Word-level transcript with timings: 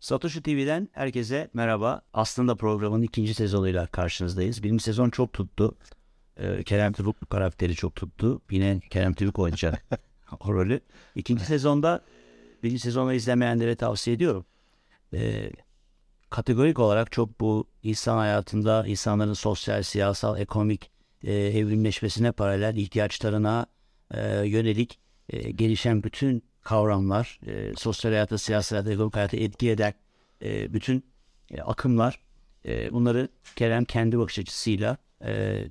Satoshi 0.00 0.42
TV'den 0.42 0.88
herkese 0.92 1.50
merhaba. 1.54 2.02
Aslında 2.12 2.54
programın 2.54 3.02
ikinci 3.02 3.34
sezonuyla 3.34 3.86
karşınızdayız. 3.86 4.62
Birinci 4.62 4.84
sezon 4.84 5.10
çok 5.10 5.32
tuttu. 5.32 5.76
Ee, 6.36 6.62
Kerem 6.62 6.92
Tübük 6.92 7.30
karakteri 7.30 7.74
çok 7.74 7.94
tuttu. 7.94 8.42
Yine 8.50 8.80
Kerem 8.90 9.14
Tübük 9.14 9.38
oynayacak 9.38 9.84
o 10.40 10.54
rolü. 10.54 10.80
İkinci 11.14 11.44
sezonda 11.44 12.04
birinci 12.62 12.78
sezonu 12.80 13.12
izlemeyenlere 13.12 13.76
tavsiye 13.76 14.16
ediyorum. 14.16 14.46
Ee, 15.14 15.50
kategorik 16.30 16.78
olarak 16.78 17.12
çok 17.12 17.40
bu 17.40 17.68
insan 17.82 18.16
hayatında 18.16 18.86
insanların 18.86 19.32
sosyal, 19.32 19.82
siyasal, 19.82 20.38
ekonomik 20.40 20.90
e, 21.22 21.32
evrimleşmesine 21.34 22.32
paralel 22.32 22.76
ihtiyaçlarına 22.76 23.66
e, 24.14 24.46
yönelik 24.46 24.98
e, 25.28 25.50
gelişen 25.50 26.02
bütün 26.02 26.49
kavramlar, 26.62 27.40
e, 27.46 27.72
sosyal 27.76 28.12
hayata, 28.12 28.38
siyasi 28.38 28.74
hayata, 28.74 28.92
ekonomik 28.92 29.16
hayata 29.16 29.36
etki 29.36 29.70
eden 29.70 29.94
e, 30.42 30.72
bütün 30.72 31.04
e, 31.50 31.62
akımlar 31.62 32.20
e, 32.66 32.92
bunları 32.92 33.28
Kerem 33.56 33.84
kendi 33.84 34.18
bakış 34.18 34.38
açısıyla 34.38 34.96
e, 35.24 35.64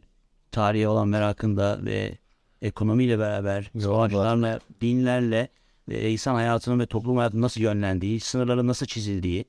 tarihe 0.51 0.87
olan 0.87 1.07
merakında 1.07 1.85
ve 1.85 2.17
ekonomiyle 2.61 3.19
beraber, 3.19 3.71
savaşlarla, 3.79 4.59
dinlerle 4.81 5.49
e, 5.91 6.09
insan 6.09 6.35
hayatının 6.35 6.79
ve 6.79 6.85
toplum 6.85 7.17
hayatının 7.17 7.41
nasıl 7.41 7.61
yönlendiği, 7.61 8.19
sınırların 8.19 8.67
nasıl 8.67 8.85
çizildiği, 8.85 9.45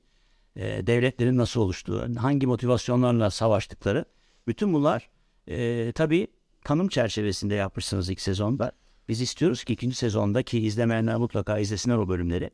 e, 0.55 0.87
devletlerin 0.87 1.37
nasıl 1.37 1.61
oluştuğu, 1.61 2.07
hangi 2.17 2.47
motivasyonlarla 2.47 3.29
savaştıkları, 3.29 4.05
bütün 4.47 4.73
bunlar 4.73 5.09
e, 5.47 5.91
tabii 5.91 6.27
tanım 6.63 6.87
çerçevesinde 6.87 7.55
yapmışsınız 7.55 8.09
ilk 8.09 8.21
sezonda. 8.21 8.71
Biz 9.11 9.21
istiyoruz 9.21 9.63
ki 9.63 9.73
ikinci 9.73 9.95
sezonda 9.95 10.43
ki 10.43 10.59
izlemeyenler 10.59 11.15
mutlaka 11.15 11.59
izlesinler 11.59 11.97
o 11.97 12.07
bölümleri. 12.07 12.49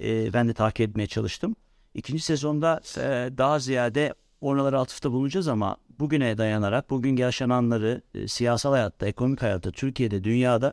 E, 0.00 0.32
ben 0.32 0.48
de 0.48 0.54
takip 0.54 0.88
etmeye 0.88 1.06
çalıştım. 1.06 1.56
İkinci 1.94 2.22
sezonda 2.22 2.80
e, 2.96 3.30
daha 3.38 3.58
ziyade 3.58 4.14
oralara 4.40 4.80
atıfta 4.80 5.12
bulunacağız 5.12 5.48
ama 5.48 5.76
bugüne 6.00 6.38
dayanarak 6.38 6.90
bugün 6.90 7.16
yaşananları 7.16 8.02
e, 8.14 8.28
siyasal 8.28 8.70
hayatta, 8.72 9.06
ekonomik 9.06 9.42
hayatta, 9.42 9.70
Türkiye'de, 9.70 10.24
dünyada 10.24 10.72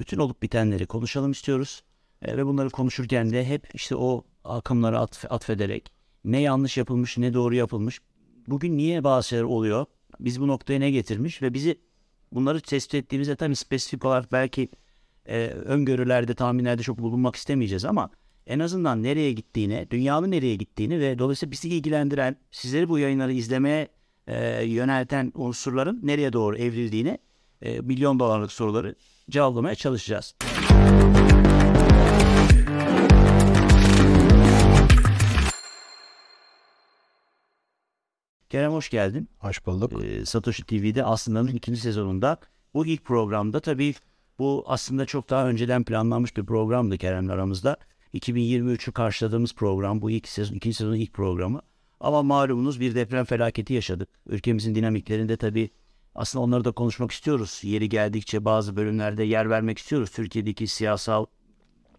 bütün 0.00 0.18
olup 0.18 0.42
bitenleri 0.42 0.86
konuşalım 0.86 1.30
istiyoruz. 1.30 1.82
E, 2.22 2.36
ve 2.36 2.46
bunları 2.46 2.70
konuşurken 2.70 3.30
de 3.30 3.44
hep 3.44 3.74
işte 3.74 3.96
o 3.96 4.24
akımları 4.44 4.98
atf 4.98 5.32
atfederek 5.32 5.92
ne 6.24 6.40
yanlış 6.40 6.76
yapılmış 6.76 7.18
ne 7.18 7.34
doğru 7.34 7.54
yapılmış. 7.54 8.00
Bugün 8.46 8.76
niye 8.76 9.04
bazı 9.04 9.28
şeyler 9.28 9.44
oluyor? 9.44 9.86
Biz 10.20 10.40
bu 10.40 10.48
noktaya 10.48 10.78
ne 10.78 10.90
getirmiş 10.90 11.42
ve 11.42 11.54
bizi 11.54 11.87
bunları 12.32 12.60
tespit 12.60 12.94
ettiğimizde 12.94 13.36
tabii 13.36 13.56
spesifik 13.56 14.04
olarak 14.04 14.32
belki 14.32 14.68
e, 15.26 15.46
öngörülerde, 15.46 16.34
tahminlerde 16.34 16.82
çok 16.82 16.98
bulunmak 16.98 17.36
istemeyeceğiz 17.36 17.84
ama 17.84 18.10
en 18.46 18.58
azından 18.58 19.02
nereye 19.02 19.32
gittiğini, 19.32 19.86
dünyanın 19.90 20.30
nereye 20.30 20.56
gittiğini 20.56 21.00
ve 21.00 21.18
dolayısıyla 21.18 21.50
bizi 21.50 21.68
ilgilendiren, 21.68 22.36
sizleri 22.50 22.88
bu 22.88 22.98
yayınları 22.98 23.32
izlemeye 23.32 23.88
e, 24.26 24.64
yönelten 24.64 25.32
unsurların 25.34 26.00
nereye 26.02 26.32
doğru 26.32 26.56
evrildiğini, 26.56 27.18
e, 27.62 27.80
milyon 27.80 28.18
dolarlık 28.18 28.52
soruları 28.52 28.94
cevaplamaya 29.30 29.74
çalışacağız. 29.74 30.34
Kerem 38.50 38.72
hoş 38.72 38.90
geldin. 38.90 39.28
Hoş 39.38 39.66
bulduk. 39.66 40.04
Ee, 40.04 40.26
Satoshi 40.26 40.64
TV'de 40.64 41.04
aslında 41.04 41.50
ikinci 41.50 41.80
sezonunda 41.80 42.36
bu 42.74 42.86
ilk 42.86 43.04
programda 43.04 43.60
tabii 43.60 43.94
bu 44.38 44.64
aslında 44.66 45.06
çok 45.06 45.30
daha 45.30 45.48
önceden 45.48 45.84
planlanmış 45.84 46.36
bir 46.36 46.46
programdı 46.46 46.98
Kerem'le 46.98 47.28
aramızda. 47.28 47.76
2023'ü 48.14 48.92
karşıladığımız 48.92 49.54
program 49.54 50.02
bu 50.02 50.10
ilk 50.10 50.28
sezon, 50.28 50.54
ikinci 50.54 50.76
sezonun 50.76 50.96
ilk 50.96 51.12
programı. 51.12 51.60
Ama 52.00 52.22
malumunuz 52.22 52.80
bir 52.80 52.94
deprem 52.94 53.24
felaketi 53.24 53.74
yaşadık. 53.74 54.08
Ülkemizin 54.26 54.74
dinamiklerinde 54.74 55.36
tabii 55.36 55.70
aslında 56.14 56.44
onları 56.44 56.64
da 56.64 56.72
konuşmak 56.72 57.10
istiyoruz. 57.10 57.60
Yeri 57.62 57.88
geldikçe 57.88 58.44
bazı 58.44 58.76
bölümlerde 58.76 59.24
yer 59.24 59.50
vermek 59.50 59.78
istiyoruz. 59.78 60.10
Türkiye'deki 60.10 60.66
siyasal 60.66 61.26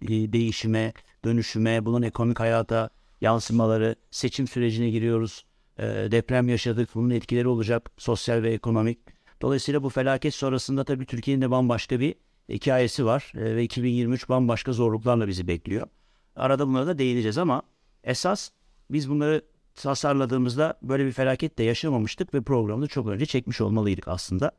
e, 0.02 0.08
değişime, 0.08 0.94
dönüşüme, 1.26 1.86
bunun 1.86 2.02
ekonomik 2.02 2.40
hayata 2.40 2.90
yansımaları, 3.22 3.96
seçim 4.12 4.48
sürecine 4.48 4.90
giriyoruz. 4.90 5.46
E, 5.80 6.12
deprem 6.12 6.50
yaşadık, 6.50 6.90
bunun 6.96 7.10
etkileri 7.10 7.48
olacak 7.48 7.92
sosyal 7.98 8.44
ve 8.44 8.54
ekonomik. 8.54 9.00
Dolayısıyla 9.42 9.84
bu 9.84 9.90
felaket 9.90 10.34
sonrasında 10.34 10.84
tabii 10.84 11.06
Türkiye'nin 11.06 11.42
de 11.42 11.52
bambaşka 11.52 12.00
bir 12.00 12.16
hikayesi 12.50 13.06
var 13.06 13.32
e, 13.36 13.56
ve 13.56 13.64
2023 13.64 14.30
bambaşka 14.30 14.74
zorluklarla 14.74 15.28
bizi 15.28 15.48
bekliyor. 15.48 15.88
Arada 16.36 16.68
bunlara 16.68 16.88
da 16.88 16.98
değineceğiz 16.98 17.38
ama 17.38 17.62
esas 18.04 18.50
biz 18.92 19.10
bunları 19.10 19.46
tasarladığımızda 19.76 20.80
böyle 20.82 21.06
bir 21.06 21.12
felaket 21.12 21.58
de 21.58 21.64
yaşamamıştık 21.64 22.34
ve 22.34 22.42
programı 22.42 22.88
çok 22.88 23.08
önce 23.08 23.26
çekmiş 23.26 23.62
olmalıydık 23.62 24.08
aslında. 24.08 24.52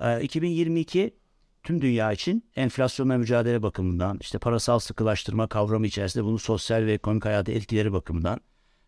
E, 0.00 0.22
2022 0.22 1.14
tüm 1.62 1.80
dünya 1.82 2.12
için 2.12 2.50
enflasyonla 2.56 3.18
mücadele 3.18 3.62
bakımından, 3.62 4.18
işte 4.20 4.38
parasal 4.38 4.78
sıkılaştırma 4.78 5.46
kavramı 5.46 5.86
içerisinde 5.86 6.24
bunun 6.24 6.36
sosyal 6.36 6.86
ve 6.86 6.92
ekonomik 6.92 7.24
hayata 7.24 7.52
etkileri 7.52 7.92
bakımından 7.92 8.40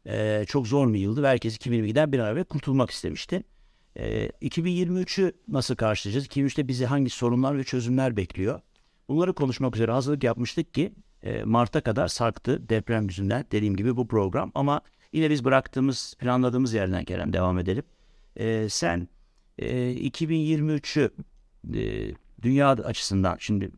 e, 0.07 0.45
çok 0.47 0.67
zor 0.67 0.93
bir 0.93 0.99
yıldı 0.99 1.23
ve 1.23 1.29
herkes 1.29 1.57
2022'den 1.57 2.13
bir 2.13 2.19
an 2.19 2.33
evvel 2.33 2.45
kurtulmak 2.45 2.91
istemişti. 2.91 3.43
E, 3.97 4.29
2023'ü 4.29 5.33
nasıl 5.49 5.77
karşılayacağız? 5.77 6.27
2023'te 6.27 6.69
bizi 6.69 6.87
hangi 6.87 7.11
sorunlar 7.11 7.59
ve 7.59 7.65
çözümler 7.65 8.17
bekliyor? 8.17 8.61
Bunları 9.09 9.33
konuşmak 9.33 9.77
üzere 9.77 9.93
hazırlık 9.93 10.25
yapmıştık 10.25 10.75
ki 10.75 10.93
e, 11.23 11.45
Mart'a 11.45 11.81
kadar 11.81 12.09
sarktı 12.09 12.69
deprem 12.69 13.09
yüzünden 13.09 13.45
dediğim 13.53 13.77
gibi 13.77 13.97
bu 13.97 14.09
program. 14.09 14.53
Ama 14.55 14.81
yine 15.13 15.31
biz 15.31 15.45
bıraktığımız, 15.45 16.15
planladığımız 16.19 16.75
yerden 16.75 17.05
Kerem 17.05 17.33
devam 17.33 17.59
edelim. 17.59 17.85
E, 18.37 18.69
sen 18.69 19.09
e, 19.59 19.95
2023'ü 19.95 21.11
e, 21.75 22.15
dünya 22.43 22.71
açısından 22.71 23.37
şimdi 23.41 23.71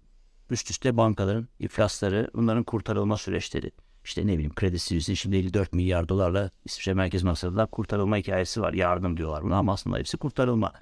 üst 0.51 0.71
üste 0.71 0.97
bankaların 0.97 1.49
iflasları, 1.59 2.31
bunların 2.35 2.65
kurtarılma 2.65 3.17
süreçleri, 3.17 3.71
işte 4.05 4.27
ne 4.27 4.33
bileyim 4.33 4.55
Kredi 4.55 4.79
Suisse'in 4.79 5.15
şimdi 5.15 5.37
54 5.37 5.73
milyar 5.73 6.09
dolarla 6.09 6.51
İsviçre 6.65 6.95
Merkez 6.95 7.25
Bankası'ndan 7.25 7.67
kurtarılma 7.67 8.17
hikayesi 8.17 8.61
var. 8.61 8.73
Yardım 8.73 9.17
diyorlar 9.17 9.43
buna 9.43 9.57
ama 9.57 9.73
aslında 9.73 9.99
hepsi 9.99 10.17
kurtarılma. 10.17 10.73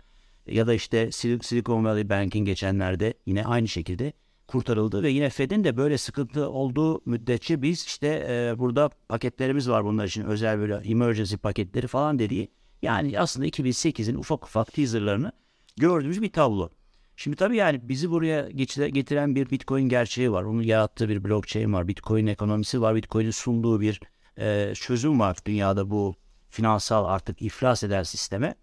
Ya 0.46 0.66
da 0.66 0.74
işte 0.74 1.12
Silicon 1.12 1.84
Valley 1.84 2.08
Bank'in 2.08 2.44
geçenlerde 2.44 3.14
yine 3.26 3.44
aynı 3.44 3.68
şekilde 3.68 4.12
kurtarıldı 4.46 5.02
ve 5.02 5.10
yine 5.10 5.30
Fed'in 5.30 5.64
de 5.64 5.76
böyle 5.76 5.98
sıkıntı 5.98 6.50
olduğu 6.50 7.02
müddetçe 7.06 7.62
biz 7.62 7.84
işte 7.84 8.26
e, 8.28 8.58
burada 8.58 8.90
paketlerimiz 9.08 9.68
var 9.68 9.84
bunlar 9.84 10.06
için 10.06 10.24
özel 10.24 10.58
böyle 10.58 10.74
emergency 10.74 11.36
paketleri 11.36 11.86
falan 11.86 12.18
dediği. 12.18 12.48
Yani 12.82 13.20
aslında 13.20 13.46
2008'in 13.46 14.14
ufak 14.14 14.44
ufak 14.44 14.72
teaserlarını 14.72 15.32
gördüğümüz 15.76 16.22
bir 16.22 16.32
tablo. 16.32 16.70
Şimdi 17.16 17.36
tabii 17.36 17.56
yani 17.56 17.88
bizi 17.88 18.10
buraya 18.10 18.50
getiren 18.88 19.34
bir 19.34 19.50
Bitcoin 19.50 19.88
gerçeği 19.88 20.32
var. 20.32 20.42
Onun 20.42 20.62
yarattığı 20.62 21.08
bir 21.08 21.24
blockchain 21.24 21.72
var. 21.72 21.88
Bitcoin 21.88 22.26
ekonomisi 22.26 22.80
var. 22.80 22.94
Bitcoin'in 22.94 23.30
sunduğu 23.30 23.80
bir 23.80 24.00
e, 24.38 24.72
çözüm 24.74 25.20
var 25.20 25.36
dünyada 25.46 25.90
bu 25.90 26.14
finansal 26.48 27.04
artık 27.04 27.42
iflas 27.42 27.84
eden 27.84 28.02
sisteme. 28.02 28.54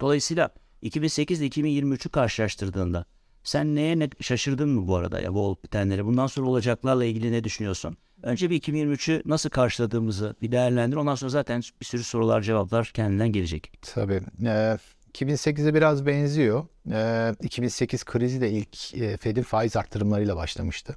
Dolayısıyla 0.00 0.50
2008 0.82 1.40
ile 1.40 1.48
2023'ü 1.48 2.08
karşılaştırdığında 2.08 3.04
sen 3.44 3.74
neye 3.74 3.98
ne, 3.98 4.08
şaşırdın 4.20 4.68
mı 4.68 4.88
bu 4.88 4.96
arada 4.96 5.20
ya 5.20 5.34
bu 5.34 5.40
olup 5.40 5.64
bitenleri? 5.64 6.04
Bundan 6.04 6.26
sonra 6.26 6.46
olacaklarla 6.46 7.04
ilgili 7.04 7.32
ne 7.32 7.44
düşünüyorsun? 7.44 7.96
Önce 8.22 8.50
bir 8.50 8.60
2023'ü 8.62 9.22
nasıl 9.24 9.50
karşıladığımızı 9.50 10.36
bir 10.42 10.52
değerlendir. 10.52 10.96
Ondan 10.96 11.14
sonra 11.14 11.30
zaten 11.30 11.62
bir 11.80 11.86
sürü 11.86 12.02
sorular 12.02 12.42
cevaplar 12.42 12.90
kendinden 12.94 13.32
gelecek. 13.32 13.72
Tabii. 13.82 14.20
Ee, 14.44 14.78
2008'e 15.14 15.74
biraz 15.74 16.06
benziyor. 16.06 16.66
Ee, 16.92 17.34
2008 17.42 18.04
krizi 18.04 18.40
de 18.40 18.50
ilk 18.50 18.94
e, 18.94 19.16
Fed'in 19.16 19.42
faiz 19.42 19.76
arttırımlarıyla 19.76 20.36
başlamıştı. 20.36 20.96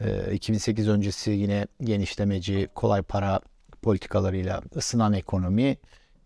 Ee, 0.00 0.32
2008 0.32 0.88
öncesi 0.88 1.30
yine 1.30 1.66
genişlemeci, 1.80 2.68
kolay 2.74 3.02
para 3.02 3.40
politikalarıyla 3.82 4.62
ısınan 4.76 5.12
ekonomi. 5.12 5.76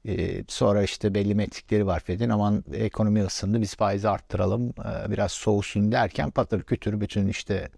Ee, 0.08 0.44
sonra 0.48 0.82
işte 0.82 1.14
belli 1.14 1.34
metrikleri 1.34 1.86
var 1.86 2.00
Fed'in. 2.00 2.28
Aman 2.28 2.64
ekonomi 2.72 3.24
ısındı 3.24 3.60
biz 3.60 3.74
faizi 3.76 4.08
arttıralım 4.08 4.68
ee, 4.68 5.10
biraz 5.10 5.32
soğusun 5.32 5.92
derken 5.92 6.30
patır 6.30 6.62
kütür 6.62 7.00
bütün 7.00 7.28
işte 7.28 7.68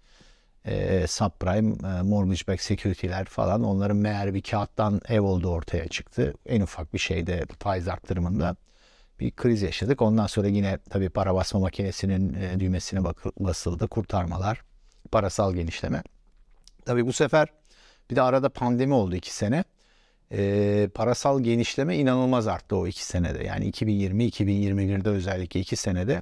e, 0.65 1.07
subprime, 1.07 1.75
e, 1.89 2.01
mortgage 2.01 2.41
backed 2.47 2.63
security'ler 2.63 3.25
falan 3.25 3.63
onların 3.63 3.97
meğer 3.97 4.33
bir 4.33 4.41
kağıttan 4.41 5.01
ev 5.09 5.21
olduğu 5.21 5.49
ortaya 5.49 5.87
çıktı. 5.87 6.33
En 6.45 6.61
ufak 6.61 6.93
bir 6.93 6.99
şeyde 6.99 7.45
faiz 7.59 7.87
arttırımında 7.87 8.55
bir 9.21 9.31
kriz 9.31 9.61
yaşadık. 9.61 10.01
Ondan 10.01 10.27
sonra 10.27 10.47
yine 10.47 10.77
tabii 10.89 11.09
para 11.09 11.35
basma 11.35 11.59
makinesinin 11.59 12.33
e, 12.33 12.59
düğmesine 12.59 12.99
basıldı. 13.39 13.87
Kurtarmalar, 13.87 14.61
parasal 15.11 15.53
genişleme. 15.53 16.03
Tabii 16.85 17.05
bu 17.05 17.13
sefer 17.13 17.47
bir 18.09 18.15
de 18.15 18.21
arada 18.21 18.49
pandemi 18.49 18.93
oldu 18.93 19.15
iki 19.15 19.33
sene. 19.33 19.63
E, 20.31 20.89
parasal 20.93 21.41
genişleme 21.41 21.97
inanılmaz 21.97 22.47
arttı 22.47 22.75
o 22.75 22.87
iki 22.87 23.05
senede. 23.05 23.43
Yani 23.43 23.71
2020-2021'de 23.71 25.09
özellikle 25.09 25.59
iki 25.59 25.75
senede. 25.75 26.21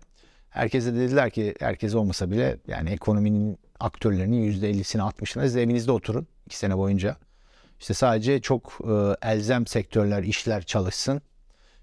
Herkese 0.50 0.96
dediler 0.96 1.30
ki 1.30 1.56
herkes 1.60 1.96
olmasa 1.96 2.32
bile 2.32 2.58
yani 2.68 2.90
ekonominin 2.90 3.58
aktörlerinin 3.80 4.52
%50'sini 4.52 5.02
60'ını 5.02 5.42
siz 5.42 5.56
evinizde 5.56 5.92
oturun 5.92 6.28
iki 6.46 6.58
sene 6.58 6.78
boyunca. 6.78 7.16
İşte 7.80 7.94
sadece 7.94 8.42
çok 8.42 8.80
e, 8.84 9.28
elzem 9.30 9.68
sektörler, 9.68 10.24
işler 10.24 10.64
çalışsın. 10.64 11.22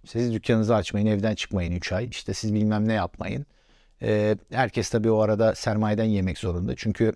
İşte 0.06 0.18
siz 0.18 0.32
dükkanınızı 0.32 0.74
açmayın, 0.74 1.06
evden 1.06 1.34
çıkmayın 1.34 1.72
3 1.72 1.92
ay. 1.92 2.08
İşte 2.08 2.34
siz 2.34 2.54
bilmem 2.54 2.88
ne 2.88 2.92
yapmayın. 2.92 3.46
E, 4.02 4.36
herkes 4.52 4.90
tabii 4.90 5.10
o 5.10 5.18
arada 5.18 5.54
sermayeden 5.54 6.04
yemek 6.04 6.38
zorunda. 6.38 6.76
Çünkü 6.76 7.12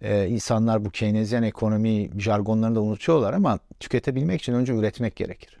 e, 0.00 0.26
insanlar 0.28 0.84
bu 0.84 0.90
Keynesyen 0.90 1.42
ekonomi 1.42 2.10
jargonlarını 2.20 2.76
da 2.76 2.80
unutuyorlar 2.80 3.32
ama 3.32 3.58
tüketebilmek 3.80 4.40
için 4.40 4.52
önce 4.52 4.72
üretmek 4.72 5.16
gerekir. 5.16 5.58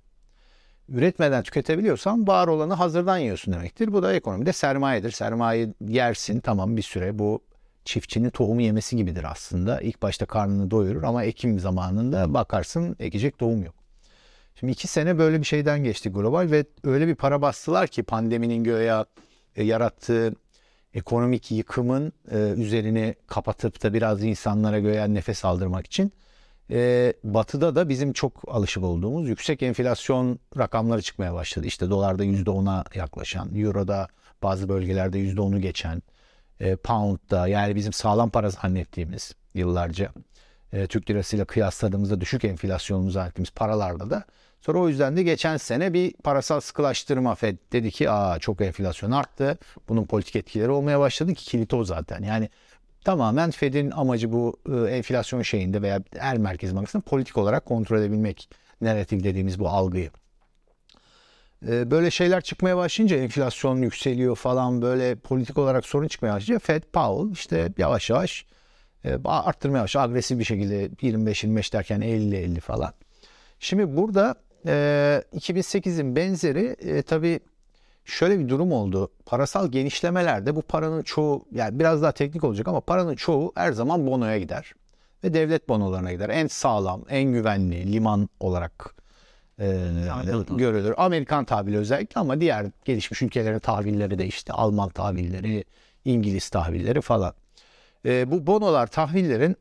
Üretmeden 0.88 1.42
tüketebiliyorsan 1.42 2.26
var 2.26 2.48
olanı 2.48 2.74
hazırdan 2.74 3.18
yiyorsun 3.18 3.54
demektir. 3.54 3.92
Bu 3.92 4.02
da 4.02 4.14
ekonomide 4.14 4.52
sermayedir. 4.52 5.10
Sermaye 5.10 5.68
yersin 5.88 6.40
tamam 6.40 6.76
bir 6.76 6.82
süre 6.82 7.18
bu 7.18 7.40
çiftçinin 7.84 8.30
tohumu 8.30 8.62
yemesi 8.62 8.96
gibidir 8.96 9.24
aslında. 9.30 9.80
İlk 9.80 10.02
başta 10.02 10.26
karnını 10.26 10.70
doyurur 10.70 11.02
ama 11.02 11.24
ekim 11.24 11.58
zamanında 11.58 12.34
bakarsın 12.34 12.96
ekecek 13.00 13.38
tohum 13.38 13.64
yok. 13.64 13.83
Şimdi 14.54 14.72
iki 14.72 14.88
sene 14.88 15.18
böyle 15.18 15.40
bir 15.40 15.44
şeyden 15.44 15.84
geçti 15.84 16.10
global 16.10 16.50
ve 16.50 16.64
öyle 16.84 17.06
bir 17.06 17.14
para 17.14 17.42
bastılar 17.42 17.88
ki 17.88 18.02
pandeminin 18.02 18.64
göğe 18.64 19.04
e, 19.56 19.64
yarattığı 19.64 20.34
ekonomik 20.94 21.50
yıkımın 21.50 22.12
e, 22.30 22.50
üzerini 22.56 23.14
kapatıp 23.26 23.82
da 23.82 23.94
biraz 23.94 24.24
insanlara 24.24 24.78
göğe 24.78 25.14
nefes 25.14 25.44
aldırmak 25.44 25.86
için 25.86 26.12
e, 26.70 27.12
batıda 27.24 27.74
da 27.74 27.88
bizim 27.88 28.12
çok 28.12 28.42
alışık 28.48 28.84
olduğumuz 28.84 29.28
yüksek 29.28 29.62
enflasyon 29.62 30.38
rakamları 30.58 31.02
çıkmaya 31.02 31.34
başladı. 31.34 31.66
İşte 31.66 31.90
dolarda 31.90 32.24
%10'a 32.24 32.84
yaklaşan, 32.94 33.54
euroda 33.54 34.08
bazı 34.42 34.68
bölgelerde 34.68 35.18
%10'u 35.18 35.60
geçen, 35.60 36.02
e, 36.60 36.76
pound'da 36.76 37.48
yani 37.48 37.74
bizim 37.74 37.92
sağlam 37.92 38.30
para 38.30 38.50
zannettiğimiz 38.50 39.34
yıllarca 39.54 40.12
e, 40.72 40.86
Türk 40.86 41.10
lirasıyla 41.10 41.44
kıyasladığımızda 41.44 42.20
düşük 42.20 42.44
enflasyonumuzu 42.44 43.12
zannettiğimiz 43.12 43.50
paralarda 43.50 44.10
da 44.10 44.24
sonra 44.66 44.78
o 44.78 44.88
yüzden 44.88 45.16
de 45.16 45.22
geçen 45.22 45.56
sene 45.56 45.92
bir 45.92 46.12
parasal 46.12 46.60
sıkılaştırma 46.60 47.34
Fed 47.34 47.58
dedi 47.72 47.90
ki 47.90 48.10
aa 48.10 48.38
çok 48.38 48.60
enflasyon 48.60 49.10
arttı. 49.10 49.58
Bunun 49.88 50.04
politik 50.04 50.36
etkileri 50.36 50.70
olmaya 50.70 51.00
başladı 51.00 51.34
ki 51.34 51.44
kilit 51.44 51.74
o 51.74 51.84
zaten. 51.84 52.22
Yani 52.22 52.48
tamamen 53.04 53.50
Fed'in 53.50 53.90
amacı 53.90 54.32
bu 54.32 54.56
e, 54.72 54.90
enflasyon 54.90 55.42
şeyinde 55.42 55.82
veya 55.82 56.02
her 56.18 56.38
merkez 56.38 56.76
bankasının 56.76 57.02
politik 57.02 57.38
olarak 57.38 57.64
kontrol 57.64 57.98
edebilmek 57.98 58.48
narratif 58.80 59.24
dediğimiz 59.24 59.58
bu 59.58 59.68
algıyı. 59.68 60.10
E, 61.68 61.90
böyle 61.90 62.10
şeyler 62.10 62.40
çıkmaya 62.40 62.76
başlayınca 62.76 63.16
enflasyon 63.16 63.82
yükseliyor 63.82 64.36
falan 64.36 64.82
böyle 64.82 65.14
politik 65.14 65.58
olarak 65.58 65.86
sorun 65.86 66.08
çıkmaya 66.08 66.34
başlayınca 66.34 66.66
Fed 66.66 66.82
Powell 66.82 67.32
işte 67.32 67.72
yavaş 67.78 68.10
yavaş 68.10 68.46
e, 69.04 69.18
arttırmaya 69.24 69.82
başlıyor. 69.82 70.04
Agresif 70.04 70.38
bir 70.38 70.44
şekilde 70.44 70.86
25-25 70.86 71.72
derken 71.72 72.00
50-50 72.00 72.60
falan. 72.60 72.92
Şimdi 73.58 73.96
burada 73.96 74.44
e, 74.66 75.22
2008'in 75.36 76.16
benzeri 76.16 76.76
e, 76.80 77.02
tabii 77.02 77.40
şöyle 78.04 78.38
bir 78.38 78.48
durum 78.48 78.72
oldu. 78.72 79.12
Parasal 79.26 79.68
genişlemelerde 79.68 80.56
bu 80.56 80.62
paranın 80.62 81.02
çoğu 81.02 81.46
yani 81.52 81.78
biraz 81.78 82.02
daha 82.02 82.12
teknik 82.12 82.44
olacak 82.44 82.68
ama 82.68 82.80
paranın 82.80 83.14
çoğu 83.14 83.52
her 83.54 83.72
zaman 83.72 84.06
bonoya 84.06 84.38
gider. 84.38 84.72
Ve 85.24 85.34
devlet 85.34 85.68
bonolarına 85.68 86.12
gider. 86.12 86.28
En 86.28 86.46
sağlam, 86.46 87.04
en 87.08 87.32
güvenli 87.32 87.92
liman 87.92 88.28
olarak 88.40 88.94
e, 89.58 89.66
yani 90.08 90.44
görülür. 90.56 90.94
Amerikan 90.96 91.44
tahvili 91.44 91.78
özellikle 91.78 92.20
ama 92.20 92.40
diğer 92.40 92.66
gelişmiş 92.84 93.22
ülkelerin 93.22 93.58
tahvilleri 93.58 94.18
de 94.18 94.26
işte 94.26 94.52
Alman 94.52 94.88
tahvilleri, 94.88 95.64
İngiliz 96.04 96.48
tahvilleri 96.48 97.00
falan. 97.00 97.34
E, 98.04 98.30
bu 98.30 98.46
bonolar, 98.46 98.86
tahvillerin 98.86 99.56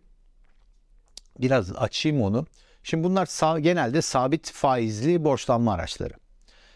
biraz 1.39 1.75
açayım 1.75 2.21
onu. 2.21 2.45
Şimdi 2.83 3.03
bunlar 3.03 3.57
genelde 3.59 4.01
sabit 4.01 4.51
faizli 4.51 5.23
borçlanma 5.23 5.73
araçları. 5.73 6.13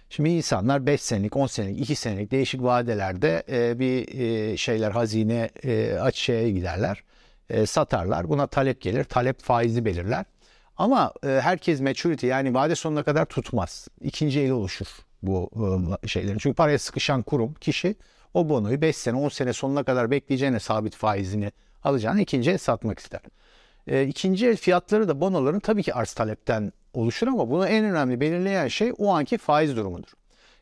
Şimdi 0.10 0.30
insanlar 0.30 0.86
5 0.86 1.02
senelik, 1.02 1.38
10 1.38 1.48
senelik, 1.48 1.82
2 1.82 1.96
senelik 1.96 2.32
değişik 2.32 2.64
vadelerde 2.64 3.44
e, 3.50 3.80
bir 3.80 4.20
e, 4.20 4.58
şeyler 4.58 4.92
hazine 4.92 5.50
e, 5.64 5.94
açığa 5.94 6.48
giderler. 6.48 7.04
E, 7.50 7.66
satarlar. 7.66 8.30
Buna 8.30 8.48
talep 8.48 8.82
gelir. 8.82 9.04
Talep 9.04 9.42
faizi 9.42 9.86
belirler. 9.86 10.26
Ama 10.78 11.14
herkes 11.24 11.82
maturity 11.82 12.28
yani 12.28 12.54
vade 12.54 12.76
sonuna 12.76 13.04
kadar 13.04 13.26
tutmaz. 13.26 13.88
İkinci 14.02 14.40
eli 14.40 14.54
oluşur 14.54 14.88
bu 15.24 15.50
e, 16.04 16.08
şeylerin. 16.08 16.38
Çünkü 16.38 16.56
paraya 16.56 16.80
sıkışan 16.80 17.22
kurum, 17.22 17.54
kişi 17.54 17.96
o 18.34 18.50
bonoyu 18.50 18.82
5 18.82 18.98
sene, 18.98 19.18
10 19.18 19.30
sene 19.30 19.54
sonuna 19.54 19.84
kadar 19.84 20.12
bekleyeceğine 20.12 20.60
sabit 20.60 20.96
faizini 20.96 21.52
alacağını 21.84 22.22
ikinci 22.22 22.58
satmak 22.58 23.00
ister. 23.00 23.22
E, 23.88 24.04
ikinci 24.08 24.48
el 24.48 24.58
fiyatları 24.58 25.08
da 25.08 25.22
bonoların 25.22 25.60
tabii 25.60 25.84
ki 25.84 25.94
arz 25.94 26.14
talepten 26.14 26.72
oluşur 26.94 27.28
ama 27.28 27.50
bunu 27.50 27.68
en 27.68 27.86
önemli 27.86 28.20
belirleyen 28.22 28.68
şey 28.68 28.94
o 28.98 29.14
anki 29.14 29.38
faiz 29.38 29.76
durumudur. 29.76 30.14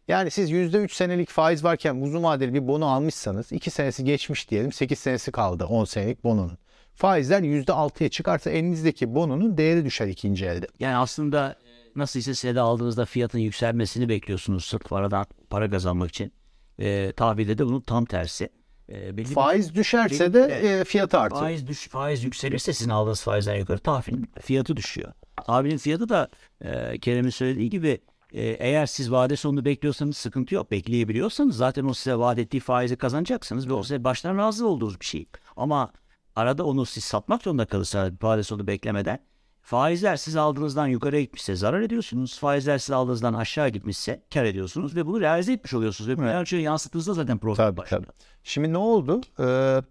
Yani 0.07 0.31
siz 0.31 0.51
%3 0.51 0.93
senelik 0.93 1.29
faiz 1.29 1.63
varken 1.63 1.95
uzun 1.95 2.23
vadeli 2.23 2.53
bir 2.53 2.67
bono 2.67 2.85
almışsanız 2.85 3.51
2 3.51 3.71
senesi 3.71 4.03
geçmiş 4.03 4.49
diyelim 4.49 4.71
8 4.71 4.99
senesi 4.99 5.31
kaldı 5.31 5.65
10 5.65 5.85
senelik 5.85 6.23
bononun. 6.23 6.57
Faizler 6.95 7.41
%6'ya 7.41 8.09
çıkarsa 8.09 8.49
elinizdeki 8.49 9.15
bononun 9.15 9.57
değeri 9.57 9.85
düşer 9.85 10.07
ikinci 10.07 10.45
elde. 10.45 10.67
Yani 10.79 10.95
aslında 10.95 11.55
nasıl 11.95 12.19
ise 12.19 12.33
senede 12.35 12.61
aldığınızda 12.61 13.05
fiyatın 13.05 13.39
yükselmesini 13.39 14.09
bekliyorsunuz 14.09 14.65
sırf 14.65 14.89
paradan 14.89 15.25
para 15.49 15.69
kazanmak 15.69 16.09
için. 16.09 16.33
E, 16.79 17.11
tahvilde 17.11 17.57
de 17.57 17.65
bunun 17.65 17.81
tam 17.81 18.05
tersi. 18.05 18.49
E, 18.89 19.17
belli 19.17 19.25
faiz 19.25 19.69
bir, 19.69 19.75
düşerse 19.75 20.33
belli, 20.33 20.33
de 20.33 20.79
e, 20.79 20.83
fiyatı 20.83 21.19
artıyor. 21.19 21.41
Faiz, 21.41 21.67
düş, 21.67 21.87
faiz 21.87 22.23
yükselirse 22.23 22.73
sizin 22.73 22.91
aldığınız 22.91 23.21
faizden 23.21 23.55
yukarı 23.55 23.79
tahvilin 23.79 24.29
fiyatı 24.41 24.77
düşüyor. 24.77 25.11
Tahvilin 25.45 25.77
fiyatı 25.77 26.09
da 26.09 26.29
e, 26.61 26.99
Kerem'in 26.99 27.29
söylediği 27.29 27.69
gibi 27.69 28.01
e, 28.33 28.41
eğer 28.43 28.85
siz 28.85 29.11
vade 29.11 29.35
sonunu 29.35 29.65
bekliyorsanız 29.65 30.17
sıkıntı 30.17 30.55
yok. 30.55 30.71
Bekleyebiliyorsanız 30.71 31.57
zaten 31.57 31.85
o 31.85 31.93
size 31.93 32.15
vaat 32.15 32.39
ettiği 32.39 32.59
faizi 32.59 32.95
kazanacaksınız 32.95 33.69
ve 33.69 33.73
o 33.73 33.83
size 33.83 34.03
baştan 34.03 34.37
razı 34.37 34.67
olduğunuz 34.67 34.99
bir 34.99 35.05
şey. 35.05 35.27
Ama 35.55 35.91
arada 36.35 36.65
onu 36.65 36.85
siz 36.85 37.03
satmak 37.03 37.43
zorunda 37.43 37.65
kalırsa 37.65 38.11
vade 38.21 38.43
sonu 38.43 38.67
beklemeden 38.67 39.19
faizler 39.65 40.15
siz 40.15 40.35
aldığınızdan 40.35 40.87
yukarı 40.87 41.19
gitmişse 41.19 41.55
zarar 41.55 41.81
ediyorsunuz. 41.81 42.39
Faizler 42.39 42.77
siz 42.77 42.91
aldığınızdan 42.91 43.33
aşağı 43.33 43.69
gitmişse 43.69 44.21
kar 44.33 44.45
ediyorsunuz 44.45 44.95
ve 44.95 45.05
bunu 45.05 45.21
realize 45.21 45.53
etmiş 45.53 45.73
oluyorsunuz. 45.73 46.07
Ve 46.07 46.13
evet. 46.13 46.23
bilançoya 46.23 46.61
yansıttığınızda 46.61 47.13
zaten 47.13 47.37
profit 47.37 47.57
tabii, 47.57 47.77
başlıyor. 47.77 48.03
Tabii. 48.03 48.13
Şimdi 48.43 48.73
ne 48.73 48.77
oldu? 48.77 49.21
Ee, 49.39 49.81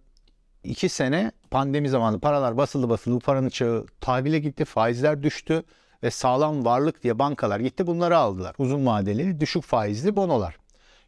iki 0.64 0.88
sene 0.88 1.32
pandemi 1.50 1.88
zamanı 1.88 2.20
paralar 2.20 2.56
basıldı 2.56 2.88
basıldı. 2.88 3.14
Bu 3.14 3.20
paranın 3.20 3.48
çağı 3.48 3.86
tahvile 4.00 4.38
gitti. 4.38 4.64
Faizler 4.64 5.22
düştü 5.22 5.62
ve 6.02 6.10
sağlam 6.10 6.64
varlık 6.64 7.02
diye 7.02 7.18
bankalar 7.18 7.60
gitti 7.60 7.86
bunları 7.86 8.16
aldılar. 8.16 8.54
Uzun 8.58 8.86
vadeli 8.86 9.40
düşük 9.40 9.62
faizli 9.62 10.16
bonolar. 10.16 10.52
Ya 10.52 10.58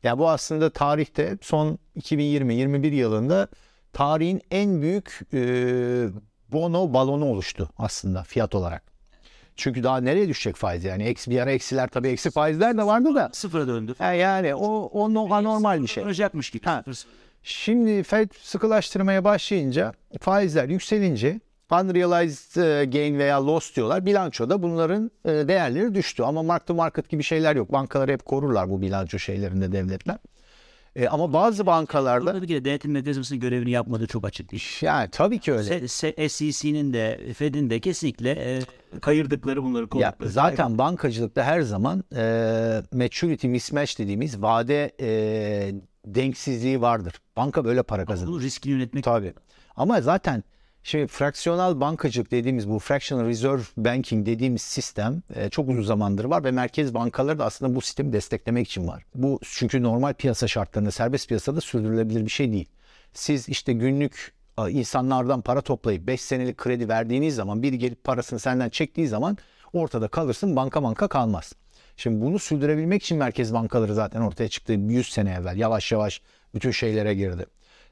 yani 0.02 0.19
bu 0.19 0.31
aslında 0.31 0.71
tarihte 0.71 1.38
son 1.43 1.79
2020-21 1.97 2.95
yılında 2.95 3.49
tarihin 3.93 4.40
en 4.50 4.83
büyük 4.83 5.21
e, 5.35 6.09
bono 6.53 6.95
balonu 6.95 7.25
oluştu 7.25 7.69
aslında 7.79 8.23
fiyat 8.23 8.55
olarak. 8.55 8.83
Çünkü 9.57 9.83
daha 9.83 10.00
nereye 10.00 10.29
düşecek 10.29 10.57
faiz 10.57 10.85
yani? 10.85 11.03
Eksi, 11.03 11.31
bir 11.31 11.41
ara 11.41 11.50
eksiler 11.50 11.88
tabii 11.88 12.09
eksi 12.09 12.31
faizler 12.31 12.79
de 12.79 12.87
vardı 12.87 13.15
da. 13.15 13.31
Sıfıra 13.33 13.69
döndü. 13.69 13.95
Ha 13.99 14.12
yani 14.12 14.55
o, 14.55 14.91
o 14.93 15.15
no, 15.15 15.35
anormal 15.35 15.83
bir 15.83 15.87
şey. 15.87 16.05
Olacakmış 16.05 16.50
gibi. 16.50 16.65
Ha. 16.65 16.85
Şimdi 17.43 18.03
Fed 18.03 18.31
sıkılaştırmaya 18.43 19.25
başlayınca 19.25 19.93
faizler 20.21 20.69
yükselince 20.69 21.41
unrealized 21.73 22.62
e, 22.62 22.85
gain 22.85 23.19
veya 23.19 23.47
loss 23.47 23.76
diyorlar. 23.76 24.07
Bilançoda 24.07 24.62
bunların 24.62 25.11
e, 25.25 25.31
değerleri 25.31 25.95
düştü. 25.95 26.23
Ama 26.23 26.43
mark 26.43 26.67
to 26.67 26.75
market 26.75 27.09
gibi 27.09 27.23
şeyler 27.23 27.57
yok. 27.57 27.73
Bankalar 27.73 28.11
hep 28.11 28.25
korurlar 28.25 28.71
bu 28.71 28.81
bilanço 28.81 29.19
şeylerinde 29.19 29.73
devletler. 29.73 30.17
E, 30.97 31.09
ama 31.09 31.33
bazı 31.33 31.67
bankalarda... 31.67 32.33
Tabii 32.33 32.47
ki 32.47 32.65
denetim 32.65 32.93
mekanizmasının 32.93 33.41
görevini 33.41 33.71
yapmadığı 33.71 34.07
çok 34.07 34.25
açık 34.25 34.53
değil. 34.53 34.65
Yani 34.81 35.09
tabii 35.11 35.38
ki 35.38 35.53
öyle. 35.53 35.88
SEC'nin 36.29 36.93
de 36.93 37.33
Fed'in 37.35 37.71
de 37.71 37.81
kesinlikle 37.81 38.31
e, 38.31 38.61
kayırdıkları 39.00 39.62
bunları 39.62 39.88
koydukları. 39.88 40.31
Zaten 40.31 40.79
bankacılıkta 40.79 41.45
her 41.45 41.61
zaman 41.61 42.05
e, 42.17 42.23
maturity 42.93 43.49
mismatch 43.49 43.99
dediğimiz 43.99 44.43
vade 44.43 44.93
e, 45.00 45.75
denksizliği 46.07 46.81
vardır. 46.81 47.15
Banka 47.37 47.65
böyle 47.65 47.83
para 47.83 48.05
kazanır. 48.05 48.31
Bunu 48.31 48.41
riskini 48.41 48.73
yönetmek. 48.73 49.05
Tabii. 49.05 49.35
Ama 49.76 50.00
zaten 50.00 50.45
Şimdi 50.87 51.07
fraksiyonel 51.07 51.81
bankacılık 51.81 52.31
dediğimiz 52.31 52.71
bu 52.71 52.78
fractional 52.78 53.26
reserve 53.26 53.62
banking 53.76 54.26
dediğimiz 54.26 54.62
sistem 54.62 55.23
e, 55.35 55.50
çok 55.50 55.69
uzun 55.69 55.83
zamandır 55.83 56.25
var 56.25 56.45
ve 56.45 56.50
merkez 56.50 56.95
bankaları 56.95 57.38
da 57.38 57.45
aslında 57.45 57.75
bu 57.75 57.81
sistemi 57.81 58.12
desteklemek 58.12 58.69
için 58.69 58.88
var. 58.88 59.05
Bu 59.14 59.40
çünkü 59.43 59.83
normal 59.83 60.14
piyasa 60.14 60.49
şartlarında 60.49 60.90
serbest 60.90 61.28
piyasada 61.28 61.61
sürdürülebilir 61.61 62.25
bir 62.25 62.31
şey 62.31 62.52
değil. 62.52 62.69
Siz 63.12 63.49
işte 63.49 63.73
günlük 63.73 64.33
insanlardan 64.69 65.40
para 65.40 65.61
toplayıp 65.61 66.07
5 66.07 66.21
senelik 66.21 66.57
kredi 66.57 66.88
verdiğiniz 66.88 67.35
zaman 67.35 67.62
biri 67.62 67.78
gelip 67.78 68.05
parasını 68.05 68.38
senden 68.38 68.69
çektiği 68.69 69.09
zaman 69.09 69.38
ortada 69.73 70.09
kalırsın 70.09 70.57
banka 70.57 70.83
banka 70.83 71.09
kalmaz. 71.09 71.52
Şimdi 71.97 72.25
bunu 72.25 72.38
sürdürebilmek 72.38 73.02
için 73.02 73.19
merkez 73.19 73.55
bankaları 73.55 73.95
zaten 73.95 74.21
ortaya 74.21 74.49
çıktı 74.49 74.73
100 74.73 75.09
sene 75.09 75.33
evvel 75.33 75.57
yavaş 75.57 75.93
yavaş 75.93 76.23
bütün 76.55 76.71
şeylere 76.71 77.14
girdi. 77.14 77.47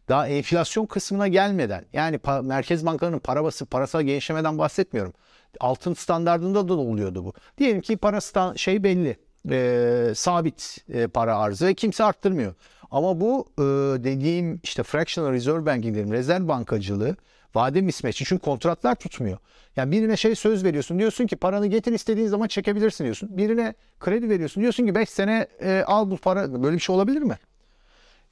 Daha 0.08 0.28
enflasyon 0.28 0.86
kısmına 0.86 1.28
gelmeden 1.28 1.84
yani 1.92 2.16
pa- 2.16 2.46
merkez 2.46 2.86
bankalarının 2.86 3.18
para 3.18 3.44
basıp 3.44 3.70
parasal 3.70 4.02
genişlemeden 4.02 4.58
bahsetmiyorum. 4.58 5.12
Altın 5.60 5.94
standartında 5.94 6.68
da 6.68 6.74
oluyordu 6.74 7.24
bu. 7.24 7.32
Diyelim 7.58 7.80
ki 7.80 7.96
para 7.96 8.16
sta- 8.16 8.58
şey 8.58 8.82
belli. 8.84 9.16
e, 9.50 10.12
sabit 10.14 10.78
e, 10.88 11.06
para 11.06 11.38
arzı 11.38 11.74
kimse 11.74 12.04
arttırmıyor. 12.04 12.54
Ama 12.90 13.20
bu 13.20 13.46
e, 13.58 13.62
dediğim 14.04 14.60
işte 14.62 14.82
fractional 14.82 15.32
reserve 15.32 15.66
banking 15.66 15.96
dedim 15.96 16.12
rezerv 16.12 16.48
bankacılığı 16.48 17.16
vade 17.54 17.80
mismatch'i 17.80 18.24
çünkü 18.24 18.42
kontratlar 18.42 18.94
tutmuyor. 18.94 19.38
Yani 19.76 19.92
birine 19.92 20.16
şey 20.16 20.34
söz 20.34 20.64
veriyorsun 20.64 20.98
diyorsun 20.98 21.26
ki 21.26 21.36
paranı 21.36 21.66
getir 21.66 21.92
istediğin 21.92 22.28
zaman 22.28 22.48
çekebilirsin 22.48 23.04
diyorsun. 23.04 23.36
Birine 23.36 23.74
kredi 24.00 24.28
veriyorsun 24.28 24.60
diyorsun 24.60 24.86
ki 24.86 24.94
5 24.94 25.08
sene 25.08 25.46
e, 25.60 25.84
al 25.86 26.10
bu 26.10 26.16
para 26.16 26.62
böyle 26.62 26.76
bir 26.76 26.80
şey 26.80 26.96
olabilir 26.96 27.22
mi? 27.22 27.38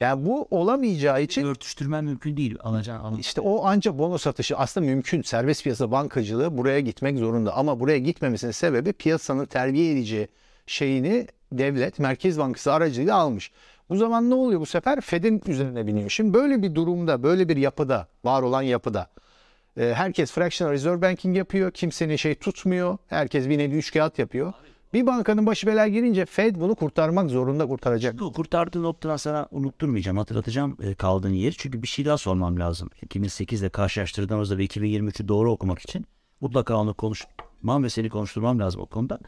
Yani 0.03 0.25
bu 0.25 0.47
olamayacağı 0.51 1.21
için 1.21 1.45
Örtüştürmen 1.45 2.03
mümkün 2.03 2.37
değil. 2.37 2.57
Alacağın 2.59 2.99
alın. 2.99 3.17
işte 3.17 3.41
o 3.41 3.61
ancak 3.65 3.97
bono 3.97 4.17
satışı 4.17 4.57
aslında 4.57 4.87
mümkün. 4.87 5.21
Serbest 5.21 5.63
piyasa 5.63 5.91
bankacılığı 5.91 6.57
buraya 6.57 6.79
gitmek 6.79 7.17
zorunda. 7.17 7.55
Ama 7.55 7.79
buraya 7.79 7.99
gitmemesinin 7.99 8.51
sebebi 8.51 8.93
piyasanın 8.93 9.45
terbiye 9.45 9.91
edici 9.91 10.27
şeyini 10.67 11.27
devlet, 11.51 11.99
Merkez 11.99 12.39
Bankası 12.39 12.73
aracılığıyla 12.73 13.15
almış. 13.15 13.51
Bu 13.89 13.95
zaman 13.95 14.29
ne 14.29 14.33
oluyor 14.33 14.61
bu 14.61 14.65
sefer? 14.65 15.01
Fed'in 15.01 15.41
üzerine 15.47 15.87
biniyor. 15.87 16.09
Şimdi 16.09 16.33
böyle 16.33 16.61
bir 16.61 16.75
durumda, 16.75 17.23
böyle 17.23 17.49
bir 17.49 17.57
yapıda, 17.57 18.07
var 18.23 18.41
olan 18.41 18.61
yapıda 18.61 19.09
e, 19.77 19.93
herkes 19.93 20.31
fractional 20.31 20.73
reserve 20.73 21.01
banking 21.01 21.37
yapıyor. 21.37 21.71
Kimsenin 21.71 22.15
şey 22.15 22.35
tutmuyor. 22.35 22.97
Herkes 23.07 23.49
bir 23.49 23.57
nevi 23.57 23.75
üç 23.75 23.93
kağıt 23.93 24.19
yapıyor. 24.19 24.53
Bir 24.93 25.05
bankanın 25.05 25.45
başı 25.45 25.67
belaya 25.67 25.87
girince 25.87 26.25
Fed 26.25 26.55
bunu 26.55 26.75
kurtarmak 26.75 27.29
zorunda 27.29 27.67
kurtaracak. 27.67 28.19
Bu 28.19 28.33
kurtardığı 28.33 28.83
noktadan 28.83 29.17
sana 29.17 29.47
unutturmayacağım, 29.51 30.17
hatırlatacağım 30.17 30.77
e, 30.83 30.93
kaldığın 30.93 31.33
yeri. 31.33 31.55
Çünkü 31.57 31.81
bir 31.81 31.87
şey 31.87 32.05
daha 32.05 32.17
sormam 32.17 32.59
lazım. 32.59 32.89
2008 33.01 33.61
ile 33.61 33.69
karşılaştırdığımızda 33.69 34.57
ve 34.57 34.65
2023'ü 34.65 35.27
doğru 35.27 35.51
okumak 35.51 35.79
için 35.79 36.05
mutlaka 36.41 36.75
onu 36.75 36.93
konuşmam 36.93 37.83
ve 37.83 37.89
seni 37.89 38.09
konuşturmam 38.09 38.59
lazım 38.59 38.81
o 38.81 38.85
konuda. 38.85 39.19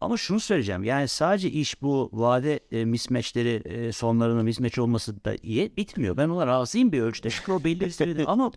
Ama 0.00 0.16
şunu 0.16 0.40
söyleyeceğim. 0.40 0.84
Yani 0.84 1.08
sadece 1.08 1.50
iş 1.50 1.82
bu 1.82 2.10
vade 2.12 2.60
e, 2.72 2.84
mismatchleri 2.84 3.62
e, 3.64 3.92
sonlarının 3.92 4.44
mismatch 4.44 4.78
olması 4.78 5.24
da 5.24 5.36
iyi 5.42 5.76
bitmiyor. 5.76 6.16
Ben 6.16 6.28
ona 6.28 6.46
razıyım 6.46 6.92
bir 6.92 7.00
ölçüde. 7.00 7.30
Çünkü 7.30 7.52
o 7.52 7.64
belli 7.64 7.80
bir. 7.80 8.24
Ama 8.26 8.52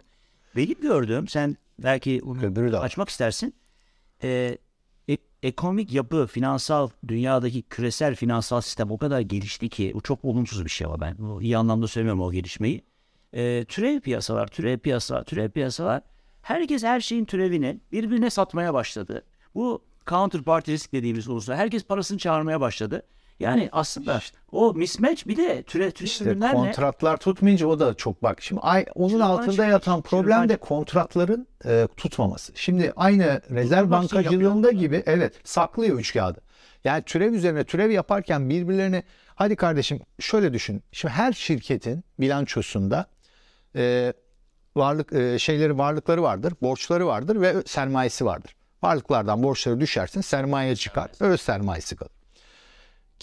benim 0.55 0.81
gördüğüm 0.81 1.27
sen 1.27 1.57
belki 1.83 2.21
onu 2.23 2.77
açmak 2.77 3.09
istersin. 3.09 3.55
E- 4.23 4.57
ekonomik 5.43 5.93
yapı, 5.93 6.27
finansal, 6.27 6.89
dünyadaki 7.08 7.62
küresel 7.62 8.15
finansal 8.15 8.62
sistem 8.62 8.91
o 8.91 8.98
kadar 8.98 9.19
gelişti 9.19 9.69
ki 9.69 9.91
bu 9.96 10.01
çok 10.01 10.25
olumsuz 10.25 10.65
bir 10.65 10.69
şey 10.69 10.88
ama 10.88 11.01
ben 11.01 11.17
iyi 11.41 11.58
anlamda 11.58 11.88
söylemiyorum 11.88 12.22
o 12.22 12.31
gelişmeyi. 12.31 12.84
E, 13.34 13.65
türev 13.65 14.00
piyasalar, 14.00 14.48
türev 14.48 14.79
piyasalar, 14.79 15.24
türev 15.24 15.50
piyasalar 15.50 16.01
herkes 16.41 16.84
her 16.84 17.00
şeyin 17.00 17.25
türevini 17.25 17.79
birbirine 17.91 18.29
satmaya 18.29 18.74
başladı. 18.74 19.25
Bu 19.55 19.84
counterparty 20.08 20.72
risk 20.72 20.93
dediğimiz 20.93 21.27
uluslar 21.27 21.58
herkes 21.58 21.84
parasını 21.84 22.17
çağırmaya 22.17 22.62
başladı. 22.62 23.03
Yani 23.39 23.69
aslında 23.72 24.19
o 24.51 24.74
mismatch 24.74 25.27
bir 25.27 25.38
de 25.38 25.63
türe, 25.63 25.91
türev 25.91 26.08
İşte 26.08 26.25
ürünlerle 26.25 26.53
kontratlar 26.53 27.17
tutmayınca 27.17 27.67
o 27.67 27.79
da 27.79 27.93
çok 27.93 28.24
bak. 28.24 28.41
Şimdi 28.41 28.62
ay, 28.62 28.86
onun 28.96 29.19
altında 29.19 29.51
şöyle- 29.51 29.72
yatan 29.72 30.01
problem 30.01 30.50
de 30.50 30.58
kontratların 30.58 31.48
e, 31.65 31.88
tutmaması. 31.98 32.51
Şimdi 32.55 32.93
aynı 32.96 33.41
rezerv 33.51 33.84
Tutmak 33.84 34.01
bankacılığında 34.01 34.72
gibi 34.72 35.03
evet 35.05 35.34
saklıyor 35.43 36.00
üç 36.00 36.13
kağıdı. 36.13 36.41
Yani 36.84 37.03
türev 37.03 37.34
üzerine 37.34 37.63
türev 37.63 37.91
yaparken 37.91 38.50
birbirlerine 38.50 39.03
hadi 39.36 39.55
kardeşim 39.55 40.00
şöyle 40.19 40.53
düşün. 40.53 40.84
Şimdi 40.91 41.13
her 41.13 41.34
şirketin 41.34 42.03
bilançosunda 42.19 43.05
e, 43.75 44.13
varlık 44.75 45.13
e, 45.13 45.39
şeyleri 45.39 45.77
varlıkları 45.77 46.24
vardır, 46.24 46.53
borçları 46.62 47.08
vardır 47.08 47.41
ve 47.41 47.55
sermayesi 47.65 48.25
vardır. 48.25 48.55
Varlıklardan 48.84 49.43
borçları 49.43 49.79
düşersin, 49.79 50.22
sermaye 50.22 50.75
çıkar, 50.75 51.12
öz 51.19 51.41
sermayesi 51.41 51.96
kalır 51.96 52.18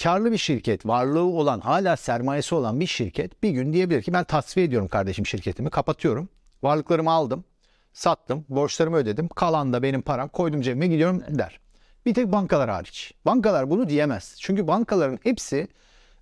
karlı 0.02 0.32
bir 0.32 0.38
şirket, 0.38 0.86
varlığı 0.86 1.24
olan, 1.24 1.60
hala 1.60 1.96
sermayesi 1.96 2.54
olan 2.54 2.80
bir 2.80 2.86
şirket 2.86 3.42
bir 3.42 3.50
gün 3.50 3.72
diyebilir 3.72 4.02
ki 4.02 4.12
ben 4.12 4.24
tasfiye 4.24 4.66
ediyorum 4.66 4.88
kardeşim 4.88 5.26
şirketimi, 5.26 5.70
kapatıyorum. 5.70 6.28
Varlıklarımı 6.62 7.10
aldım, 7.10 7.44
sattım, 7.92 8.44
borçlarımı 8.48 8.96
ödedim. 8.96 9.28
Kalan 9.28 9.72
da 9.72 9.82
benim 9.82 10.02
param 10.02 10.28
koydum 10.28 10.60
cebime 10.60 10.86
gidiyorum 10.86 11.22
der. 11.28 11.60
Bir 12.06 12.14
tek 12.14 12.32
bankalar 12.32 12.70
hariç. 12.70 13.14
Bankalar 13.26 13.70
bunu 13.70 13.88
diyemez. 13.88 14.36
Çünkü 14.40 14.66
bankaların 14.66 15.18
hepsi 15.22 15.68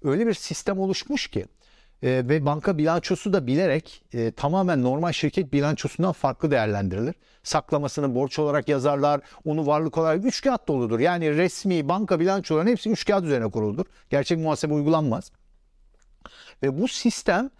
öyle 0.02 0.26
bir 0.26 0.34
sistem 0.34 0.78
oluşmuş 0.78 1.28
ki 1.28 1.46
e, 2.04 2.28
ve 2.28 2.46
banka 2.46 2.78
bilançosu 2.78 3.32
da 3.32 3.46
bilerek 3.46 4.04
e, 4.12 4.32
tamamen 4.32 4.82
normal 4.82 5.12
şirket 5.12 5.52
bilançosundan 5.52 6.12
farklı 6.12 6.50
değerlendirilir. 6.50 7.14
Saklamasını 7.42 8.14
borç 8.14 8.38
olarak 8.38 8.68
yazarlar, 8.68 9.20
onu 9.44 9.66
varlık 9.66 9.98
olarak 9.98 10.24
üç 10.24 10.42
kağıt 10.42 10.68
doludur. 10.68 11.00
Yani 11.00 11.36
resmi 11.36 11.88
banka 11.88 12.20
bilançolarının 12.20 12.70
hepsi 12.70 12.90
üç 12.90 13.04
kağıt 13.04 13.24
üzerine 13.24 13.50
kuruludur. 13.50 13.84
Gerçek 14.10 14.38
muhasebe 14.38 14.74
uygulanmaz. 14.74 15.32
Ve 16.62 16.80
bu 16.80 16.88
sistem 16.88 17.50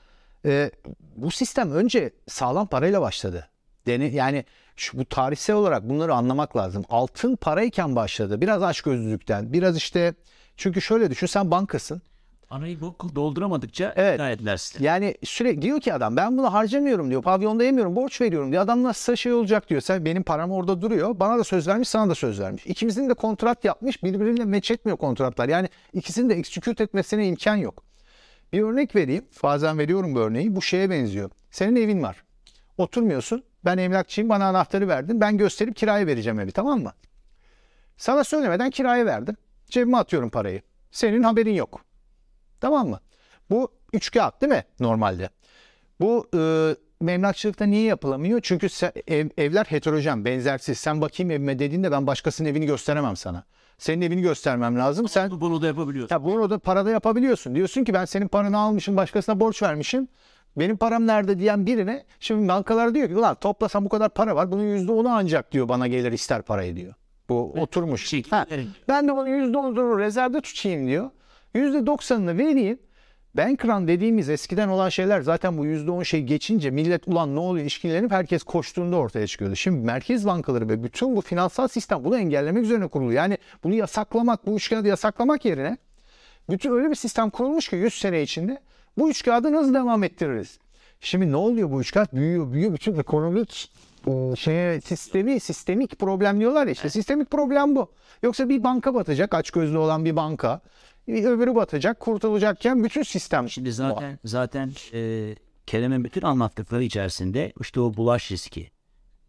e, 0.45 0.71
bu 1.17 1.31
sistem 1.31 1.73
önce 1.73 2.11
sağlam 2.29 2.67
parayla 2.67 3.01
başladı. 3.01 3.49
Deni, 3.87 4.15
yani 4.15 4.45
şu, 4.77 4.99
bu 4.99 5.05
tarihsel 5.05 5.57
olarak 5.57 5.89
bunları 5.89 6.15
anlamak 6.15 6.57
lazım. 6.57 6.85
Altın 6.89 7.37
parayken 7.37 7.97
başladı. 7.97 8.41
Biraz 8.41 8.63
açgözlülükten, 8.63 9.53
biraz 9.53 9.77
işte 9.77 10.15
çünkü 10.57 10.83
şöyle 10.83 11.11
düşün 11.11 11.27
sen 11.27 11.51
bankasın. 11.51 12.03
Arayı 12.54 12.80
bok 12.80 13.14
dolduramadıkça 13.14 13.92
Evet. 13.96 14.40
ikna 14.40 14.58
sizi. 14.58 14.84
Yani 14.84 15.14
sürekli 15.25 15.62
diyor 15.62 15.80
ki 15.80 15.94
adam 15.94 16.16
ben 16.16 16.38
bunu 16.38 16.52
harcamıyorum 16.52 17.11
diyor. 17.11 17.23
Pavyonda 17.23 17.64
yemiyorum, 17.64 17.96
borç 17.96 18.20
veriyorum 18.20 18.52
diyor. 18.52 18.62
Adam 18.62 18.82
nasılsa 18.82 19.16
şey 19.16 19.32
olacak 19.32 19.70
diyor. 19.70 19.80
Sen 19.80 20.04
benim 20.04 20.23
param 20.23 20.50
orada 20.50 20.82
duruyor. 20.82 21.20
Bana 21.20 21.38
da 21.38 21.44
söz 21.44 21.68
vermiş, 21.68 21.88
sana 21.88 22.11
da 22.11 22.14
söz 22.14 22.40
vermiş. 22.40 22.66
İkimizin 22.66 23.08
de 23.08 23.14
kontrat 23.14 23.64
yapmış. 23.64 24.02
Birbiriyle 24.02 24.44
meç 24.44 24.70
etmiyor 24.70 24.99
kontratlar. 24.99 25.49
Yani 25.49 25.68
ikisinin 25.92 26.30
de 26.30 26.34
execute 26.34 26.84
etmesine 26.84 27.28
imkan 27.28 27.56
yok. 27.56 27.84
Bir 28.52 28.62
örnek 28.62 28.96
vereyim. 28.96 29.25
Bazen 29.42 29.78
veriyorum 29.78 30.14
bu 30.14 30.18
örneği. 30.18 30.56
Bu 30.56 30.62
şeye 30.62 30.90
benziyor. 30.90 31.30
Senin 31.50 31.76
evin 31.76 32.02
var. 32.02 32.25
Oturmuyorsun. 32.78 33.42
Ben 33.64 33.78
emlakçıyım. 33.78 34.30
Bana 34.30 34.46
anahtarı 34.49 34.88
verdin. 34.88 35.20
Ben 35.20 35.38
gösterip 35.38 35.76
kiraya 35.76 36.06
vereceğim 36.06 36.40
evi 36.40 36.52
tamam 36.52 36.82
mı? 36.82 36.92
Sana 37.96 38.25
söylemeden 38.25 38.70
kiraya 38.70 39.06
verdim. 39.06 39.37
Cebime 39.68 39.96
atıyorum 39.96 40.30
parayı. 40.30 40.62
Senin 40.90 41.23
haberin 41.23 41.54
yok. 41.54 41.80
Tamam 42.64 42.88
mı? 42.88 43.00
Bu 43.50 43.68
üç 43.92 44.11
kağıt 44.11 44.40
değil 44.40 44.52
mi 44.52 44.64
normalde? 44.80 45.28
Bu 46.00 46.26
e, 46.37 47.12
emlakçılıkta 47.12 47.64
niye 47.64 47.83
yapılamıyor? 47.83 48.40
Çünkü 48.42 48.66
se- 48.66 49.02
ev- 49.06 49.30
evler 49.38 49.64
heterojen, 49.64 50.25
benzersiz. 50.25 50.78
Sen 50.78 51.00
bakayım 51.00 51.30
evime 51.30 51.59
dediğinde 51.59 51.92
ben 51.92 52.06
başkasının 52.06 52.49
evini 52.49 52.66
gösteremem 52.66 53.16
sana. 53.16 53.44
Senin 53.78 54.02
evini 54.02 54.23
göstermem 54.23 54.78
lazım. 54.78 55.09
Sen 55.09 55.30
Bunu- 55.40 55.62
da 55.62 55.66
yapabiliyorsun. 55.66 56.14
ya 56.16 56.25
bunu 56.25 56.50
da 56.50 56.59
parada 56.59 56.90
yapabiliyorsun. 56.90 57.54
Diyorsun 57.54 57.85
ki 57.85 57.94
ben 57.94 58.04
senin 58.04 58.28
paranı 58.28 58.59
almışım, 58.59 58.97
başkasına 58.97 59.40
borç 59.40 59.62
vermişim. 59.62 60.09
Benim 60.56 60.76
param 60.76 61.06
nerede 61.06 61.38
diyen 61.38 61.66
birine 61.66 62.04
şimdi 62.21 62.49
bankalar 62.49 62.94
diyor 62.94 63.09
ki 63.09 63.16
ulan 63.16 63.35
toplasan 63.35 63.85
bu 63.85 63.88
kadar 63.88 64.09
para 64.09 64.37
var. 64.37 64.52
Bunun 64.52 64.62
yüzde 64.62 64.92
onu 64.92 65.09
ancak 65.09 65.52
diyor 65.52 65.68
bana 65.68 65.87
gelir 65.87 66.12
ister 66.12 66.42
parayı 66.42 66.76
diyor. 66.76 66.94
Bu 67.28 67.52
oturmuş. 67.61 68.06
şey- 68.09 68.23
Ha, 68.30 68.47
ben 68.88 69.09
de 69.09 69.16
bunu 69.16 69.28
yüzde 69.28 69.59
onunu 69.59 69.99
rezervde 69.99 70.40
tutayım 70.40 70.87
diyor. 70.87 71.11
Yüzde 71.54 71.87
doksanını 71.87 72.38
vereyim. 72.38 72.78
Bank 73.34 73.64
run 73.64 73.88
dediğimiz 73.88 74.28
eskiden 74.28 74.68
olan 74.68 74.88
şeyler 74.88 75.20
zaten 75.20 75.58
bu 75.58 75.66
yüzde 75.66 75.90
on 75.90 76.02
şey 76.02 76.23
geçince 76.23 76.70
millet 76.70 77.08
ulan 77.08 77.34
ne 77.34 77.40
oluyor 77.40 77.62
ilişkilenip 77.62 78.11
herkes 78.11 78.42
koştuğunda 78.42 78.96
ortaya 78.96 79.26
çıkıyordu. 79.26 79.56
Şimdi 79.56 79.87
merkez 79.87 80.26
bankaları 80.26 80.68
ve 80.68 80.82
bütün 80.82 81.16
bu 81.16 81.20
finansal 81.20 81.68
sistem 81.68 82.04
bunu 82.04 82.18
engellemek 82.18 82.64
üzerine 82.64 82.88
kurulu. 82.88 83.12
Yani 83.12 83.38
bunu 83.64 83.75
yasaklamak, 83.75 84.46
bu 84.46 84.56
üç 84.56 84.70
kağıdı 84.70 84.88
yasaklamak 84.88 85.44
yerine 85.44 85.78
bütün 86.50 86.70
öyle 86.70 86.90
bir 86.90 86.94
sistem 86.94 87.30
kurulmuş 87.30 87.68
ki 87.68 87.76
100 87.76 87.94
sene 87.94 88.23
içinde 88.23 88.61
bu 88.99 89.11
üç 89.11 89.25
kağıdı 89.25 89.52
nasıl 89.52 89.75
devam 89.75 90.04
ettiririz? 90.04 90.58
Şimdi 91.00 91.32
ne 91.32 91.37
oluyor 91.37 91.70
bu 91.70 91.80
üç 91.80 91.92
kağıt? 91.92 92.12
Büyüyor, 92.12 92.52
büyüyor. 92.52 92.73
Bütün 92.73 92.99
ekonomik 92.99 93.73
e, 94.06 94.37
şeye, 94.37 94.80
sistemi, 94.80 95.40
sistemik 95.40 95.99
problem 95.99 96.40
diyorlar 96.40 96.66
ya 96.66 96.73
işte. 96.73 96.90
Sistemik 96.90 97.30
problem 97.30 97.76
bu. 97.76 97.90
Yoksa 98.23 98.49
bir 98.49 98.64
banka 98.64 98.94
batacak, 98.94 99.34
açgözlü 99.34 99.78
olan 99.78 100.04
bir 100.04 100.16
banka. 100.16 100.61
Bir 101.08 101.25
öbürü 101.25 101.54
batacak, 101.54 102.00
kurtulacakken 102.00 102.84
bütün 102.84 103.02
sistem. 103.02 103.49
Şimdi 103.50 103.73
zaten 103.73 104.18
zaten 104.25 104.73
e, 104.92 105.34
Kerem'in 105.66 106.04
bütün 106.04 106.23
anlattıkları 106.23 106.82
içerisinde 106.84 107.52
işte 107.61 107.80
o 107.80 107.94
bulaş 107.94 108.32
riski, 108.32 108.70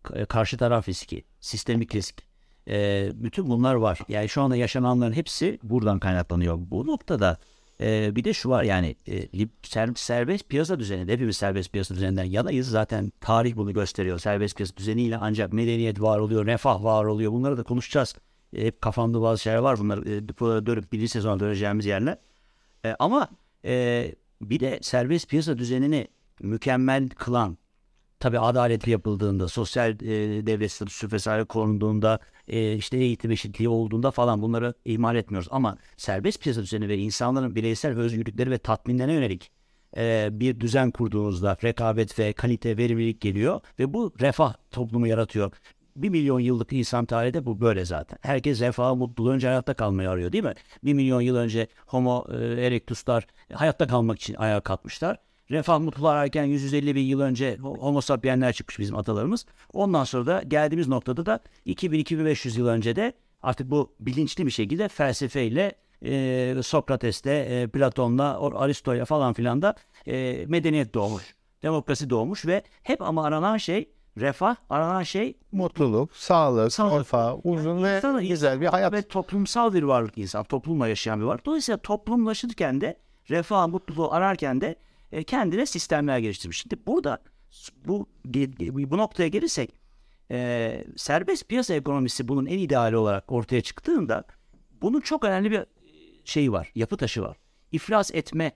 ka- 0.04 0.26
karşı 0.26 0.58
taraf 0.58 0.90
riski, 0.90 1.24
sistemik 1.40 1.96
risk, 1.96 2.22
e, 2.68 3.10
bütün 3.16 3.50
bunlar 3.50 3.76
var. 3.76 4.00
Yani 4.10 4.30
şu 4.30 4.42
anda 4.42 4.56
yaşananların 4.56 5.14
hepsi 5.14 5.60
buradan 5.64 6.00
kaynaklanıyor. 6.00 6.58
Bu 6.60 6.88
noktada 6.88 7.38
e, 7.82 8.16
bir 8.16 8.24
de 8.24 8.34
şu 8.34 8.50
var 8.50 8.64
yani 8.64 8.96
e, 9.08 9.20
ser- 9.64 9.98
serbest 9.98 10.50
piyasa 10.50 10.80
düzeninde 10.80 11.14
hepimiz 11.14 11.38
serbest 11.38 11.72
piyasa 11.72 11.96
düzeninden 11.96 12.24
yanayız. 12.24 12.70
Zaten 12.70 13.12
tarih 13.22 13.56
bunu 13.56 13.74
gösteriyor. 13.74 14.20
Serbest 14.20 14.56
piyasa 14.58 14.78
düzeniyle 14.78 15.18
ancak 15.18 15.54
medeniyet 15.54 16.02
var 16.02 16.20
oluyor, 16.20 16.46
refah 16.46 16.84
var 16.84 17.06
oluyor. 17.06 17.32
Bunları 17.32 17.58
da 17.58 17.64
konuşacağız. 17.64 18.16
E, 18.56 18.66
hep 18.66 18.82
kafamda 18.82 19.22
bazı 19.22 19.42
şeyler 19.42 19.58
var 19.58 19.80
bunlar. 19.80 19.98
E, 19.98 20.66
dönüp 20.66 20.92
birinci 20.92 21.10
sezona 21.10 21.40
döneceğimiz 21.40 21.86
yerler. 21.86 22.18
E, 22.86 22.96
ama 23.00 23.30
e, 23.66 24.16
bir 24.42 24.60
de 24.60 24.80
serbest 24.82 25.30
piyasa 25.30 25.58
düzenini 25.58 26.08
mükemmel 26.40 27.10
kılan 27.10 27.58
tabii 28.20 28.40
adaletli 28.40 28.92
yapıldığında, 28.92 29.48
sosyal 29.48 29.92
e, 29.92 30.46
devlet 30.48 30.72
statüsü 30.72 31.12
vesaire 31.12 31.44
korunduğunda, 31.44 32.20
e, 32.48 32.76
işte 32.76 32.98
eğitim 32.98 33.32
eşitliği 33.32 33.70
olduğunda 33.70 34.12
falan 34.12 34.42
bunları 34.42 34.74
ihmal 34.86 35.16
etmiyoruz. 35.16 35.48
Ama 35.52 35.78
serbest 35.98 36.42
piyasa 36.42 36.62
düzeni 36.62 36.88
ve 36.88 36.98
insanların 36.98 37.56
bireysel 37.56 37.98
özgürlükleri 37.98 38.52
ve 38.52 38.58
tatminlerine 38.58 39.14
yönelik 39.14 39.52
e, 39.98 40.30
bir 40.32 40.60
düzen 40.60 40.92
kurduğunuzda 40.92 41.58
rekabet 41.64 42.20
ve 42.20 42.34
kalite, 42.34 42.78
verimlilik 42.78 43.22
geliyor 43.22 43.62
ve 43.80 43.94
bu 43.94 44.14
refah 44.20 44.54
toplumu 44.72 45.08
yaratıyor. 45.08 45.52
Bir 45.96 46.10
milyon 46.10 46.40
yıllık 46.40 46.74
insan 46.74 47.06
tarihinde 47.06 47.46
bu 47.46 47.62
böyle 47.62 47.86
zaten. 47.86 48.18
Herkes 48.22 48.62
refah, 48.62 48.96
mutluluğu 48.96 49.32
önce 49.32 49.48
hayatta 49.48 49.74
kalmayı 49.74 50.10
arıyor 50.10 50.32
değil 50.32 50.44
mi? 50.44 50.54
Bir 50.84 50.94
milyon 50.94 51.22
yıl 51.22 51.36
önce 51.36 51.68
homo 51.86 52.26
e, 52.32 52.36
erectuslar 52.66 53.28
hayatta 53.54 53.88
kalmak 53.88 54.20
için 54.20 54.34
ayağa 54.34 54.60
kalkmışlar. 54.60 55.18
Refah 55.52 55.80
mutluluğu 55.80 56.08
ararken 56.08 56.44
150 56.44 56.96
bin 56.96 57.02
yıl 57.02 57.20
önce 57.20 57.58
homo 57.58 58.02
sapienler 58.02 58.54
çıkmış 58.54 58.80
bizim 58.80 58.96
atalarımız. 58.96 59.46
Ondan 59.74 60.04
sonra 60.04 60.26
da 60.26 60.44
geldiğimiz 60.44 60.88
noktada 60.88 61.26
da 61.26 61.40
2000-2500 61.66 62.60
yıl 62.60 62.68
önce 62.68 62.96
de 62.96 63.14
artık 63.42 63.72
bu 63.72 63.96
bilinçli 64.00 64.46
bir 64.46 64.52
şekilde 64.52 64.88
felsefeyle 64.88 65.76
e, 66.06 66.56
Sokrates'te, 66.64 67.32
e, 67.32 67.68
Platon'la, 67.68 68.40
Aristo'yla 68.60 69.06
falan 69.06 69.34
filan 69.34 69.62
da 69.62 69.76
e, 70.08 70.46
medeniyet 70.48 70.94
doğmuş. 70.94 71.36
Demokrasi 71.64 72.10
doğmuş 72.10 72.46
ve 72.46 72.64
hep 72.84 73.02
ama 73.02 73.26
aranan 73.26 73.58
şey 73.58 73.90
refah, 74.18 74.56
aranan 74.70 75.04
şey 75.04 75.38
Mutluluk, 75.52 76.16
sağlık, 76.16 76.74
Sağlık. 76.74 77.00
refah, 77.00 77.36
uzun 77.46 77.84
ve 77.84 77.98
insana- 77.98 78.28
güzel 78.28 78.62
bir 78.62 78.66
hayat. 78.68 78.94
ve 78.94 79.02
toplumsal 79.02 79.74
bir 79.74 79.84
varlık 79.84 80.18
insan. 80.18 80.44
Toplumla 80.44 80.88
yaşayan 80.88 81.20
bir 81.20 81.26
varlık. 81.26 81.46
Dolayısıyla 81.46 81.78
toplumlaşırken 81.78 82.82
de 82.82 82.98
refah, 83.30 83.68
mutluluğu 83.68 84.14
ararken 84.14 84.62
de 84.62 84.76
e, 85.12 85.24
kendine 85.24 85.66
sistemler 85.66 86.20
geliştirmiş. 86.20 86.62
Şimdi 86.62 86.76
burada 86.88 87.20
bu 87.86 88.08
bu 88.92 88.98
noktaya 88.98 89.28
gelirsek 89.28 89.74
e, 90.32 90.84
serbest 90.98 91.50
piyasa 91.50 91.74
ekonomisi 91.74 92.28
bunun 92.28 92.46
en 92.46 92.58
ideali 92.58 92.98
olarak 92.98 93.32
ortaya 93.32 93.62
çıktığında 93.62 94.24
bunun 94.82 95.02
çok 95.02 95.24
önemli 95.26 95.52
bir 95.52 95.60
e, 95.60 95.66
şeyi 96.26 96.52
var. 96.52 96.72
Yapı 96.76 96.98
taşı 96.98 97.22
var. 97.22 97.38
İflas 97.72 98.12
etme 98.14 98.52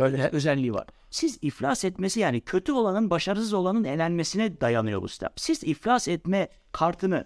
e, 0.00 0.28
özelliği 0.32 0.74
var. 0.74 0.86
Siz 1.10 1.38
iflas 1.42 1.84
etmesi 1.84 2.20
yani 2.20 2.40
kötü 2.40 2.72
olanın 2.72 3.10
başarısız 3.10 3.52
olanın 3.52 3.84
elenmesine 3.84 4.60
dayanıyor 4.60 5.02
bu 5.02 5.08
sistem. 5.08 5.30
Siz 5.36 5.64
iflas 5.64 6.08
etme 6.08 6.48
kartını 6.72 7.24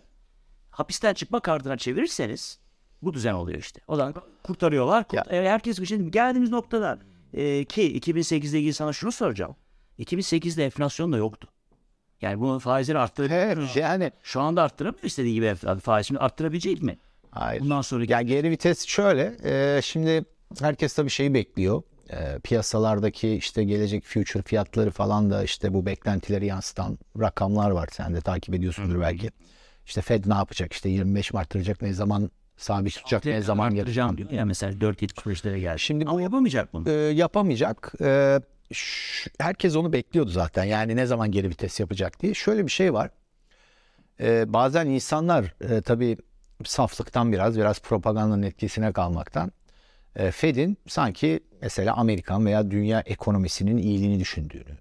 hapisten 0.70 1.14
çıkma 1.14 1.40
kartına 1.40 1.76
çevirirseniz 1.76 2.58
bu 3.02 3.14
düzen 3.14 3.32
oluyor 3.34 3.58
işte. 3.58 3.80
O 3.88 3.96
zaman 3.96 4.14
kurtarıyorlar. 4.42 5.04
Kurt- 5.08 5.32
Ya. 5.32 5.42
herkes 5.50 5.84
şimdi 5.88 6.10
geldiğimiz 6.10 6.50
noktada 6.50 6.98
e, 7.34 7.64
ki 7.64 7.98
2008'de 8.00 8.58
ilgili 8.58 8.72
sana 8.72 8.92
şunu 8.92 9.12
soracağım. 9.12 9.56
2008'de 9.98 10.64
enflasyon 10.64 11.12
da 11.12 11.16
yoktu. 11.16 11.48
Yani 12.20 12.40
bunu 12.40 12.58
faizleri 12.58 12.98
arttırıp 12.98 13.30
Evet, 13.32 13.76
yani 13.76 14.12
şu 14.22 14.40
anda 14.40 14.62
arttıramıyor 14.62 15.04
istediği 15.04 15.34
gibi. 15.34 15.54
Faiz 15.82 16.06
şimdi 16.06 16.20
arttırabilecek 16.20 16.82
mi? 16.82 16.98
hayır. 17.30 17.60
Bundan 17.60 17.80
sonra 17.82 18.04
Yani 18.08 18.26
geri 18.26 18.50
vites 18.50 18.86
şöyle. 18.86 19.36
e, 19.44 19.82
şimdi 19.82 20.24
herkes 20.60 20.94
tabii 20.94 21.10
şeyi 21.10 21.34
bekliyor. 21.34 21.82
E, 22.10 22.38
piyasalardaki 22.38 23.34
işte 23.34 23.64
gelecek 23.64 24.04
future 24.04 24.42
fiyatları 24.42 24.90
falan 24.90 25.30
da 25.30 25.44
işte 25.44 25.74
bu 25.74 25.86
beklentileri 25.86 26.46
yansıtan 26.46 26.98
rakamlar 27.20 27.70
var. 27.70 27.88
Sen 27.92 28.14
de 28.14 28.20
takip 28.20 28.54
ediyorsundur 28.54 29.00
belki. 29.00 29.30
İşte 29.86 30.00
Fed 30.00 30.24
ne 30.26 30.34
yapacak? 30.34 30.72
İşte 30.72 30.88
25 30.88 31.32
mi 31.32 31.38
arttıracak? 31.40 31.82
Ne 31.82 31.92
zaman 31.92 32.30
sabit 32.56 32.94
tutacak? 32.94 33.24
Ne 33.24 33.42
zaman 33.42 33.70
arttıracağım 33.70 34.16
diyor. 34.18 34.30
Ya 34.30 34.44
mesela 34.44 34.72
4.75'lere 34.72 35.58
geldi. 35.58 35.78
Şimdi 35.78 36.04
Ama 36.04 36.22
yapamayacak 36.22 36.72
bunu. 36.72 36.88
e, 36.90 36.92
yapamayacak. 36.92 37.92
E, 38.00 38.40
herkes 39.40 39.76
onu 39.76 39.92
bekliyordu 39.92 40.30
zaten. 40.30 40.64
Yani 40.64 40.96
ne 40.96 41.06
zaman 41.06 41.30
geri 41.30 41.48
vites 41.48 41.80
yapacak 41.80 42.20
diye. 42.22 42.34
Şöyle 42.34 42.66
bir 42.66 42.70
şey 42.70 42.92
var. 42.92 43.10
E, 44.20 44.52
bazen 44.52 44.86
insanlar 44.86 45.54
e, 45.70 45.80
tabii 45.80 46.16
saflıktan 46.64 47.32
biraz 47.32 47.58
biraz 47.58 47.80
propagandanın 47.80 48.42
etkisine 48.42 48.92
kalmaktan 48.92 49.52
Fed'in 50.30 50.78
sanki 50.88 51.40
mesela 51.62 51.94
Amerikan 51.96 52.46
veya 52.46 52.70
dünya 52.70 53.00
ekonomisinin 53.00 53.76
iyiliğini 53.76 54.20
düşündüğünü 54.20 54.78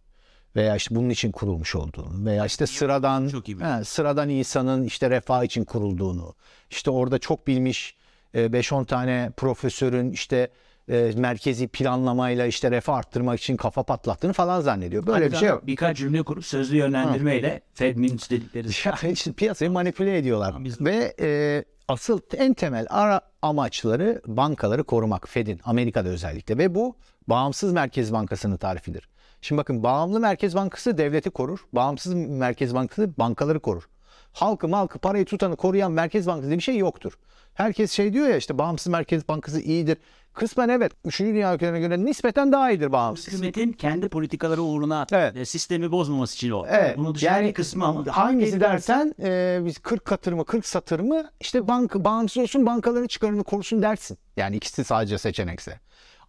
veya 0.56 0.76
işte 0.76 0.96
bunun 0.96 1.10
için 1.10 1.32
kurulmuş 1.32 1.76
olduğunu 1.76 2.26
veya 2.26 2.46
işte 2.46 2.68
sıradan 2.68 3.28
Çok 3.28 3.50
iyi 3.50 3.60
he, 3.60 3.84
sıradan 3.84 4.30
insanın 4.30 4.84
işte 4.84 5.10
refah 5.10 5.44
için 5.44 5.64
kurulduğunu 5.66 6.34
işte 6.70 6.92
orada 6.92 7.20
çok 7.20 7.48
bilmiş 7.48 7.96
e, 8.34 8.46
5-10 8.46 8.86
tane 8.86 9.32
profesörün 9.38 10.12
işte 10.12 10.50
e, 10.90 11.12
merkezi 11.18 11.68
planlamayla 11.68 12.46
işte 12.46 12.72
refah 12.72 12.96
arttırmak 12.96 13.40
için 13.40 13.58
kafa 13.58 13.84
patlattığını 13.84 14.34
falan 14.34 14.62
zannediyor. 14.62 15.08
Böyle 15.08 15.32
bir 15.32 15.38
şey 15.38 15.50
yok. 15.50 15.68
Birkaç 15.68 15.98
cümle 15.98 16.24
kurup 16.24 16.46
sözlü 16.46 16.78
yönlendirmeyle 16.78 17.62
Fed 17.74 17.98
Minutes 17.98 18.30
dedikleri 18.30 18.68
Yani 18.86 19.14
işte 19.14 19.34
piyasayı 19.34 19.72
manipüle 19.72 20.18
ediyorlar. 20.18 20.64
Biz- 20.64 20.82
Ve 20.82 21.16
e, 21.20 21.64
asıl 21.92 22.20
en 22.38 22.54
temel 22.54 22.86
ara 22.90 23.22
amaçları 23.42 24.22
bankaları 24.28 24.84
korumak. 24.84 25.30
Fed'in 25.30 25.62
Amerika'da 25.64 26.10
özellikle 26.10 26.58
ve 26.58 26.76
bu 26.76 26.96
bağımsız 27.28 27.74
merkez 27.74 28.14
bankasının 28.14 28.58
tarifidir. 28.58 29.10
Şimdi 29.42 29.60
bakın 29.60 29.84
bağımlı 29.84 30.20
merkez 30.20 30.56
bankası 30.56 30.98
devleti 30.98 31.30
korur. 31.30 31.60
Bağımsız 31.74 32.14
merkez 32.14 32.76
bankası 32.76 33.14
bankaları 33.18 33.60
korur. 33.60 33.90
Halkı 34.34 34.68
malkı 34.68 35.00
parayı 35.00 35.26
tutanı 35.26 35.56
koruyan 35.56 35.92
merkez 35.92 36.28
bankası 36.28 36.48
diye 36.48 36.58
bir 36.58 36.64
şey 36.64 36.78
yoktur. 36.78 37.14
Herkes 37.54 37.92
şey 37.92 38.14
diyor 38.14 38.28
ya 38.28 38.38
işte 38.38 38.58
bağımsız 38.58 38.88
merkez 38.88 39.28
bankası 39.28 39.62
iyidir. 39.62 39.98
Kısmen 40.34 40.70
evet. 40.70 40.92
Üçüncü 41.06 41.34
dünya 41.34 41.56
ülkelerine 41.56 41.80
göre 41.80 42.06
nispeten 42.06 42.52
daha 42.52 42.72
iyidir 42.72 42.92
bağımsız. 42.92 43.28
hükümetin 43.34 43.72
kendi 43.72 44.10
politikaları 44.10 44.62
uğruna 44.62 45.08
Evet. 45.12 45.38
e, 45.38 45.46
sistemi 45.46 45.92
bozmaması 45.92 46.36
için 46.36 46.52
o. 46.52 46.66
Evet. 46.70 46.98
Bunu 46.98 47.14
yani 47.22 47.54
kısmı 47.54 47.86
ama 47.86 48.06
hangisi 48.08 48.60
dersen 48.60 49.16
e, 49.22 49.60
biz 49.66 49.80
40 49.80 50.06
katır 50.06 50.34
mı 50.34 50.46
40 50.46 50.66
satır 50.66 51.00
mı 51.00 51.30
işte 51.40 51.68
banka 51.68 52.06
bağımsız 52.06 52.44
olsun 52.44 52.66
bankaların 52.66 53.08
çıkarını 53.08 53.44
korusun 53.44 53.82
dersin. 53.82 54.18
Yani 54.38 54.56
ikisi 54.56 54.84
sadece 54.84 55.18
seçenekse. 55.18 55.80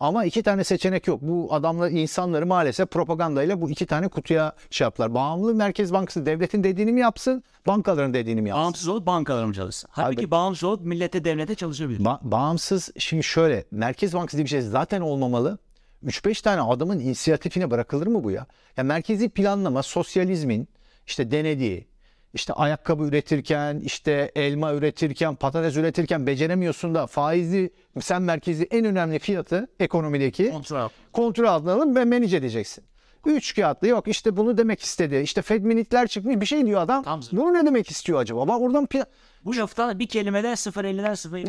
Ama 0.02 0.24
iki 0.24 0.42
tane 0.42 0.64
seçenek 0.64 1.06
yok. 1.06 1.22
Bu 1.22 1.54
adamlar 1.54 1.90
insanları 1.90 2.46
maalesef 2.46 2.90
propagandayla 2.90 3.60
bu 3.60 3.70
iki 3.70 3.86
tane 3.86 4.08
kutuya 4.08 4.52
şey 4.70 4.84
yaptılar. 4.84 5.14
Bağımlı 5.14 5.54
Merkez 5.54 5.92
Bankası 5.92 6.26
devletin 6.26 6.64
dediğini 6.64 6.92
mi 6.92 7.00
yapsın, 7.00 7.42
bankaların 7.66 8.14
dediğini 8.14 8.42
mi 8.42 8.48
yapsın? 8.48 8.62
bağımsız 8.64 8.88
olup 8.88 9.06
bankalar 9.06 9.44
mı 9.44 9.54
çalışsın? 9.54 9.90
Halbuki 9.92 10.20
Abi- 10.20 10.30
bağımsız 10.30 10.64
olup 10.64 10.80
millete 10.84 11.24
devlete 11.24 11.54
çalışabilir. 11.54 12.00
Ba- 12.00 12.18
bağımsız 12.22 12.90
şimdi 12.98 13.24
şöyle 13.24 13.64
Merkez 13.70 14.14
Bankası 14.14 14.36
diye 14.36 14.44
bir 14.44 14.50
şey 14.50 14.60
zaten 14.60 15.00
olmamalı. 15.00 15.58
3-5 16.04 16.42
tane 16.42 16.60
adamın 16.60 16.98
inisiyatifine 16.98 17.70
bırakılır 17.70 18.06
mı 18.06 18.24
bu 18.24 18.30
ya? 18.30 18.46
Ya 18.76 18.84
merkezi 18.84 19.28
planlama 19.28 19.82
sosyalizmin 19.82 20.68
işte 21.06 21.30
denediği 21.30 21.86
işte 22.34 22.52
ayakkabı 22.52 23.04
üretirken, 23.04 23.80
işte 23.84 24.32
elma 24.36 24.74
üretirken, 24.74 25.34
patates 25.34 25.76
üretirken 25.76 26.26
beceremiyorsun 26.26 26.94
da 26.94 27.06
faizli 27.06 27.70
sen 28.00 28.22
merkezi 28.22 28.64
en 28.70 28.84
önemli 28.84 29.18
fiyatı 29.18 29.68
ekonomideki 29.80 30.50
Kontrol. 30.50 30.88
kontrol 31.12 31.44
altına 31.46 31.72
alıp 31.72 31.96
ve 31.96 32.04
manage 32.04 32.36
edeceksin. 32.36 32.84
Üç 33.26 33.54
kağıtlı 33.54 33.88
yok 33.88 34.08
işte 34.08 34.36
bunu 34.36 34.58
demek 34.58 34.80
istedi. 34.82 35.16
İşte 35.16 35.42
Fed 35.42 35.62
minitler 35.64 36.06
çıkmış 36.06 36.40
bir 36.40 36.46
şey 36.46 36.66
diyor 36.66 36.80
adam. 36.80 37.02
Tam. 37.04 37.20
Bunu 37.32 37.52
ne 37.54 37.66
demek 37.66 37.90
istiyor 37.90 38.20
acaba? 38.20 38.48
Bak 38.48 38.60
oradan 38.60 38.84
pi- 38.84 39.06
Bu 39.44 39.56
lafta 39.56 39.98
bir 39.98 40.06
kelimede 40.06 40.46
0.50'den 40.48 41.14
0 41.14 41.44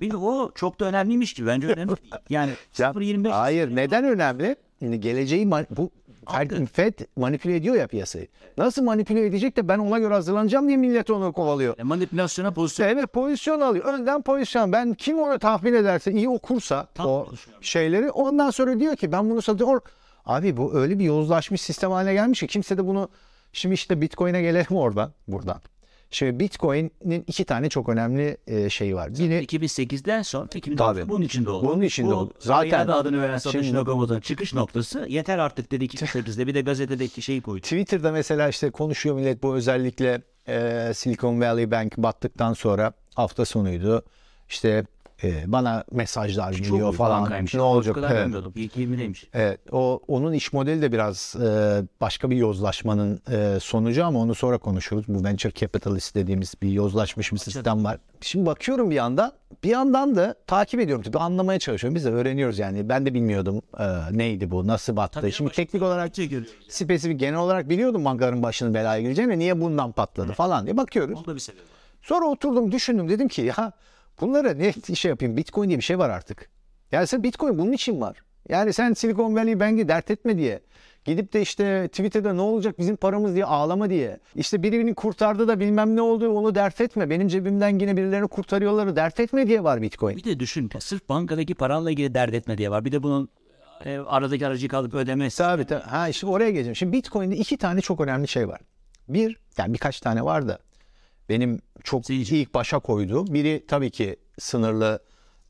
bir 0.00 0.12
o 0.14 0.52
çok 0.54 0.80
da 0.80 0.84
önemliymiş 0.84 1.34
ki 1.34 1.46
bence 1.46 1.66
önemli. 1.66 1.92
Yani 2.30 2.50
Ya, 2.78 2.90
0.25 2.90 3.28
Hayır 3.28 3.76
neden 3.76 4.04
önemli? 4.04 4.56
Şimdi 4.78 5.00
geleceği 5.00 5.50
bu 5.50 5.90
Fer- 6.28 6.66
Fed 6.66 6.94
manipüle 7.16 7.56
ediyor 7.56 7.74
ya 7.74 7.86
piyasayı. 7.86 8.26
Nasıl 8.58 8.82
manipüle 8.82 9.26
edecek 9.26 9.56
de 9.56 9.68
ben 9.68 9.78
ona 9.78 9.98
göre 9.98 10.14
hazırlanacağım 10.14 10.68
diye 10.68 10.76
millet 10.76 11.10
onu 11.10 11.32
kovalıyor. 11.32 11.78
E, 11.78 11.82
manipülasyona 11.82 12.50
pozisyon 12.50 12.88
Evet 12.88 13.12
pozisyon 13.12 13.60
alıyor. 13.60 13.84
Önden 13.84 14.22
pozisyon. 14.22 14.72
Ben 14.72 14.94
kim 14.94 15.18
onu 15.18 15.38
tahmin 15.38 15.74
ederse 15.74 16.12
iyi 16.12 16.28
okursa 16.28 16.86
Tam 16.94 17.06
o 17.06 17.26
şeyleri 17.60 18.10
ondan 18.10 18.50
sonra 18.50 18.80
diyor 18.80 18.96
ki 18.96 19.12
ben 19.12 19.30
bunu 19.30 19.42
satıyorum. 19.42 19.80
Abi 20.26 20.56
bu 20.56 20.74
öyle 20.74 20.98
bir 20.98 21.04
yozlaşmış 21.04 21.60
sistem 21.60 21.90
haline 21.90 22.12
gelmiş 22.12 22.40
ki 22.40 22.46
kimse 22.46 22.76
de 22.78 22.86
bunu 22.86 23.08
şimdi 23.52 23.74
işte 23.74 24.00
Bitcoin'e 24.00 24.42
gelelim 24.42 24.76
oradan 24.76 25.12
buradan. 25.28 25.60
Şimdi 26.10 26.40
Bitcoin'in 26.40 27.24
iki 27.26 27.44
tane 27.44 27.68
çok 27.68 27.88
önemli 27.88 28.36
e, 28.46 28.70
şeyi 28.70 28.94
var. 28.94 29.14
Biri 29.14 29.44
2008'den 29.44 30.22
sonra 30.22 30.46
2009'da 30.46 30.76
Tabii. 30.76 31.08
bunun 31.08 31.22
içinde 31.22 31.50
oldu. 31.50 31.66
Bunun 31.68 31.82
içinde 31.82 32.10
Bu, 32.10 32.14
oldu. 32.14 32.34
Zaten- 32.38 32.86
adını 32.88 33.22
veren 33.22 33.38
satış 33.38 33.72
lokomotunun 33.72 34.20
çıkış 34.20 34.54
noktası 34.54 35.06
yeter 35.08 35.38
artık 35.38 35.72
dedi 35.72 35.84
2008'de 35.84 36.46
bir 36.46 36.54
de 36.54 36.60
gazetedeki 36.60 37.22
şeyi 37.22 37.40
koydu. 37.42 37.62
Twitter'da 37.62 38.12
mesela 38.12 38.48
işte 38.48 38.70
konuşuyor 38.70 39.14
millet 39.16 39.42
bu 39.42 39.54
özellikle 39.54 40.22
e, 40.48 40.90
Silicon 40.94 41.40
Valley 41.40 41.70
Bank 41.70 41.98
battıktan 41.98 42.52
sonra 42.52 42.92
hafta 43.14 43.44
sonuydu. 43.44 44.02
İşte 44.48 44.84
e, 45.24 45.52
bana 45.52 45.84
mesajlar 45.92 46.52
Çok 46.52 46.66
geliyor 46.66 46.94
falan. 46.94 47.46
Ne 47.54 47.60
olacak? 47.60 47.94
kadar 47.94 48.10
Evet. 48.10 48.24
bilmiyordum. 48.26 48.52
İlk 48.56 48.76
20'deymiş. 48.76 49.24
Evet, 49.34 49.60
o 49.72 50.00
onun 50.08 50.32
iş 50.32 50.52
modeli 50.52 50.82
de 50.82 50.92
biraz 50.92 51.36
e, 51.36 51.82
başka 52.00 52.30
bir 52.30 52.36
yozlaşmanın 52.36 53.20
e, 53.30 53.60
sonucu 53.60 54.04
ama 54.04 54.18
onu 54.18 54.34
sonra 54.34 54.58
konuşuruz. 54.58 55.04
Bu 55.08 55.24
venture 55.24 55.52
capitalist 55.54 56.14
dediğimiz 56.14 56.54
bir 56.62 56.68
yozlaşmış 56.70 57.32
bir 57.32 57.38
sistem 57.38 57.84
var. 57.84 57.98
Şimdi 58.20 58.46
bakıyorum 58.46 58.90
bir 58.90 58.94
yandan, 58.94 59.32
bir 59.64 59.68
yandan 59.68 60.16
da 60.16 60.34
takip 60.46 60.80
ediyorum 60.80 61.02
tabii 61.04 61.18
anlamaya 61.18 61.58
çalışıyorum. 61.58 61.94
Biz 61.94 62.04
de 62.04 62.10
öğreniyoruz 62.10 62.58
yani. 62.58 62.88
Ben 62.88 63.06
de 63.06 63.14
bilmiyordum 63.14 63.62
e, 63.78 63.84
neydi 64.18 64.50
bu, 64.50 64.66
nasıl 64.66 64.96
battı. 64.96 65.20
Tabii 65.20 65.32
Şimdi 65.32 65.52
teknik 65.52 65.82
olarak 65.82 66.14
görüyoruz. 66.14 66.50
spesifik 66.68 67.20
genel 67.20 67.38
olarak 67.38 67.68
biliyordum 67.68 68.04
bankaların 68.04 68.42
başının 68.42 68.74
belaya 68.74 69.02
gireceğini. 69.02 69.38
Niye 69.38 69.60
bundan 69.60 69.92
patladı 69.92 70.32
falan 70.32 70.66
diye 70.66 70.76
bakıyoruz. 70.76 71.18
Onda 71.18 71.34
bir 71.34 71.40
sebep 71.40 71.60
var. 71.60 71.66
Sonra 72.02 72.26
oturdum 72.26 72.72
düşündüm 72.72 73.08
dedim 73.08 73.28
ki 73.28 73.42
ya 73.42 73.72
bunlara 74.20 74.54
ne 74.54 74.72
şey 74.94 75.08
yapayım 75.08 75.36
Bitcoin 75.36 75.68
diye 75.68 75.78
bir 75.78 75.84
şey 75.84 75.98
var 75.98 76.10
artık. 76.10 76.50
Yani 76.92 77.06
sen 77.06 77.22
Bitcoin 77.22 77.58
bunun 77.58 77.72
için 77.72 78.00
var. 78.00 78.22
Yani 78.48 78.72
sen 78.72 78.92
Silicon 78.92 79.36
Valley 79.36 79.60
Bank'i 79.60 79.88
dert 79.88 80.10
etme 80.10 80.38
diye. 80.38 80.60
Gidip 81.04 81.32
de 81.32 81.42
işte 81.42 81.88
Twitter'da 81.88 82.32
ne 82.32 82.40
olacak 82.40 82.78
bizim 82.78 82.96
paramız 82.96 83.34
diye 83.34 83.44
ağlama 83.44 83.90
diye. 83.90 84.20
İşte 84.34 84.62
birbirini 84.62 84.94
kurtardı 84.94 85.48
da 85.48 85.60
bilmem 85.60 85.96
ne 85.96 86.02
oldu 86.02 86.28
onu 86.28 86.54
dert 86.54 86.80
etme. 86.80 87.10
Benim 87.10 87.28
cebimden 87.28 87.78
yine 87.78 87.96
birilerini 87.96 88.28
kurtarıyorlar 88.28 88.96
dert 88.96 89.20
etme 89.20 89.46
diye 89.46 89.64
var 89.64 89.82
Bitcoin. 89.82 90.16
Bir 90.16 90.24
de 90.24 90.40
düşün 90.40 90.70
sırf 90.78 91.08
bankadaki 91.08 91.54
paranla 91.54 91.90
ilgili 91.90 92.14
dert 92.14 92.34
etme 92.34 92.58
diye 92.58 92.70
var. 92.70 92.84
Bir 92.84 92.92
de 92.92 93.02
bunun 93.02 93.28
e, 93.84 93.98
aradaki 93.98 94.46
aracı 94.46 94.68
kalıp 94.68 94.94
ödemesi. 94.94 95.38
Tabii 95.38 95.64
tabii. 95.64 95.82
Ha 95.82 96.08
işte 96.08 96.26
oraya 96.26 96.50
geleceğim. 96.50 96.76
Şimdi 96.76 96.92
Bitcoin'de 96.92 97.36
iki 97.36 97.56
tane 97.56 97.80
çok 97.80 98.00
önemli 98.00 98.28
şey 98.28 98.48
var. 98.48 98.60
Bir, 99.08 99.40
yani 99.58 99.74
birkaç 99.74 100.00
tane 100.00 100.24
var 100.24 100.48
da 100.48 100.58
benim 101.28 101.60
çok 101.84 102.06
Zincir. 102.06 102.36
ilk 102.36 102.54
başa 102.54 102.78
koyduğum 102.78 103.26
biri 103.26 103.64
tabii 103.68 103.90
ki 103.90 104.16
sınırlı 104.38 105.02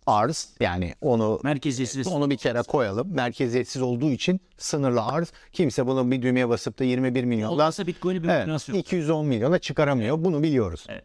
arz. 0.06 0.48
Yani 0.60 0.94
onu 1.00 1.40
Merkeziyetsiz. 1.44 2.06
onu 2.06 2.30
bir 2.30 2.36
kere 2.36 2.62
koyalım. 2.62 3.14
Merkeziyetsiz 3.14 3.82
olduğu 3.82 4.10
için 4.10 4.40
sınırlı 4.56 5.02
arz. 5.02 5.32
Kimse 5.52 5.86
bunu 5.86 6.10
bir 6.10 6.22
düğmeye 6.22 6.48
basıp 6.48 6.78
da 6.78 6.84
21 6.84 7.24
milyondan 7.24 7.52
Olmazsa 7.52 7.86
Bitcoin'i 7.86 8.22
bir 8.22 8.28
evet, 8.28 8.44
finans 8.44 8.68
yok. 8.68 8.78
210 8.78 9.26
milyona 9.26 9.58
çıkaramıyor. 9.58 10.24
Bunu 10.24 10.42
biliyoruz. 10.42 10.86
Evet. 10.88 11.04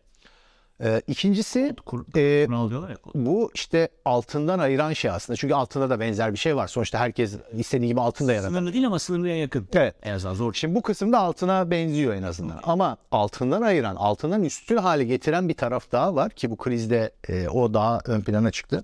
Ee, 0.84 1.02
ikincisi 1.08 1.76
Kur, 1.86 2.06
e, 2.18 2.46
kural 2.46 2.70
diyorlar 2.70 2.90
ya. 2.90 2.96
bu 3.16 3.52
işte 3.54 3.90
altından 4.06 4.60
ayıran 4.60 4.94
şey 4.94 5.12
aslında. 5.12 5.38
Çünkü 5.38 5.54
altında 5.54 5.90
da 5.90 6.00
benzer 6.00 6.34
bir 6.34 6.38
şey 6.38 6.56
var. 6.56 6.68
Sonuçta 6.68 7.00
herkes 7.00 7.36
istediği 7.54 7.88
gibi 7.88 8.02
altın 8.02 8.28
da 8.28 8.34
yaratır. 8.34 8.50
Sınırlı 8.50 8.74
değil 8.74 8.88
ama 8.88 9.00
sınırlıya 9.00 9.38
yakın. 9.38 9.68
Evet. 9.74 9.96
En 10.04 10.14
azından 10.14 10.34
zor. 10.34 10.54
Şimdi 10.54 10.76
bu 10.76 10.82
kısımda 10.82 11.20
altına 11.20 11.72
benziyor 11.72 12.14
en 12.14 12.24
azından. 12.24 12.60
Ama 12.64 12.98
altından 13.12 13.62
ayıran, 13.62 13.96
altından 13.96 14.44
üstün 14.44 14.78
hale 14.78 15.04
getiren 15.04 15.50
bir 15.50 15.54
taraf 15.54 15.92
daha 15.92 16.16
var 16.16 16.30
ki 16.30 16.52
bu 16.52 16.58
krizde 16.58 17.12
e, 17.30 17.50
o 17.50 17.74
daha 17.74 18.00
ön 18.06 18.22
plana 18.22 18.52
çıktı. 18.52 18.84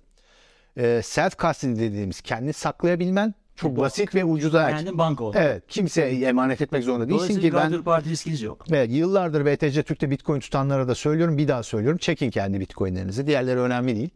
E, 0.77 1.01
self 1.03 1.37
custody 1.39 1.75
dediğimiz 1.79 2.21
kendini 2.21 2.53
saklayabilmen 2.53 3.33
çok 3.59 3.77
basit 3.77 4.15
ve 4.15 4.25
ucuza. 4.25 4.69
Kendin 4.69 4.97
banka 4.97 5.23
ol. 5.23 5.33
Evet, 5.35 5.63
kimseye 5.67 6.27
emanet 6.27 6.61
etmek 6.61 6.83
zorunda 6.83 7.09
değilsin 7.09 7.41
ki 7.41 7.53
ben 7.53 7.71
ben... 7.71 7.83
parti 7.83 8.09
riskiniz 8.09 8.41
yok. 8.41 8.65
Evet, 8.69 8.91
yıllardır 8.91 9.45
BTC 9.45 9.83
Türk'te 9.83 10.11
Bitcoin 10.11 10.39
tutanlara 10.39 10.87
da 10.87 10.95
söylüyorum. 10.95 11.37
Bir 11.37 11.47
daha 11.47 11.63
söylüyorum. 11.63 11.97
Çekin 11.97 12.29
kendi 12.29 12.59
Bitcoin'lerinizi. 12.59 13.27
Diğerleri 13.27 13.59
önemli 13.59 13.95
değil. 13.95 14.09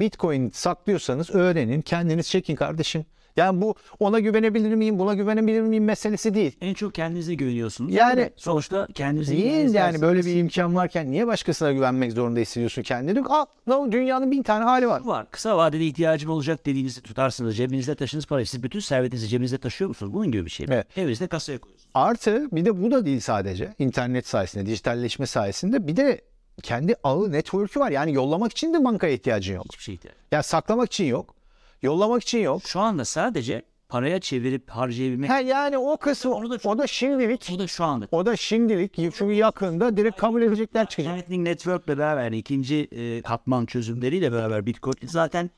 Bitcoin 0.00 0.50
saklıyorsanız 0.50 1.30
öğrenin. 1.30 1.80
Kendiniz 1.80 2.28
çekin 2.28 2.56
kardeşim. 2.56 3.04
Yani 3.40 3.60
bu 3.60 3.74
ona 4.00 4.18
güvenebilir 4.20 4.74
miyim, 4.74 4.98
buna 4.98 5.14
güvenebilir 5.14 5.60
miyim 5.60 5.84
meselesi 5.84 6.34
değil. 6.34 6.56
En 6.60 6.74
çok 6.74 6.94
kendinize 6.94 7.34
güveniyorsunuz. 7.34 7.94
Yani- 7.94 8.30
sonuçta 8.36 8.86
kendinize 8.94 9.36
güveniniz 9.36 9.74
yani 9.74 10.00
böyle 10.00 10.24
bir 10.24 10.36
imkan 10.36 10.76
varken 10.76 11.10
niye 11.10 11.26
başkasına 11.26 11.72
güvenmek 11.72 12.12
zorunda 12.12 12.40
hissediyorsun 12.40 12.82
kendini? 12.82 13.20
Al, 13.28 13.46
dünyanın 13.92 14.30
bin 14.30 14.42
tane 14.42 14.64
hali 14.64 14.88
var. 14.88 15.00
var. 15.04 15.30
Kısa 15.30 15.56
vadede 15.56 15.86
ihtiyacım 15.86 16.30
olacak 16.30 16.66
dediğinizi 16.66 17.00
tutarsınız. 17.02 17.56
Cebinizde 17.56 17.94
taşınız 17.94 18.26
parayı. 18.26 18.46
Siz 18.46 18.62
bütün 18.62 18.80
servetinizi 18.80 19.28
cebinizde 19.28 19.58
taşıyor 19.58 19.88
musunuz? 19.88 20.14
Bunun 20.14 20.32
gibi 20.32 20.44
bir 20.44 20.50
şey. 20.50 20.66
Evet. 20.70 20.98
Evinizde 20.98 21.26
kasaya 21.26 21.58
koyuyorsunuz. 21.58 21.90
Artı 21.94 22.48
bir 22.52 22.64
de 22.64 22.82
bu 22.82 22.90
da 22.90 23.06
değil 23.06 23.20
sadece. 23.20 23.74
internet 23.78 24.26
sayesinde, 24.26 24.66
dijitalleşme 24.66 25.26
sayesinde 25.26 25.86
bir 25.86 25.96
de 25.96 26.20
kendi 26.62 26.94
ağı 27.04 27.32
network'ü 27.32 27.80
var. 27.80 27.90
Yani 27.90 28.14
yollamak 28.14 28.52
için 28.52 28.74
de 28.74 28.84
bankaya 28.84 29.12
ihtiyacın 29.12 29.54
yok. 29.54 29.64
Hiçbir 29.64 29.82
şey 29.82 29.94
ihtiyaç. 29.94 30.16
Ya 30.32 30.42
saklamak 30.42 30.86
için 30.86 31.04
yok. 31.04 31.34
Yollamak 31.82 32.22
için 32.22 32.38
yok. 32.38 32.62
Şu 32.66 32.80
anda 32.80 33.04
sadece 33.04 33.62
paraya 33.88 34.20
çevirip 34.20 34.70
harcayabilmek. 34.70 35.30
Ha 35.30 35.40
yani 35.40 35.78
o 35.78 35.96
kısmı 35.96 36.34
Onu 36.34 36.50
da- 36.50 36.68
o 36.68 36.78
da 36.78 36.86
şimdilik 36.86 37.50
O 37.54 37.58
da 37.58 37.66
şu 37.66 37.84
anda. 37.84 38.08
o 38.12 38.26
da 38.26 38.36
şimdilik 38.36 38.94
çünkü 38.94 39.32
yakında 39.32 39.96
direkt 39.96 40.16
kabul 40.20 40.42
edecekler 40.42 40.86
çıkacak. 40.88 41.16
Lightning 41.18 41.48
Network 41.48 41.86
ile 41.88 41.98
beraber 41.98 42.24
yani 42.24 42.38
ikinci 42.38 42.88
e, 42.92 43.22
katman 43.22 43.66
çözümleriyle 43.66 44.32
beraber 44.32 44.66
Bitcoin 44.66 44.94
zaten 45.06 45.50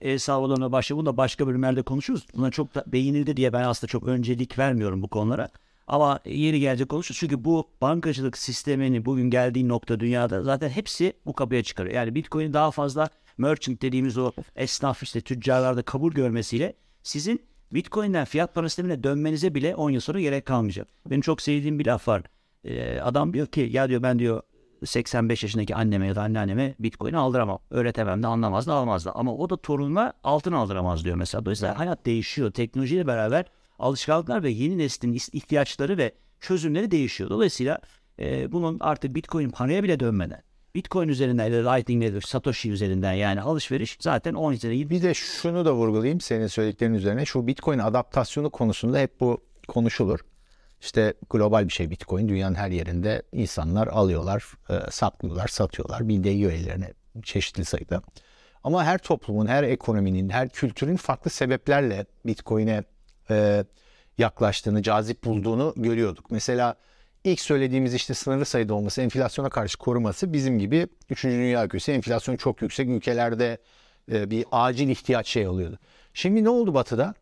e, 0.00 0.18
sağlığına 0.18 0.72
başladı. 0.72 0.98
Bunu 0.98 1.06
da 1.06 1.16
başka 1.16 1.46
bölümlerde 1.46 1.82
konuşuruz. 1.82 2.26
Buna 2.36 2.50
çok 2.50 2.74
da 2.74 2.84
beğenildi 2.86 3.36
diye 3.36 3.52
ben 3.52 3.62
aslında 3.62 3.88
çok 3.90 4.08
öncelik 4.08 4.58
vermiyorum 4.58 5.02
bu 5.02 5.08
konulara. 5.08 5.48
Ama 5.86 6.20
yeri 6.24 6.60
gelecek 6.60 6.88
konuşuruz. 6.88 7.18
Çünkü 7.20 7.44
bu 7.44 7.68
bankacılık 7.80 8.38
sistemini 8.38 9.04
bugün 9.04 9.30
geldiği 9.30 9.68
nokta 9.68 10.00
dünyada 10.00 10.42
zaten 10.42 10.68
hepsi 10.68 11.12
bu 11.26 11.32
kapıya 11.32 11.62
çıkarıyor. 11.62 11.94
Yani 11.94 12.14
Bitcoin'i 12.14 12.52
daha 12.52 12.70
fazla 12.70 13.08
merchant 13.38 13.82
dediğimiz 13.82 14.18
o 14.18 14.32
esnaf 14.56 15.02
işte 15.02 15.20
tüccarlarda 15.20 15.82
kabul 15.82 16.12
görmesiyle 16.12 16.74
sizin 17.02 17.46
Bitcoin'den 17.72 18.24
fiyat 18.24 18.54
para 18.54 18.68
sistemine 18.68 19.02
dönmenize 19.02 19.54
bile 19.54 19.74
10 19.74 19.90
yıl 19.90 20.00
sonra 20.00 20.20
gerek 20.20 20.46
kalmayacak. 20.46 20.88
Benim 21.06 21.20
çok 21.20 21.42
sevdiğim 21.42 21.78
bir 21.78 21.86
laf 21.86 22.08
var. 22.08 22.22
Ee, 22.64 23.00
adam 23.00 23.32
diyor 23.32 23.46
ki 23.46 23.68
ya 23.72 23.88
diyor 23.88 24.02
ben 24.02 24.18
diyor 24.18 24.42
85 24.84 25.42
yaşındaki 25.42 25.74
anneme 25.74 26.06
ya 26.06 26.14
da 26.14 26.22
anneanneme 26.22 26.74
Bitcoin 26.78 27.14
aldıramam. 27.14 27.58
Öğretemem 27.70 28.22
de 28.22 28.26
anlamaz 28.26 28.66
da 28.66 28.74
almaz 28.74 29.06
da. 29.06 29.16
Ama 29.16 29.34
o 29.34 29.50
da 29.50 29.56
torununa 29.56 30.12
altın 30.24 30.52
aldıramaz 30.52 31.04
diyor 31.04 31.16
mesela. 31.16 31.44
Dolayısıyla 31.44 31.78
hayat 31.78 32.06
değişiyor. 32.06 32.50
Teknolojiyle 32.50 33.06
beraber 33.06 33.44
alışkanlıklar 33.78 34.42
ve 34.42 34.50
yeni 34.50 34.78
neslin 34.78 35.12
ihtiyaçları 35.12 35.98
ve 35.98 36.12
çözümleri 36.40 36.90
değişiyor. 36.90 37.30
Dolayısıyla 37.30 37.78
e, 38.18 38.52
bunun 38.52 38.76
artık 38.80 39.14
Bitcoin 39.14 39.50
paraya 39.50 39.82
bile 39.82 40.00
dönmeden 40.00 40.42
Bitcoin 40.76 41.08
üzerinden 41.08 41.46
ya 41.52 41.72
Lightning 41.72 42.02
Network, 42.02 42.28
Satoshi 42.28 42.70
üzerinden 42.70 43.12
yani 43.12 43.40
alışveriş 43.40 43.96
zaten 44.00 44.34
10 44.34 44.52
üzeri 44.52 44.90
Bir 44.90 45.02
de 45.02 45.14
şunu 45.14 45.64
da 45.64 45.74
vurgulayayım 45.74 46.20
senin 46.20 46.46
söylediklerin 46.46 46.94
üzerine. 46.94 47.24
Şu 47.24 47.46
Bitcoin 47.46 47.78
adaptasyonu 47.78 48.50
konusunda 48.50 48.98
hep 48.98 49.20
bu 49.20 49.44
konuşulur. 49.68 50.20
İşte 50.80 51.14
global 51.30 51.64
bir 51.68 51.72
şey 51.72 51.90
Bitcoin. 51.90 52.28
Dünyanın 52.28 52.54
her 52.54 52.70
yerinde 52.70 53.22
insanlar 53.32 53.86
alıyorlar, 53.86 54.44
e, 54.70 54.90
saklıyorlar, 54.90 55.48
satıyorlar. 55.48 56.08
Bir 56.08 56.24
değiyor 56.24 56.52
ellerine 56.52 56.92
çeşitli 57.22 57.64
sayıda. 57.64 58.02
Ama 58.64 58.84
her 58.84 58.98
toplumun, 58.98 59.46
her 59.46 59.62
ekonominin, 59.62 60.28
her 60.28 60.48
kültürün 60.48 60.96
farklı 60.96 61.30
sebeplerle 61.30 62.06
Bitcoin'e 62.26 62.84
e, 63.30 63.64
yaklaştığını, 64.18 64.82
cazip 64.82 65.24
bulduğunu 65.24 65.74
görüyorduk. 65.76 66.30
Mesela 66.30 66.76
ilk 67.26 67.40
söylediğimiz 67.40 67.94
işte 67.94 68.14
sınırlı 68.14 68.44
sayıda 68.44 68.74
olması, 68.74 69.02
enflasyona 69.02 69.50
karşı 69.50 69.78
koruması 69.78 70.32
bizim 70.32 70.58
gibi 70.58 70.86
3. 71.10 71.24
Dünya 71.24 71.64
ülkesi 71.64 71.92
enflasyon 71.92 72.36
çok 72.36 72.62
yüksek 72.62 72.88
ülkelerde 72.88 73.58
e, 74.12 74.30
bir 74.30 74.44
acil 74.52 74.88
ihtiyaç 74.88 75.28
şey 75.28 75.48
oluyordu. 75.48 75.78
Şimdi 76.14 76.44
ne 76.44 76.48
oldu 76.48 76.74
Batı'da? 76.74 77.14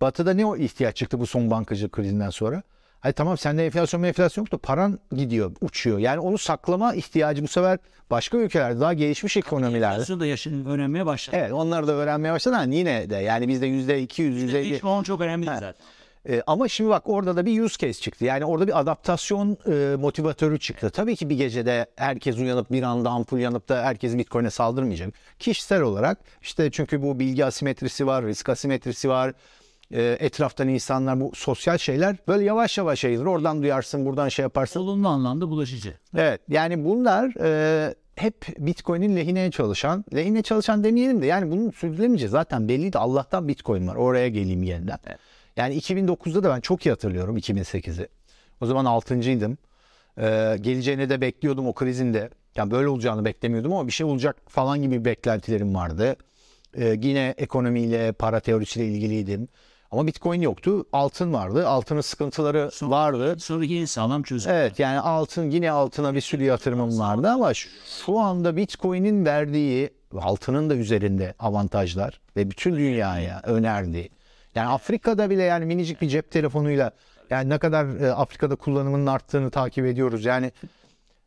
Batı'da 0.00 0.34
ne 0.34 0.46
o 0.46 0.56
ihtiyaç 0.56 0.96
çıktı 0.96 1.20
bu 1.20 1.26
son 1.26 1.50
bankacılık 1.50 1.92
krizinden 1.92 2.30
sonra? 2.30 2.62
Hayır 3.00 3.14
tamam 3.14 3.38
sende 3.38 3.66
enflasyon 3.66 4.02
enflasyon 4.02 4.44
yok 4.44 4.52
da 4.52 4.58
paran 4.58 4.98
gidiyor, 5.16 5.52
uçuyor. 5.60 5.98
Yani 5.98 6.20
onu 6.20 6.38
saklama 6.38 6.94
ihtiyacı 6.94 7.42
bu 7.42 7.48
sefer 7.48 7.78
başka 8.10 8.38
ülkelerde 8.38 8.80
daha 8.80 8.94
gelişmiş 8.94 9.36
ekonomilerde. 9.36 9.94
enflasyonu 9.94 10.20
da 10.20 10.26
yaşın 10.26 10.64
öğrenmeye 10.64 11.06
başladı. 11.06 11.36
Evet 11.40 11.52
onlar 11.52 11.86
da 11.86 11.92
öğrenmeye 11.92 12.32
başladı 12.32 12.56
ama 12.56 12.74
yine 12.74 13.10
de 13.10 13.16
yani 13.16 13.48
bizde 13.48 13.66
yüzde 13.66 14.02
200, 14.02 14.42
yüzde 14.42 14.64
Hiç 14.64 14.84
on 14.84 15.02
çok 15.02 15.20
önemli 15.20 15.46
zaten. 15.46 15.74
E, 16.28 16.42
ama 16.46 16.68
şimdi 16.68 16.90
bak 16.90 17.02
orada 17.06 17.36
da 17.36 17.46
bir 17.46 17.60
use 17.60 17.86
case 17.86 18.00
çıktı. 18.00 18.24
Yani 18.24 18.44
orada 18.44 18.66
bir 18.66 18.80
adaptasyon 18.80 19.56
e, 19.66 19.96
motivatörü 19.96 20.58
çıktı. 20.58 20.90
Tabii 20.90 21.16
ki 21.16 21.30
bir 21.30 21.36
gecede 21.36 21.86
herkes 21.96 22.38
uyanıp 22.38 22.72
bir 22.72 22.82
anda 22.82 23.10
ampul 23.10 23.38
yanıp 23.38 23.68
da 23.68 23.82
herkes 23.82 24.18
Bitcoin'e 24.18 24.50
saldırmayacak. 24.50 25.14
Kişisel 25.38 25.82
olarak 25.82 26.18
işte 26.42 26.70
çünkü 26.70 27.02
bu 27.02 27.18
bilgi 27.18 27.44
asimetrisi 27.44 28.06
var, 28.06 28.24
risk 28.24 28.48
asimetrisi 28.48 29.08
var. 29.08 29.32
E, 29.90 30.16
etraftan 30.20 30.68
insanlar 30.68 31.20
bu 31.20 31.32
sosyal 31.34 31.78
şeyler 31.78 32.16
böyle 32.28 32.44
yavaş 32.44 32.78
yavaş 32.78 33.04
yayılır. 33.04 33.26
Oradan 33.26 33.62
duyarsın, 33.62 34.06
buradan 34.06 34.28
şey 34.28 34.42
yaparsın. 34.42 34.80
Olumlu 34.80 35.08
anlamda 35.08 35.50
bulaşıcı. 35.50 35.94
Evet 36.16 36.40
yani 36.48 36.84
bunlar 36.84 37.34
e, 37.40 37.94
hep 38.16 38.46
Bitcoin'in 38.58 39.16
lehine 39.16 39.50
çalışan, 39.50 40.04
lehine 40.14 40.42
çalışan 40.42 40.84
demeyelim 40.84 41.22
de 41.22 41.26
yani 41.26 41.50
bunun 41.50 41.70
sürdürülemeyeceği 41.70 42.30
zaten 42.30 42.68
belliydi. 42.68 42.98
Allah'tan 42.98 43.48
Bitcoin 43.48 43.88
var. 43.88 43.94
Oraya 43.94 44.28
geleyim 44.28 44.62
yeniden. 44.62 44.98
Evet. 45.06 45.18
Yani 45.56 45.78
2009'da 45.78 46.42
da 46.42 46.50
ben 46.50 46.60
çok 46.60 46.86
iyi 46.86 46.90
hatırlıyorum 46.90 47.38
2008'i. 47.38 48.08
O 48.60 48.66
zaman 48.66 48.84
6.ydım. 48.84 49.58
E, 50.18 50.56
geleceğini 50.60 51.10
de 51.10 51.20
bekliyordum 51.20 51.66
o 51.66 51.72
krizinde. 51.72 52.30
Yani 52.56 52.70
böyle 52.70 52.88
olacağını 52.88 53.24
beklemiyordum 53.24 53.72
ama 53.72 53.86
bir 53.86 53.92
şey 53.92 54.06
olacak 54.06 54.36
falan 54.48 54.82
gibi 54.82 55.04
beklentilerim 55.04 55.74
vardı. 55.74 56.16
E, 56.74 56.98
yine 57.02 57.34
ekonomiyle, 57.38 58.12
para 58.12 58.40
teorisiyle 58.40 58.86
ilgiliydim. 58.86 59.48
Ama 59.90 60.06
Bitcoin 60.06 60.40
yoktu. 60.40 60.84
Altın 60.92 61.32
vardı. 61.32 61.68
Altının 61.68 62.00
sıkıntıları 62.00 62.70
vardı. 62.82 63.36
Sonra 63.38 63.64
yine 63.64 63.86
sağlam 63.86 64.22
çözüm. 64.22 64.52
Evet 64.52 64.78
yani 64.78 65.00
altın 65.00 65.50
yine 65.50 65.70
altına 65.70 66.14
bir 66.14 66.20
sürü 66.20 66.44
yatırımım 66.44 66.98
vardı 66.98 67.28
ama 67.28 67.52
şu 67.54 68.18
anda 68.18 68.56
Bitcoin'in 68.56 69.24
verdiği 69.24 69.90
altının 70.20 70.70
da 70.70 70.74
üzerinde 70.74 71.34
avantajlar 71.38 72.20
ve 72.36 72.50
bütün 72.50 72.76
dünyaya 72.76 73.40
önerdiği. 73.44 74.10
Yani 74.54 74.68
Afrika'da 74.68 75.30
bile 75.30 75.42
yani 75.42 75.66
minicik 75.66 76.00
bir 76.00 76.08
cep 76.08 76.30
telefonuyla 76.30 76.90
yani 77.30 77.48
ne 77.48 77.58
kadar 77.58 78.00
e, 78.00 78.12
Afrika'da 78.12 78.56
kullanımının 78.56 79.06
arttığını 79.06 79.50
takip 79.50 79.86
ediyoruz. 79.86 80.24
Yani 80.24 80.52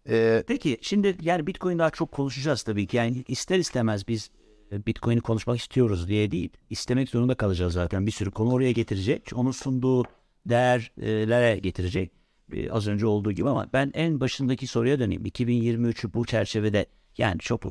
e, 0.10 0.44
Peki 0.48 0.78
şimdi 0.82 1.18
yani 1.22 1.48
Bitcoin 1.48 1.80
daha 1.80 1.90
çok 1.90 2.12
konuşacağız 2.12 2.64
tabii 2.64 2.88
ki. 2.88 2.98
Yani 2.98 3.24
ister 3.28 3.60
istemez 3.60 4.08
biz 4.08 4.30
e, 4.72 4.86
Bitcoin'i 4.86 5.22
konuşmak 5.22 5.60
istiyoruz 5.60 6.08
diye 6.08 6.32
değil. 6.32 6.50
İstemek 6.70 7.10
zorunda 7.10 7.36
kalacağız 7.36 7.74
zaten. 7.74 8.08
Bir 8.08 8.12
sürü 8.12 8.32
konu 8.32 8.54
oraya 8.54 8.72
getirecek. 8.72 9.30
Onun 9.36 9.52
sunduğu 9.52 10.04
değerlere 10.46 11.60
getirecek. 11.60 12.12
E, 12.54 12.72
Az 12.72 12.88
önce 12.88 13.06
olduğu 13.06 13.32
gibi 13.32 13.50
ama 13.50 13.68
ben 13.74 13.92
en 13.94 14.20
başındaki 14.20 14.68
soruya 14.68 15.00
döneyim. 15.00 15.26
2023'ü 15.26 16.14
bu 16.14 16.26
çerçevede 16.26 16.86
yani 17.18 17.40
çok 17.40 17.64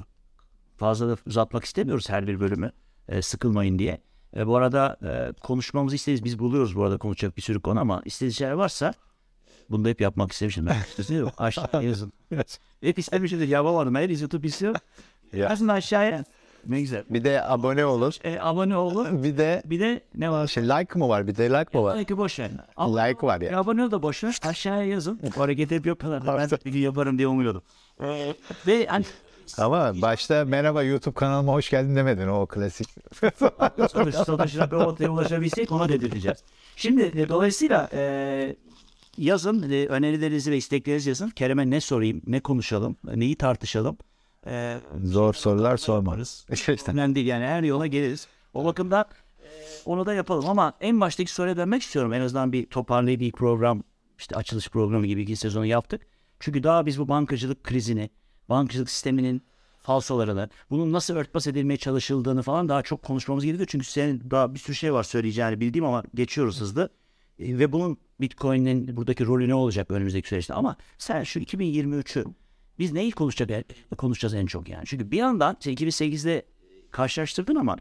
fazla 0.76 1.08
da 1.08 1.16
uzatmak 1.26 1.64
istemiyoruz 1.64 2.10
her 2.10 2.26
bir 2.26 2.40
bölümü. 2.40 2.72
e, 3.08 3.22
sıkılmayın 3.22 3.78
diye. 3.78 3.98
E, 4.36 4.46
bu 4.46 4.56
arada 4.56 4.96
e, 5.04 5.32
konuşmamızı 5.40 5.96
isteriz. 5.96 6.24
Biz 6.24 6.38
buluyoruz 6.38 6.76
bu 6.76 6.84
arada 6.84 6.98
konuşacak 6.98 7.36
bir 7.36 7.42
sürü 7.42 7.60
konu 7.60 7.80
ama 7.80 8.02
istediğiniz 8.04 8.38
şeyler 8.38 8.52
varsa 8.52 8.94
bunu 9.70 9.84
da 9.84 9.88
hep 9.88 10.00
yapmak 10.00 10.32
istemişim 10.32 10.66
ben. 10.66 10.76
Aşağıya 11.38 11.88
yazın. 11.88 12.12
Hep 12.80 12.98
istemişimdir 12.98 13.48
yapamadım. 13.48 13.94
Her 13.94 14.08
YouTube 14.08 14.46
istiyor. 14.46 14.74
Ya. 15.32 15.48
Aslında 15.48 15.72
aşağıya 15.72 16.24
ne 16.66 16.80
güzel. 16.80 17.04
bir 17.10 17.24
de 17.24 17.42
abone 17.44 17.84
olur. 17.84 18.14
E, 18.24 18.40
abone 18.40 18.76
olun. 18.76 19.22
Bir 19.24 19.38
de 19.38 19.62
Bir 19.64 19.80
de 19.80 20.00
ne 20.14 20.30
var? 20.30 20.46
şey 20.46 20.68
like 20.68 20.98
mı 20.98 21.08
var? 21.08 21.26
Bir 21.26 21.36
de 21.36 21.50
like 21.50 21.78
mı 21.78 21.84
var? 21.84 21.96
Belki 21.96 22.16
boş 22.16 22.38
ver. 22.38 22.50
Like 22.78 23.26
var 23.26 23.40
ya. 23.40 23.58
abone 23.60 23.84
ol 23.84 23.90
da 23.90 24.02
boş 24.02 24.24
ver. 24.24 24.38
Aşağıya 24.42 24.84
yazın. 24.84 25.20
Bu 25.36 25.40
hareketi 25.40 25.74
hep 25.76 25.86
yapıyorlar. 25.86 26.38
Ben 26.38 26.58
bir 26.64 26.72
gün 26.72 26.80
yaparım 26.80 27.18
diye 27.18 27.28
umuyordum. 27.28 27.62
E, 28.00 28.34
ve 28.66 28.86
hani 28.86 29.04
Ama 29.58 30.02
başta 30.02 30.44
merhaba 30.44 30.82
YouTube 30.82 31.14
kanalıma 31.14 31.52
hoş 31.52 31.70
geldin 31.70 31.96
demedin 31.96 32.28
o 32.28 32.46
klasik. 32.46 32.88
satış, 33.78 34.14
satışına 34.14 34.70
bir 34.70 34.76
ortaya 34.76 35.08
ulaşabilsek 35.08 35.72
ona 35.72 35.88
dedirteceğiz. 35.88 36.38
Şimdi 36.76 37.02
e, 37.02 37.28
dolayısıyla 37.28 37.88
e, 37.92 38.56
yazın 39.18 39.70
e, 39.72 39.86
önerilerinizi 39.86 40.50
ve 40.50 40.56
isteklerinizi 40.56 41.08
yazın. 41.08 41.30
Kerem'e 41.30 41.70
ne 41.70 41.80
sorayım, 41.80 42.22
ne 42.26 42.40
konuşalım, 42.40 42.96
neyi 43.14 43.36
tartışalım. 43.36 43.96
E, 44.46 44.78
Zor 45.04 45.34
sorular 45.34 45.76
sorma. 45.76 46.16
İşte. 46.52 46.76
Önemli 46.88 47.14
değil 47.14 47.26
yani 47.26 47.44
her 47.44 47.62
yola 47.62 47.86
geliriz. 47.86 48.26
O 48.54 48.64
bakımdan 48.64 49.04
e, 49.44 49.48
onu 49.84 50.06
da 50.06 50.14
yapalım 50.14 50.48
ama 50.48 50.72
en 50.80 51.00
baştaki 51.00 51.32
soruya 51.32 51.56
dönmek 51.56 51.82
istiyorum. 51.82 52.12
En 52.12 52.20
azından 52.20 52.52
bir 52.52 52.66
toparlayıp 52.66 53.20
bir 53.20 53.32
program 53.32 53.82
işte 54.18 54.36
açılış 54.36 54.68
programı 54.68 55.06
gibi 55.06 55.22
iki 55.22 55.36
sezonu 55.36 55.66
yaptık. 55.66 56.06
Çünkü 56.40 56.62
daha 56.62 56.86
biz 56.86 56.98
bu 56.98 57.08
bankacılık 57.08 57.64
krizini, 57.64 58.10
bankacılık 58.48 58.90
sisteminin 58.90 59.42
falsolarını, 59.82 60.48
bunun 60.70 60.92
nasıl 60.92 61.14
örtbas 61.16 61.46
edilmeye 61.46 61.76
çalışıldığını 61.76 62.42
falan 62.42 62.68
daha 62.68 62.82
çok 62.82 63.02
konuşmamız 63.02 63.44
gerekiyor. 63.44 63.68
Çünkü 63.70 63.84
senin 63.84 64.30
daha 64.30 64.54
bir 64.54 64.58
sürü 64.58 64.76
şey 64.76 64.92
var 64.92 65.02
söyleyeceğini 65.02 65.60
bildiğim 65.60 65.84
ama 65.84 66.02
geçiyoruz 66.14 66.60
hızlı. 66.60 66.88
E, 67.38 67.58
ve 67.58 67.72
bunun 67.72 67.96
Bitcoin'in 68.20 68.96
buradaki 68.96 69.26
rolü 69.26 69.48
ne 69.48 69.54
olacak 69.54 69.90
önümüzdeki 69.90 70.28
süreçte? 70.28 70.54
Ama 70.54 70.76
sen 70.98 71.22
şu 71.22 71.40
2023'ü 71.40 72.24
biz 72.78 72.92
neyi 72.92 73.10
konuşacak, 73.10 73.66
konuşacağız 73.98 74.34
en 74.34 74.46
çok 74.46 74.68
yani? 74.68 74.84
Çünkü 74.86 75.10
bir 75.10 75.16
yandan 75.16 75.56
işte 75.60 75.72
2008'de 75.72 76.46
karşılaştırdın 76.90 77.54
ama 77.54 77.76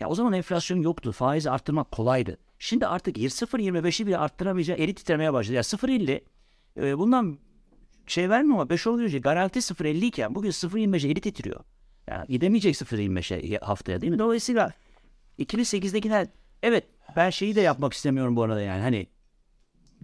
ya 0.00 0.08
o 0.08 0.14
zaman 0.14 0.32
enflasyon 0.32 0.82
yoktu. 0.82 1.12
Faizi 1.12 1.50
arttırmak 1.50 1.90
kolaydı. 1.90 2.38
Şimdi 2.58 2.86
artık 2.86 3.18
0.25'i 3.18 4.06
bile 4.06 4.18
arttıramayacağı 4.18 4.76
eli 4.76 4.94
titremeye 4.94 5.32
başladı. 5.32 5.54
Ya 5.54 5.62
0.50 5.62 6.20
e, 6.76 6.98
bundan 6.98 7.38
şey 8.06 8.30
vermiyor 8.30 8.54
ama 8.54 8.70
5 8.70 8.86
oluyor. 8.86 9.10
Garanti 9.10 9.58
0.50 9.58 10.04
iken 10.04 10.34
bugün 10.34 10.50
0.25'e 10.50 11.10
eli 11.10 11.20
titriyor. 11.20 11.60
Yani 12.10 12.26
gidemeyecek 12.28 12.74
0.25'e 12.74 13.58
haftaya 13.58 14.00
değil 14.00 14.12
mi? 14.12 14.18
Dolayısıyla 14.18 14.72
2008'dekiler 15.38 16.26
evet 16.62 16.84
ben 17.16 17.30
şeyi 17.30 17.56
de 17.56 17.60
yapmak 17.60 17.92
istemiyorum 17.92 18.36
bu 18.36 18.42
arada 18.42 18.60
yani 18.60 18.82
hani 18.82 19.06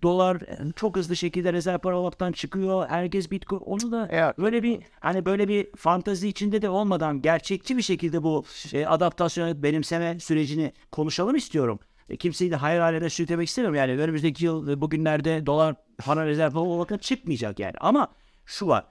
dolar 0.02 0.36
e, 0.36 0.72
çok 0.76 0.96
hızlı 0.96 1.16
şekilde 1.16 1.52
rezerv 1.52 1.78
para 1.78 1.98
olmaktan 1.98 2.32
çıkıyor. 2.32 2.88
Herkes 2.88 3.30
bitcoin 3.30 3.60
onu 3.60 3.92
da 3.92 4.08
Evet. 4.10 4.38
böyle 4.38 4.62
bir 4.62 4.78
hani 5.00 5.24
böyle 5.24 5.48
bir 5.48 5.66
fantazi 5.76 6.28
içinde 6.28 6.62
de 6.62 6.68
olmadan 6.68 7.22
gerçekçi 7.22 7.76
bir 7.76 7.82
şekilde 7.82 8.22
bu 8.22 8.44
e, 8.72 8.86
adaptasyon 8.86 9.62
benimseme 9.62 10.20
sürecini 10.20 10.72
konuşalım 10.92 11.36
istiyorum. 11.36 11.78
E, 12.12 12.16
kimseyi 12.16 12.50
de 12.50 12.56
hayal 12.56 12.80
haline 12.80 13.10
sürüklemek 13.10 13.48
istemiyorum. 13.48 13.76
Yani 13.76 14.02
önümüzdeki 14.02 14.44
yıl 14.44 14.68
e, 14.68 14.80
bugünlerde 14.80 15.46
dolar 15.46 15.74
para 15.98 16.26
rezerv 16.26 16.56
olmaktan 16.56 16.98
çıkmayacak 16.98 17.58
yani. 17.58 17.74
Ama 17.80 18.08
şu 18.46 18.66
var. 18.66 18.84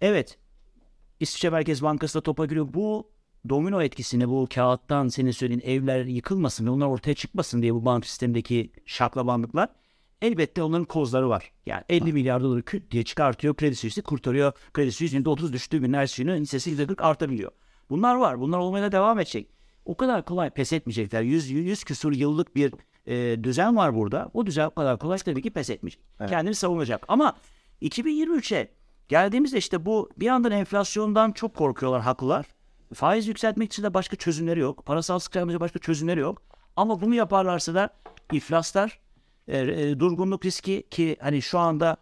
Evet 0.00 0.38
İsviçre 1.20 1.50
Merkez 1.50 1.82
Bankası 1.82 2.18
da 2.18 2.22
topa 2.22 2.46
giriyor. 2.46 2.68
Bu 2.74 3.10
domino 3.48 3.82
etkisini 3.82 4.28
bu 4.28 4.48
kağıttan 4.54 5.08
senin 5.08 5.30
söylediğin 5.30 5.70
evler 5.70 6.04
yıkılmasın 6.04 6.66
ve 6.66 6.70
onlar 6.70 6.86
ortaya 6.86 7.14
çıkmasın 7.14 7.62
diye 7.62 7.74
bu 7.74 7.84
bank 7.84 8.06
sistemindeki 8.06 8.72
şaklabanlıklar 8.86 9.68
elbette 10.22 10.62
onların 10.62 10.84
kozları 10.84 11.28
var. 11.28 11.52
Yani 11.66 11.82
50 11.88 12.12
milyar 12.12 12.42
doları 12.42 12.62
küt 12.62 12.90
diye 12.90 13.04
çıkartıyor. 13.04 13.54
Kredi 13.54 13.76
Suisse'i 13.76 14.02
kurtarıyor. 14.04 14.52
Kredi 14.72 14.92
Suisse 14.92 15.16
%30 15.16 15.52
düştüğü 15.52 15.78
gün 15.78 15.92
her 15.92 16.06
şeyin 16.06 16.28
hissesi 16.28 16.70
%40 16.70 17.02
artabiliyor. 17.02 17.52
Bunlar 17.90 18.16
var. 18.16 18.40
Bunlar 18.40 18.58
olmaya 18.58 18.82
da 18.82 18.92
devam 18.92 19.20
edecek. 19.20 19.50
O 19.84 19.96
kadar 19.96 20.24
kolay 20.24 20.50
pes 20.50 20.72
etmeyecekler. 20.72 21.22
100, 21.22 21.50
100 21.50 21.84
küsur 21.84 22.12
yıllık 22.12 22.56
bir 22.56 22.74
e, 23.06 23.44
düzen 23.44 23.76
var 23.76 23.94
burada. 23.94 24.30
O 24.34 24.46
düzen 24.46 24.66
o 24.66 24.70
kadar 24.70 24.98
kolay 24.98 25.18
tabii 25.18 25.42
ki 25.42 25.50
pes 25.50 25.70
etmeyecek. 25.70 26.02
Kendini 26.28 26.54
savunacak. 26.54 27.04
Ama 27.08 27.36
2023'e 27.82 28.68
geldiğimizde 29.08 29.58
işte 29.58 29.86
bu 29.86 30.10
bir 30.16 30.26
yandan 30.26 30.52
enflasyondan 30.52 31.32
çok 31.32 31.54
korkuyorlar 31.54 32.02
haklılar. 32.02 32.46
Faiz 32.94 33.28
yükseltmek 33.28 33.72
için 33.72 33.82
de 33.82 33.94
başka 33.94 34.16
çözümleri 34.16 34.60
yok. 34.60 34.86
Parasal 34.86 35.18
sıkıştırmacı 35.18 35.60
başka 35.60 35.78
çözümleri 35.78 36.20
yok. 36.20 36.42
Ama 36.76 37.00
bunu 37.00 37.14
yaparlarsa 37.14 37.74
da 37.74 37.90
iflaslar, 38.32 38.98
e, 39.48 39.58
e, 39.58 40.00
durgunluk 40.00 40.44
riski 40.44 40.86
ki 40.90 41.16
hani 41.20 41.42
şu 41.42 41.58
anda 41.58 41.96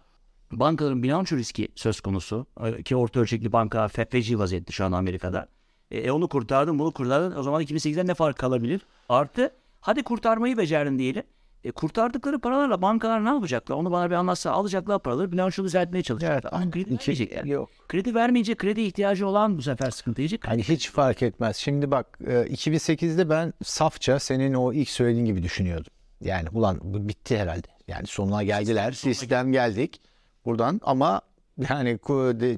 bankaların 0.53 1.03
bilanço 1.03 1.37
riski 1.37 1.69
söz 1.75 2.01
konusu. 2.01 2.47
E, 2.65 2.83
Ki 2.83 2.97
orta 2.97 3.21
ölçekli 3.21 3.53
banka 3.53 3.89
feci 3.89 4.39
vaziyette 4.39 4.73
şu 4.73 4.85
an 4.85 4.93
Amerika'da. 4.93 5.49
E, 5.93 5.99
e, 5.99 6.13
onu 6.13 6.29
kurtardın 6.29 6.79
bunu 6.79 6.93
kurtardın. 6.93 7.37
O 7.37 7.43
zaman 7.43 7.63
2008'den 7.63 8.07
ne 8.07 8.15
fark 8.15 8.39
kalabilir? 8.39 8.81
Artı 9.09 9.51
hadi 9.81 10.03
kurtarmayı 10.03 10.59
becerdin 10.59 10.99
diyelim. 10.99 11.23
E, 11.65 11.71
kurtardıkları 11.71 12.39
paralarla 12.39 12.83
bankalar 12.83 13.25
ne 13.25 13.29
yapacaklar? 13.29 13.77
Onu 13.77 13.91
bana 13.91 14.11
bir 14.11 14.15
anlatsa. 14.15 14.51
Alacaklar 14.51 14.99
paraları 15.03 15.33
bilanço 15.33 15.65
düzeltmeye 15.65 16.03
çalışacaklar. 16.03 16.35
Evet, 16.43 16.53
Ama 16.53 16.71
kredi 16.71 16.95
iki- 16.95 17.11
vermeyecekler. 17.11 17.45
yok. 17.45 17.71
Kredi 17.89 18.15
vermeyince 18.15 18.55
kredi 18.55 18.81
ihtiyacı 18.81 19.27
olan 19.27 19.59
bu 19.59 19.63
sefer 19.63 19.91
sıkıntı 19.91 20.21
yiyecek. 20.21 20.49
Hani 20.49 20.63
hiç 20.63 20.91
fark 20.91 21.23
etmez. 21.23 21.57
Şimdi 21.57 21.91
bak 21.91 22.19
e, 22.27 22.33
2008'de 22.33 23.31
ben 23.31 23.53
safça 23.65 24.19
senin 24.19 24.55
o 24.55 24.73
ilk 24.73 24.89
söylediğin 24.91 25.27
gibi 25.27 25.43
düşünüyordum. 25.43 25.93
Yani 26.21 26.49
ulan 26.53 26.79
bu 26.83 27.09
bitti 27.09 27.39
herhalde. 27.39 27.67
Yani 27.89 28.07
sonuna 28.07 28.43
geldiler. 28.43 28.93
Sistem 28.93 29.53
geldik 29.53 30.01
buradan 30.45 30.81
ama 30.85 31.21
yani 31.71 31.99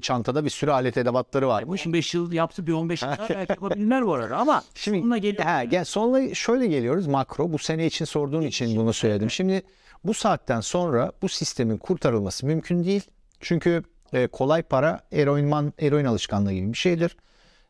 çantada 0.01 0.45
bir 0.45 0.49
sürü 0.49 0.71
alet 0.71 0.97
edevatları 0.97 1.47
var. 1.47 1.67
Bu 1.67 1.77
şimdi 1.77 1.97
5 1.97 2.13
yıl 2.13 2.31
yaptı 2.31 2.67
bir 2.67 2.73
15 2.73 3.01
yıl 3.01 3.09
daha 3.09 3.29
belki 3.29 3.51
yapabilirler 3.51 4.05
bu 4.05 4.13
arada 4.13 4.37
ama 4.37 4.63
Şimdi 4.75 4.99
sonuna 4.99 5.17
geliyor. 5.17 5.43
ha, 5.43 5.63
gel, 5.63 5.85
sonra 5.85 6.33
şöyle 6.33 6.67
geliyoruz 6.67 7.07
makro. 7.07 7.53
Bu 7.53 7.57
sene 7.57 7.85
için 7.85 8.05
sorduğun 8.05 8.41
için 8.41 8.77
bunu 8.77 8.93
söyledim. 8.93 9.31
Şimdi 9.31 9.61
bu 10.03 10.13
saatten 10.13 10.61
sonra 10.61 11.11
bu 11.21 11.29
sistemin 11.29 11.77
kurtarılması 11.77 12.45
mümkün 12.45 12.83
değil. 12.83 13.03
Çünkü 13.39 13.83
e, 14.13 14.27
kolay 14.27 14.63
para 14.63 14.99
eroinman, 15.11 15.73
eroin 15.79 16.05
alışkanlığı 16.05 16.53
gibi 16.53 16.73
bir 16.73 16.77
şeydir. 16.77 17.17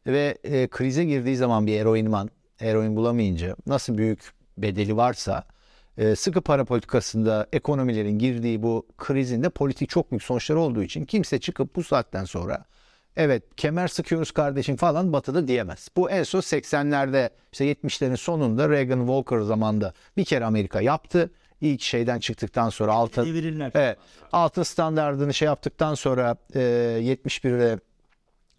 Ve 0.08 0.38
e, 0.44 0.68
krize 0.68 1.06
girdiği 1.06 1.36
zaman 1.36 1.68
bir 1.68 1.80
eroinman, 1.80 2.30
eroin 2.60 2.96
bulamayınca 2.96 3.56
nasıl 3.68 3.98
büyük 3.98 4.32
bedeli 4.58 4.98
varsa 4.98 5.44
e, 5.98 6.16
sıkı 6.16 6.42
para 6.42 6.66
politikasında 6.66 7.48
ekonomilerin 7.54 8.20
girdiği 8.20 8.64
bu 8.64 8.88
krizinde 8.98 9.50
politik 9.50 9.90
çok 9.90 10.12
büyük 10.12 10.24
sonuçları 10.24 10.60
olduğu 10.60 10.84
için 10.84 11.06
kimse 11.06 11.40
çıkıp 11.40 11.76
bu 11.76 11.84
saatten 11.84 12.26
sonra 12.26 12.66
evet 13.16 13.44
kemer 13.58 13.88
sıkıyoruz 13.88 14.32
kardeşim 14.32 14.76
falan 14.76 15.14
batıda 15.14 15.48
diyemez. 15.48 15.90
Bu 15.96 16.10
en 16.10 16.24
son 16.24 16.40
80'lerde 16.40 17.30
işte 17.52 17.72
70'lerin 17.72 18.18
sonunda 18.18 18.70
Reagan 18.70 19.00
Walker 19.00 19.40
zamanında 19.40 19.94
bir 20.18 20.26
kere 20.26 20.46
Amerika 20.46 20.82
yaptı. 20.82 21.32
İlk 21.62 21.82
şeyden 21.82 22.20
çıktıktan 22.20 22.70
sonra 22.70 22.94
altın 22.94 23.26
Devirirler. 23.26 23.72
Evet. 23.76 23.98
Altın 24.32 24.64
standartını 24.64 25.34
şey 25.34 25.46
yaptıktan 25.46 25.96
sonra 25.96 26.36
e, 26.56 26.60
71'de 26.60 27.80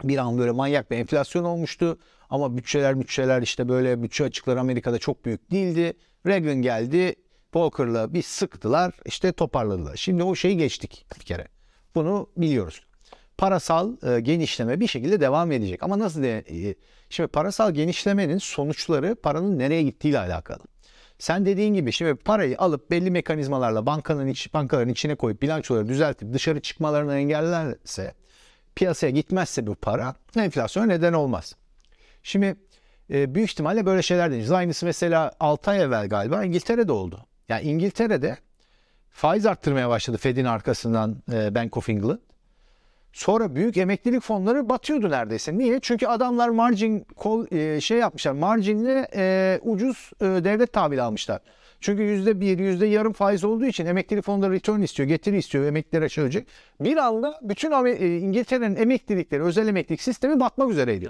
bir 0.04 0.18
an 0.18 0.38
böyle 0.38 0.50
manyak 0.50 0.90
bir 0.90 0.96
enflasyon 0.96 1.44
olmuştu. 1.44 1.98
Ama 2.30 2.56
bütçeler 2.56 3.00
bütçeler 3.00 3.42
işte 3.42 3.68
böyle 3.68 4.02
bütçe 4.02 4.24
açıkları 4.24 4.60
Amerika'da 4.60 4.98
çok 4.98 5.24
büyük 5.24 5.50
değildi. 5.50 5.92
Reagan 6.26 6.62
geldi. 6.62 7.14
Walker'la 7.56 8.14
bir 8.14 8.22
sıktılar 8.22 8.94
işte 9.04 9.32
toparladılar. 9.32 9.96
Şimdi 9.96 10.22
o 10.22 10.34
şeyi 10.34 10.56
geçtik 10.56 11.06
bir 11.20 11.24
kere. 11.24 11.48
Bunu 11.94 12.30
biliyoruz. 12.36 12.86
Parasal 13.38 13.96
e, 14.02 14.20
genişleme 14.20 14.80
bir 14.80 14.86
şekilde 14.86 15.20
devam 15.20 15.52
edecek. 15.52 15.82
Ama 15.82 15.98
nasıl 15.98 16.22
de, 16.22 16.38
e, 16.38 16.74
şimdi 17.10 17.26
parasal 17.26 17.70
genişlemenin 17.70 18.38
sonuçları 18.38 19.14
paranın 19.14 19.58
nereye 19.58 19.82
gittiğiyle 19.82 20.18
alakalı. 20.18 20.60
Sen 21.18 21.46
dediğin 21.46 21.74
gibi 21.74 21.92
şimdi 21.92 22.14
parayı 22.14 22.58
alıp 22.58 22.90
belli 22.90 23.10
mekanizmalarla 23.10 23.86
bankanın 23.86 24.26
iç, 24.26 24.54
bankaların 24.54 24.92
içine 24.92 25.14
koyup 25.14 25.42
bilançoları 25.42 25.88
düzeltip 25.88 26.32
dışarı 26.32 26.60
çıkmalarını 26.60 27.14
engellerse 27.16 28.14
piyasaya 28.74 29.10
gitmezse 29.10 29.66
bu 29.66 29.74
para 29.74 30.14
enflasyona 30.36 30.86
neden 30.86 31.12
olmaz. 31.12 31.56
Şimdi 32.22 32.56
e, 33.10 33.34
büyük 33.34 33.50
ihtimalle 33.50 33.86
böyle 33.86 34.02
şeyler 34.02 34.26
deneyeceğiz. 34.26 34.52
Aynısı 34.52 34.86
mesela 34.86 35.32
6 35.40 35.70
ay 35.70 35.82
evvel 35.82 36.08
galiba 36.08 36.44
İngiltere'de 36.44 36.92
oldu. 36.92 37.26
Yani 37.48 37.62
İngiltere'de 37.62 38.36
faiz 39.10 39.46
arttırmaya 39.46 39.88
başladı 39.88 40.16
Fed'in 40.16 40.44
arkasından 40.44 41.16
e, 41.32 41.54
Bank 41.54 41.76
of 41.76 41.88
England. 41.88 42.18
Sonra 43.12 43.54
büyük 43.54 43.76
emeklilik 43.76 44.22
fonları 44.22 44.68
batıyordu 44.68 45.10
neredeyse. 45.10 45.58
Niye? 45.58 45.80
Çünkü 45.82 46.06
adamlar 46.06 46.48
margin 46.48 47.00
kol 47.16 47.46
e, 47.52 47.80
şey 47.80 47.98
yapmışlar. 47.98 48.32
Marginle 48.32 49.08
e, 49.16 49.58
ucuz 49.62 50.10
e, 50.20 50.24
devlet 50.24 50.72
tahvili 50.72 51.02
almışlar. 51.02 51.40
Çünkü 51.80 52.02
yüzde 52.02 52.40
bir, 52.40 52.58
yüzde 52.58 52.86
yarım 52.86 53.12
faiz 53.12 53.44
olduğu 53.44 53.66
için 53.66 53.86
emeklilik 53.86 54.24
fonları 54.24 54.52
return 54.52 54.80
istiyor, 54.80 55.08
getiri 55.08 55.38
istiyor, 55.38 55.64
emeklilere 55.64 56.08
söyleyecek. 56.08 56.48
Bir 56.80 56.96
anda 56.96 57.40
bütün 57.42 57.86
e, 57.86 58.18
İngiltere'nin 58.18 58.76
emeklilikleri, 58.76 59.42
özel 59.42 59.68
emeklilik 59.68 60.02
sistemi 60.02 60.40
batmak 60.40 60.70
üzereydi. 60.70 61.08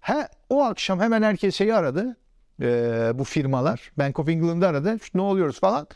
He, 0.00 0.28
o 0.48 0.62
akşam 0.62 1.00
hemen 1.00 1.22
herkes 1.22 1.54
şeyi 1.54 1.74
aradı. 1.74 2.16
E, 2.62 3.18
bu 3.18 3.24
firmalar. 3.24 3.92
Bank 3.98 4.18
of 4.18 4.28
England'ı 4.28 4.68
aradı. 4.68 4.96
Ne 5.14 5.20
oluyoruz 5.20 5.60
falan 5.60 5.86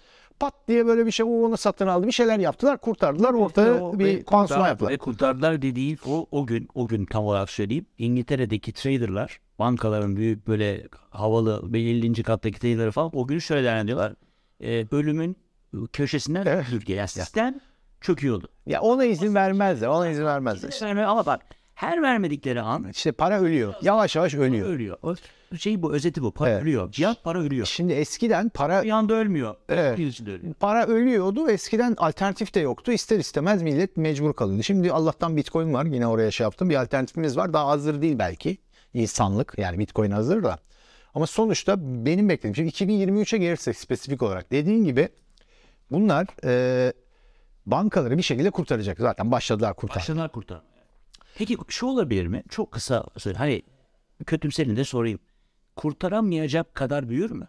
pat 0.40 0.54
diye 0.68 0.86
böyle 0.86 1.06
bir 1.06 1.10
şey 1.10 1.26
onu 1.26 1.56
satın 1.56 1.86
aldı. 1.86 2.06
Bir 2.06 2.12
şeyler 2.12 2.38
yaptılar, 2.38 2.78
kurtardılar. 2.78 3.34
Ortada 3.34 3.84
o, 3.84 3.98
bir 3.98 4.24
pansuman 4.24 4.68
yaptılar. 4.68 4.90
Ve 4.90 4.98
kurtardılar 4.98 5.62
dediği 5.62 5.98
o, 6.06 6.26
o 6.30 6.46
gün 6.46 6.68
o 6.74 6.86
gün 6.88 7.04
tam 7.04 7.24
olarak 7.24 7.50
söyleyeyim. 7.50 7.86
İngiltere'deki 7.98 8.72
traderlar 8.72 9.40
bankaların 9.58 10.16
büyük 10.16 10.48
böyle 10.48 10.86
havalı 11.10 11.72
belirlinci 11.72 12.22
kattaki 12.22 12.60
traderları 12.60 12.90
falan 12.90 13.10
o 13.14 13.26
gün 13.26 13.38
şöyle 13.38 13.64
değerlendiriyorlar. 13.64 14.14
E, 14.60 14.86
ölümün 14.90 15.36
köşesinden 15.92 16.46
Evet. 16.46 16.66
Türkiye. 16.70 16.98
Yani 16.98 17.08
sistem 17.08 17.60
çöküyordu. 18.00 18.48
Ya 18.66 18.80
ona 18.80 19.04
izin 19.04 19.34
vermezler. 19.34 19.88
Ona 19.88 20.08
izin 20.08 20.24
vermezler. 20.24 20.68
İşte 20.68 21.06
ama 21.06 21.26
bak 21.26 21.40
her 21.76 22.02
vermedikleri 22.02 22.60
an 22.60 22.88
İşte 22.90 23.12
para 23.12 23.40
ölüyor. 23.40 23.74
Yavaş 23.82 24.16
yavaş 24.16 24.34
ölüyor. 24.34 24.68
ölüyor. 24.68 24.96
O 25.02 25.14
şey 25.56 25.82
bu 25.82 25.94
özeti 25.94 26.22
bu. 26.22 26.30
Para 26.32 26.50
Evet. 26.50 26.62
ölüyor. 26.62 26.92
Fiyat 26.92 27.24
para 27.24 27.40
ölüyor. 27.40 27.66
Şimdi 27.66 27.92
eskiden 27.92 28.48
para 28.48 28.82
Bir 28.82 28.90
anda 28.90 29.14
ölmüyor. 29.14 29.54
Evet. 29.68 29.98
Bir 29.98 30.06
içinde 30.06 30.32
ölüyor. 30.32 30.54
para 30.54 30.86
ölüyordu. 30.86 31.50
Eskiden 31.50 31.94
alternatif 31.98 32.54
de 32.54 32.60
yoktu. 32.60 32.92
İster 32.92 33.18
istemez 33.18 33.62
millet 33.62 33.96
mecbur 33.96 34.32
kalıyordu. 34.34 34.62
Şimdi 34.62 34.92
Allah'tan 34.92 35.36
Bitcoin 35.36 35.72
var. 35.74 35.84
Yine 35.84 36.06
oraya 36.06 36.30
şey 36.30 36.44
yaptım. 36.44 36.70
Bir 36.70 36.74
alternatifimiz 36.82 37.36
var. 37.36 37.52
Daha 37.52 37.66
hazır 37.68 38.02
değil 38.02 38.18
belki. 38.18 38.58
insanlık. 38.94 39.54
Yani 39.58 39.78
Bitcoin 39.78 40.10
hazır 40.10 40.42
da. 40.44 40.58
Ama 41.14 41.26
sonuçta 41.26 41.76
benim 42.06 42.28
beklediğim 42.28 42.56
şimdi 42.56 42.92
2023'e 42.92 43.38
gelirsek 43.38 43.76
spesifik 43.76 44.22
olarak 44.22 44.52
dediğin 44.52 44.84
gibi 44.84 45.08
bunlar 45.90 46.26
e, 46.44 46.92
bankaları 47.66 48.18
bir 48.18 48.22
şekilde 48.22 48.50
kurtaracak. 48.50 48.98
Zaten 48.98 49.32
başladılar 49.32 49.76
kurtar. 49.76 49.96
Başladılar 49.96 50.32
kurtarmaya. 50.32 50.75
Peki 51.38 51.56
şu 51.68 51.86
olabilir 51.86 52.26
mi? 52.26 52.42
Çok 52.48 52.72
kısa 52.72 53.04
söyle. 53.16 53.38
Hani 53.38 53.62
kötümserini 54.26 54.76
de 54.76 54.84
sorayım. 54.84 55.18
Kurtaramayacak 55.76 56.74
kadar 56.74 57.08
büyür 57.08 57.30
mü? 57.30 57.48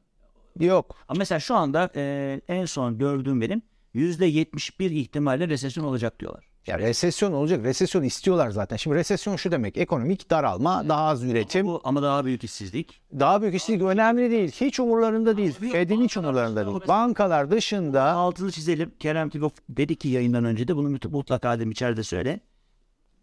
Yok. 0.59 0.95
Ama 1.07 1.17
mesela 1.17 1.39
şu 1.39 1.55
anda 1.55 1.89
e, 1.95 2.41
en 2.47 2.65
son 2.65 2.97
gördüğüm 2.97 3.41
benim 3.41 3.61
%71 3.95 4.83
ihtimalle 4.93 5.47
resesyon 5.47 5.83
olacak 5.85 6.19
diyorlar. 6.19 6.47
Ya 6.67 6.79
resesyon 6.79 7.31
olacak. 7.33 7.63
Resesyon 7.63 8.03
istiyorlar 8.03 8.49
zaten. 8.49 8.77
Şimdi 8.77 8.95
resesyon 8.95 9.35
şu 9.35 9.51
demek. 9.51 9.77
Ekonomik 9.77 10.29
daralma, 10.29 10.89
daha 10.89 11.01
az 11.05 11.23
üretim, 11.23 11.67
Bu, 11.67 11.81
ama 11.83 12.01
daha 12.03 12.25
büyük 12.25 12.43
işsizlik. 12.43 13.01
daha 13.19 13.41
büyük 13.41 13.55
işsizlik 13.55 13.81
önemli 13.81 14.31
değil. 14.31 14.51
Hiç 14.51 14.79
umurlarında 14.79 15.37
değil. 15.37 15.51
Fed'in 15.71 16.03
hiç 16.03 16.17
umurlarında 16.17 16.65
değil. 16.65 16.77
Bankalar 16.87 17.51
dışında 17.51 18.03
Altını 18.03 18.51
çizelim. 18.51 18.91
Kerem 18.99 19.29
Tibok 19.29 19.53
dedi 19.69 19.95
ki 19.95 20.07
yayından 20.09 20.45
önce 20.45 20.67
de 20.67 20.75
bunu 20.75 20.89
mut- 20.89 21.09
mutlaka 21.11 21.57
dedim 21.59 21.71
içeride 21.71 22.03
söyle. 22.03 22.39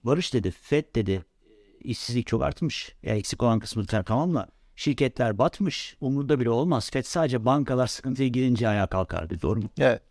Barış 0.04 0.34
dedi, 0.34 0.50
Fed 0.50 0.84
dedi 0.94 1.24
işsizlik 1.80 2.26
çok 2.26 2.42
artmış. 2.42 2.94
Ya 3.02 3.14
eksik 3.14 3.42
olan 3.42 3.58
kısmı 3.58 3.86
tamamla. 3.86 4.48
Şirketler 4.76 5.38
batmış. 5.38 5.96
Umurda 6.00 6.40
bile 6.40 6.50
olmaz. 6.50 6.90
Fed 6.90 7.04
sadece 7.04 7.44
bankalar 7.44 7.86
sıkıntıya 7.86 8.28
girince 8.28 8.68
ayağa 8.68 8.86
kalkar 8.86 9.30
dedi. 9.30 9.42
Doğru 9.42 9.60
mu? 9.60 9.68
evet, 9.78 10.02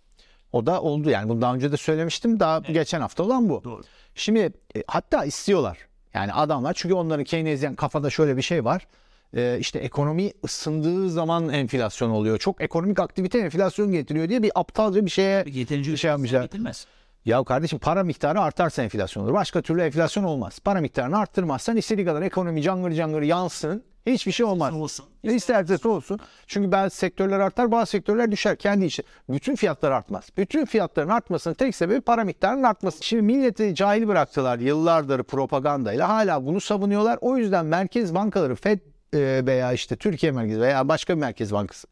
o 0.51 0.65
da 0.65 0.82
oldu 0.82 1.10
yani. 1.10 1.29
Bunu 1.29 1.41
daha 1.41 1.56
önce 1.56 1.71
de 1.71 1.77
söylemiştim. 1.77 2.39
Daha 2.39 2.60
geçen 2.60 3.01
hafta 3.01 3.23
olan 3.23 3.49
bu. 3.49 3.63
Doğru. 3.63 3.82
Şimdi 4.15 4.39
e, 4.75 4.84
hatta 4.88 5.25
istiyorlar. 5.25 5.77
Yani 6.13 6.34
adamlar 6.34 6.73
çünkü 6.73 6.95
onların 6.95 7.23
Keynesyen 7.23 7.75
kafada 7.75 8.10
şöyle 8.10 8.38
bir 8.38 8.41
şey 8.41 8.65
var. 8.65 8.88
E, 9.36 9.58
işte 9.60 9.79
ekonomi 9.79 10.32
ısındığı 10.45 11.10
zaman 11.10 11.49
enflasyon 11.49 12.10
oluyor. 12.10 12.38
Çok 12.38 12.62
ekonomik 12.62 12.99
aktivite 12.99 13.39
enflasyon 13.39 13.91
getiriyor 13.91 14.29
diye 14.29 14.43
bir 14.43 14.51
aptalca 14.56 15.06
bir 15.06 15.12
şeye 15.12 15.43
Yeterince 15.47 15.91
bir 15.91 15.97
şey 15.97 16.10
yapmışlar. 16.10 16.41
getirmez. 16.41 16.88
Ya 17.25 17.43
kardeşim 17.43 17.79
para 17.79 18.03
miktarı 18.03 18.41
artarsa 18.41 18.83
enflasyon 18.83 19.23
olur. 19.23 19.33
Başka 19.33 19.62
türlü 19.62 19.81
enflasyon 19.81 20.23
olmaz. 20.23 20.59
Para 20.59 20.81
miktarını 20.81 21.17
arttırmazsan 21.17 21.77
istediği 21.77 22.05
kadar 22.05 22.21
ekonomi 22.21 22.62
cangır 22.62 22.91
cangır 22.91 23.21
yansın. 23.21 23.83
Hiçbir 24.05 24.31
şey 24.31 24.45
olmaz. 24.45 24.73
Olsun. 24.73 25.05
Ne 25.23 25.33
isterse 25.33 25.88
olsun. 25.88 26.19
Çünkü 26.47 26.71
bazı 26.71 26.95
sektörler 26.95 27.39
artar, 27.39 27.71
bazı 27.71 27.91
sektörler 27.91 28.31
düşer. 28.31 28.55
Kendi 28.55 28.86
işi. 28.86 29.03
Bütün 29.29 29.55
fiyatlar 29.55 29.91
artmaz. 29.91 30.29
Bütün 30.38 30.65
fiyatların 30.65 31.09
artmasının 31.09 31.53
tek 31.53 31.75
sebebi 31.75 32.01
para 32.01 32.23
miktarının 32.23 32.63
artması. 32.63 33.03
Şimdi 33.05 33.23
milleti 33.23 33.75
cahil 33.75 34.07
bıraktılar 34.07 34.59
yıllardır 34.59 35.23
propagandayla. 35.23 36.09
Hala 36.09 36.45
bunu 36.45 36.62
savunuyorlar. 36.62 37.17
O 37.21 37.38
yüzden 37.38 37.65
merkez 37.65 38.15
bankaları 38.15 38.55
Fed 38.55 38.79
e, 39.13 39.45
veya 39.45 39.73
işte 39.73 39.95
Türkiye 39.95 40.31
Merkezi 40.31 40.62
veya 40.62 40.88
başka 40.88 41.15
bir 41.15 41.19
merkez 41.19 41.53
bankası 41.53 41.88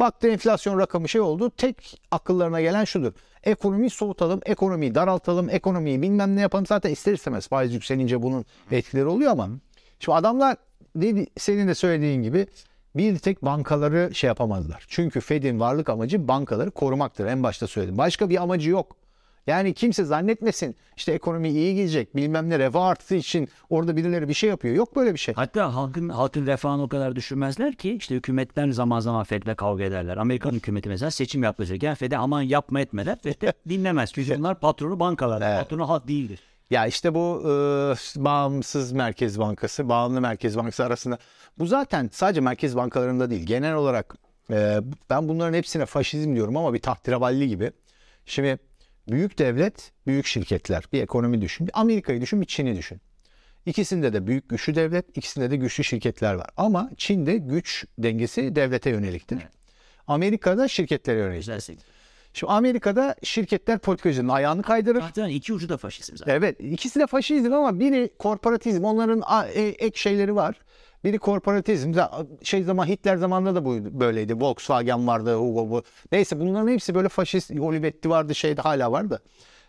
Baktı 0.00 0.28
enflasyon 0.28 0.78
rakamı 0.78 1.08
şey 1.08 1.20
oldu. 1.20 1.50
Tek 1.56 2.00
akıllarına 2.10 2.60
gelen 2.60 2.84
şudur. 2.84 3.12
Ekonomiyi 3.44 3.90
soğutalım, 3.90 4.40
ekonomiyi 4.46 4.94
daraltalım, 4.94 5.50
ekonomiyi 5.50 6.02
bilmem 6.02 6.36
ne 6.36 6.40
yapalım. 6.40 6.66
Zaten 6.66 6.90
ister 6.90 7.12
istemez 7.12 7.48
faiz 7.48 7.74
yükselince 7.74 8.22
bunun 8.22 8.44
etkileri 8.70 9.06
oluyor 9.06 9.32
ama 9.32 9.48
şimdi 9.98 10.18
adamlar 10.18 10.56
dedi, 10.96 11.26
senin 11.38 11.68
de 11.68 11.74
söylediğin 11.74 12.22
gibi 12.22 12.46
bir 12.96 13.18
tek 13.18 13.44
bankaları 13.44 14.14
şey 14.14 14.28
yapamazlar. 14.28 14.84
Çünkü 14.88 15.20
Fed'in 15.20 15.60
varlık 15.60 15.88
amacı 15.88 16.28
bankaları 16.28 16.70
korumaktır. 16.70 17.26
En 17.26 17.42
başta 17.42 17.66
söyledim. 17.66 17.98
Başka 17.98 18.30
bir 18.30 18.42
amacı 18.42 18.70
yok. 18.70 18.96
Yani 19.46 19.74
kimse 19.74 20.04
zannetmesin 20.04 20.76
işte 20.96 21.12
ekonomi 21.12 21.48
iyi 21.48 21.74
gidecek 21.74 22.16
bilmem 22.16 22.50
ne 22.50 22.58
refah 22.58 22.84
arttığı 22.84 23.14
için 23.14 23.48
orada 23.70 23.96
birileri 23.96 24.28
bir 24.28 24.34
şey 24.34 24.50
yapıyor. 24.50 24.74
Yok 24.74 24.96
böyle 24.96 25.14
bir 25.14 25.18
şey. 25.18 25.34
Hatta 25.34 25.74
halkın 25.74 26.08
halkın 26.08 26.46
refahını 26.46 26.82
o 26.82 26.88
kadar 26.88 27.16
düşünmezler 27.16 27.74
ki 27.74 27.94
işte 27.94 28.14
hükümetler 28.14 28.70
zaman 28.70 29.00
zaman 29.00 29.24
Fed'le 29.24 29.54
kavga 29.56 29.84
ederler. 29.84 30.16
Amerikan 30.16 30.52
hükümeti 30.52 30.88
mesela 30.88 31.10
seçim 31.10 31.42
yaklaşırken 31.42 31.94
Fed'e 31.94 32.16
aman 32.16 32.42
yapma 32.42 32.80
etmeler. 32.80 33.18
Fed 33.22 33.42
de 33.42 33.52
dinlemez. 33.68 34.12
Çünkü 34.12 34.38
bunlar 34.38 34.60
patronu 34.60 35.00
bankalar. 35.00 35.42
Evet. 35.42 35.62
Patronu 35.62 35.88
halk 35.88 36.08
değildir. 36.08 36.40
Ya 36.70 36.86
işte 36.86 37.14
bu 37.14 37.42
e, 37.44 37.48
bağımsız 38.24 38.92
Merkez 38.92 39.38
Bankası, 39.38 39.88
bağımlı 39.88 40.20
Merkez 40.20 40.56
Bankası 40.56 40.84
arasında 40.84 41.18
bu 41.58 41.66
zaten 41.66 42.10
sadece 42.12 42.40
merkez 42.40 42.76
bankalarında 42.76 43.30
değil. 43.30 43.46
Genel 43.46 43.74
olarak 43.74 44.16
e, 44.50 44.80
ben 45.10 45.28
bunların 45.28 45.54
hepsine 45.54 45.86
faşizm 45.86 46.34
diyorum 46.34 46.56
ama 46.56 46.74
bir 46.74 46.78
tahterevalli 46.78 47.48
gibi. 47.48 47.72
Şimdi 48.26 48.58
büyük 49.12 49.38
devlet, 49.38 49.92
büyük 50.06 50.26
şirketler, 50.26 50.84
bir 50.92 51.02
ekonomi 51.02 51.40
düşün. 51.40 51.66
Bir 51.66 51.80
Amerika'yı 51.80 52.20
düşün, 52.20 52.40
bir 52.40 52.46
Çin'i 52.46 52.76
düşün. 52.76 53.00
İkisinde 53.66 54.12
de 54.12 54.26
büyük 54.26 54.48
güçlü 54.48 54.74
devlet, 54.74 55.16
ikisinde 55.16 55.50
de 55.50 55.56
güçlü 55.56 55.84
şirketler 55.84 56.34
var. 56.34 56.46
Ama 56.56 56.90
Çin'de 56.96 57.36
güç 57.36 57.84
dengesi 57.98 58.56
devlete 58.56 58.90
yöneliktir. 58.90 59.38
Amerika'da 60.06 60.68
şirketlere 60.68 61.18
yönelik. 61.18 61.40
Güzel 61.40 61.60
sektör. 61.60 61.86
Şimdi 62.34 62.52
Amerika'da 62.52 63.14
şirketler 63.22 63.78
politikacının 63.78 64.28
ayağını 64.28 64.62
kaydırır. 64.62 65.00
Zaten 65.00 65.28
iki 65.28 65.52
ucu 65.52 65.68
da 65.68 65.76
faşizm 65.76 66.16
zaten. 66.16 66.34
Evet 66.34 66.60
ikisi 66.60 67.00
de 67.00 67.06
faşizm 67.06 67.52
ama 67.52 67.80
biri 67.80 68.10
korporatizm 68.18 68.84
onların 68.84 69.22
e- 69.54 69.62
ek 69.62 69.98
şeyleri 69.98 70.34
var. 70.34 70.56
Biri 71.04 71.18
korporatizm 71.18 71.94
şey 72.42 72.62
zaman 72.62 72.86
Hitler 72.86 73.16
zamanında 73.16 73.54
da 73.54 73.64
bu 73.64 74.00
böyleydi. 74.00 74.40
Volkswagen 74.40 75.06
vardı. 75.06 75.34
Hugo 75.34 75.70
bu. 75.70 75.82
Neyse 76.12 76.40
bunların 76.40 76.68
hepsi 76.68 76.94
böyle 76.94 77.08
faşist. 77.08 77.50
Olivetti 77.50 78.10
vardı 78.10 78.34
şeyde 78.34 78.62
hala 78.62 78.92
vardı. 78.92 79.22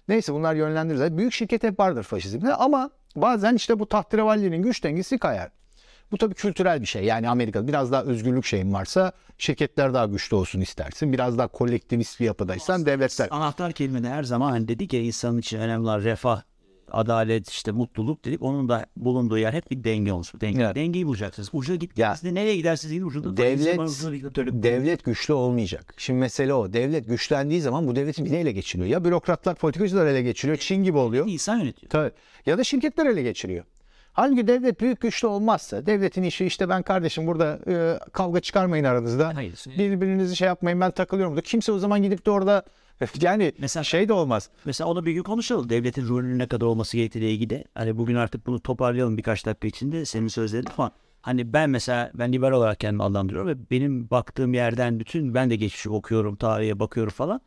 Neyse 0.08 0.34
bunlar 0.34 0.56
yönlendirirler. 0.56 1.17
Büyük 1.17 1.34
şirket 1.34 1.63
hep 1.63 1.80
vardır 1.80 2.04
faşizmde 2.04 2.56
ama 2.56 2.89
bazen 3.15 3.56
işte 3.56 3.80
bu 3.80 3.86
tahtirevallinin 3.86 4.62
güç 4.62 4.84
dengesi 4.84 5.17
kayar. 5.17 5.52
Bu 6.12 6.17
tabii 6.17 6.34
kültürel 6.34 6.82
bir 6.82 6.86
şey. 6.86 7.04
Yani 7.04 7.30
Amerika'da 7.30 7.67
biraz 7.67 7.91
daha 7.91 8.04
özgürlük 8.04 8.46
şeyin 8.46 8.74
varsa 8.74 9.12
şirketler 9.38 9.94
daha 9.94 10.06
güçlü 10.06 10.36
olsun 10.36 10.62
istersin. 10.62 11.13
Biraz 11.13 11.38
daha 11.38 11.48
kolektivist 11.48 12.20
bir 12.20 12.26
yapıdaysan 12.26 12.86
devletler. 12.86 13.28
Anahtar 13.32 13.72
kelime 13.72 14.04
de 14.04 14.10
her 14.10 14.24
zaman 14.24 14.52
hani 14.52 14.67
dedik 14.67 14.94
ya 14.94 15.02
insanın 15.02 15.38
için 15.38 15.60
önemli 15.60 15.84
olan 15.84 16.00
refah, 16.04 16.41
adalet, 16.93 17.49
işte 17.49 17.71
mutluluk 17.71 18.25
dedik. 18.25 18.41
Onun 18.41 18.69
da 18.69 18.86
bulunduğu 18.97 19.38
yer 19.38 19.54
hep 19.54 19.71
bir 19.71 19.84
denge 19.84 20.13
olsun. 20.13 20.41
Denge. 20.41 20.63
Evet. 20.63 20.75
Dengeyi 20.75 21.08
bulacaksınız. 21.08 21.49
Ya. 21.69 21.75
gittiğinizde 21.75 22.34
nereye 22.34 22.56
giderseniz 22.56 22.93
gidin 22.93 23.06
ucunda 23.06 23.38
Devlet-. 23.38 24.63
Devlet 24.63 25.04
güçlü 25.04 25.34
olmayacak. 25.34 25.93
Şimdi 25.97 26.19
mesele 26.19 26.54
o. 26.54 26.73
Devlet 26.73 27.08
güçlendiği 27.08 27.62
zaman 27.62 27.88
bu 27.88 27.95
devleti 27.95 28.25
biri 28.25 28.36
ele 28.36 28.51
geçiriyor. 28.51 28.89
Ya 28.89 29.06
bürokratlar, 29.06 29.56
politikacılar 29.56 30.06
ele 30.06 30.21
geçiriyor. 30.21 30.58
Çin 30.58 30.83
gibi 30.83 30.98
oluyor. 30.98 31.27
insan 31.27 31.58
yönetiyor. 31.58 31.89
Tabii. 31.89 32.12
Ya 32.46 32.58
da 32.58 32.63
şirketler 32.63 33.06
ele 33.06 33.21
geçiriyor. 33.21 33.65
Halbuki 34.13 34.48
devlet 34.48 34.81
büyük 34.81 35.02
güçlü 35.02 35.27
olmazsa, 35.27 35.85
devletin 35.85 36.23
işi 36.23 36.46
işte 36.46 36.69
ben 36.69 36.83
kardeşim 36.83 37.27
burada 37.27 37.60
e, 37.67 38.00
kavga 38.13 38.39
çıkarmayın 38.39 38.83
aranızda. 38.83 39.35
Hayır. 39.35 39.54
Birbirinizi 39.77 40.35
şey 40.35 40.48
yapmayın 40.48 40.81
ben 40.81 40.92
takılıyorum 40.92 41.37
da 41.37 41.42
kimse 41.42 41.71
o 41.71 41.79
zaman 41.79 42.04
gidip 42.04 42.25
de 42.25 42.31
orada 42.31 42.63
yani 43.21 43.52
Mesela- 43.58 43.83
şey 43.83 44.10
de 44.10 44.13
olmaz. 44.13 44.49
Mesela 44.65 44.89
onu 44.89 45.06
bir 45.06 45.12
gün 45.12 45.23
konuşalım. 45.23 45.69
Devletin 45.69 46.08
rolünün 46.08 46.39
ne 46.39 46.47
kadar 46.47 46.65
olması 46.65 46.97
gerektiğiyle 46.97 47.31
ilgili. 47.31 47.63
Hani 47.75 47.97
bugün 47.97 48.15
artık 48.15 48.47
bunu 48.47 48.60
toparlayalım 48.60 49.17
birkaç 49.17 49.45
dakika 49.45 49.67
içinde 49.67 50.06
senin 50.06 50.27
sözlerin 50.27 50.67
ama 50.77 50.91
hani 51.21 51.54
ben 51.54 51.69
mesela 51.69 52.12
ben 52.13 52.33
liberal 52.33 52.58
olarak 52.58 52.79
kendimi 52.79 53.04
adlandırıyorum 53.04 53.49
ve 53.49 53.69
benim 53.71 54.10
baktığım 54.10 54.54
yerden 54.54 54.99
bütün 54.99 55.33
ben 55.33 55.49
de 55.49 55.56
geçmişi 55.56 55.89
okuyorum, 55.89 56.35
tarihe 56.35 56.79
bakıyorum 56.79 57.13
falan. 57.13 57.41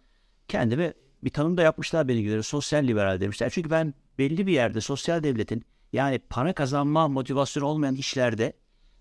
Kendime 0.48 0.94
bir 1.24 1.30
tanım 1.30 1.56
da 1.56 1.62
yapmışlar 1.62 2.08
beni 2.08 2.22
göre. 2.22 2.42
Sosyal 2.42 2.84
liberal 2.84 3.20
demişler. 3.20 3.50
Çünkü 3.50 3.70
ben 3.70 3.94
belli 4.18 4.46
bir 4.46 4.52
yerde 4.52 4.80
sosyal 4.80 5.22
devletin 5.22 5.64
yani 5.92 6.18
para 6.18 6.52
kazanma 6.52 7.08
motivasyonu 7.08 7.66
olmayan 7.66 7.94
işlerde 7.94 8.52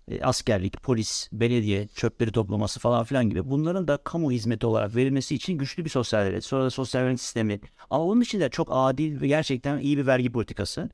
e, 0.08 0.22
askerlik, 0.22 0.82
polis, 0.82 1.28
belediye, 1.32 1.88
çöpleri 1.88 2.32
toplaması 2.32 2.80
falan 2.80 3.04
filan 3.04 3.30
gibi 3.30 3.50
bunların 3.50 3.88
da 3.88 3.96
kamu 3.96 4.32
hizmeti 4.32 4.66
olarak 4.66 4.96
verilmesi 4.96 5.34
için 5.34 5.58
güçlü 5.58 5.84
bir 5.84 5.90
sosyal 5.90 6.26
devlet. 6.26 6.44
Sonra 6.44 6.64
da 6.64 6.70
sosyal 6.70 7.00
güvenlik 7.00 7.20
sistemi. 7.20 7.60
Ama 7.90 8.04
onun 8.04 8.20
için 8.20 8.40
de 8.40 8.48
çok 8.48 8.68
adil 8.70 9.20
ve 9.20 9.26
gerçekten 9.26 9.78
iyi 9.78 9.98
bir 9.98 10.06
vergi 10.06 10.32
politikası. 10.32 10.90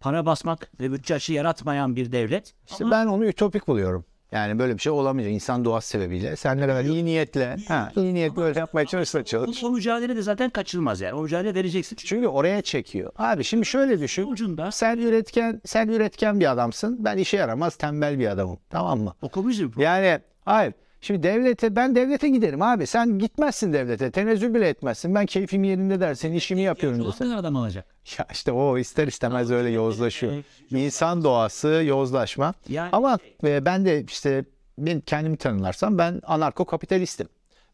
Para 0.00 0.26
basmak 0.26 0.70
ve 0.80 0.92
bütçe 0.92 1.14
açığı 1.14 1.32
yaratmayan 1.32 1.96
bir 1.96 2.12
devlet. 2.12 2.54
İşte 2.70 2.84
Ama 2.84 2.90
ben 2.90 3.06
onu 3.06 3.26
ütopik 3.26 3.68
buluyorum. 3.68 4.04
Yani 4.32 4.58
böyle 4.58 4.74
bir 4.74 4.78
şey 4.78 4.92
olamayacak 4.92 5.34
insan 5.34 5.64
doğası 5.64 5.88
sebebiyle. 5.88 6.36
Sen 6.36 6.56
ne 6.60 6.66
kadar 6.66 6.84
iyi 6.84 7.04
niyetle, 7.04 7.56
ha, 7.68 7.92
iyi 7.96 8.14
niyetle 8.14 8.36
böyle 8.36 8.58
yapmaya 8.58 8.86
çalışsa 8.86 9.18
o, 9.18 9.22
çalış. 9.22 9.64
o 9.64 9.70
mücadele 9.70 10.16
de 10.16 10.22
zaten 10.22 10.50
kaçılmaz 10.50 11.00
yani. 11.00 11.14
O 11.14 11.22
mücadele 11.22 11.54
vereceksin. 11.54 11.96
Çünkü 11.96 12.08
Çünkü 12.08 12.28
oraya 12.28 12.62
çekiyor. 12.62 13.12
Abi 13.16 13.44
şimdi 13.44 13.66
şöyle 13.66 14.00
düşün. 14.00 14.26
ucunda 14.26 14.70
Sen 14.70 14.98
üretken, 14.98 15.60
sen 15.64 15.88
üretken 15.88 16.40
bir 16.40 16.52
adamsın. 16.52 17.04
Ben 17.04 17.18
işe 17.18 17.36
yaramaz 17.36 17.76
tembel 17.76 18.18
bir 18.18 18.26
adamım. 18.26 18.58
Tamam 18.70 19.00
mı? 19.00 19.14
o 19.22 19.28
komünizm 19.28 19.70
Yani 19.76 20.20
hayır. 20.44 20.74
Şimdi 21.06 21.22
devlete 21.22 21.76
ben 21.76 21.94
devlete 21.94 22.28
giderim 22.28 22.62
abi. 22.62 22.86
Sen 22.86 23.18
gitmezsin 23.18 23.72
devlete. 23.72 24.10
Tenezzül 24.10 24.54
bile 24.54 24.68
etmezsin. 24.68 25.14
Ben 25.14 25.26
keyfim 25.26 25.64
yerinde 25.64 26.00
dersin. 26.00 26.32
işimi 26.32 26.62
yapıyorum 26.62 27.04
dersin. 27.04 27.18
kadar 27.24 27.36
adam 27.36 27.56
alacak. 27.56 27.84
Ya 28.18 28.26
işte 28.32 28.52
o 28.52 28.78
ister 28.78 29.06
istemez 29.06 29.50
öyle 29.50 29.70
yozlaşıyor. 29.70 30.32
İnsan 30.70 31.24
doğası 31.24 31.68
yozlaşma. 31.68 32.54
Yani- 32.68 32.88
Ama 32.92 33.18
e, 33.44 33.64
ben 33.64 33.84
de 33.84 34.04
işte 34.04 34.44
ben 34.78 35.00
kendimi 35.00 35.36
tanımlarsam 35.36 35.98
ben 35.98 36.20
anarko 36.24 36.64
kapitalistim. 36.64 37.28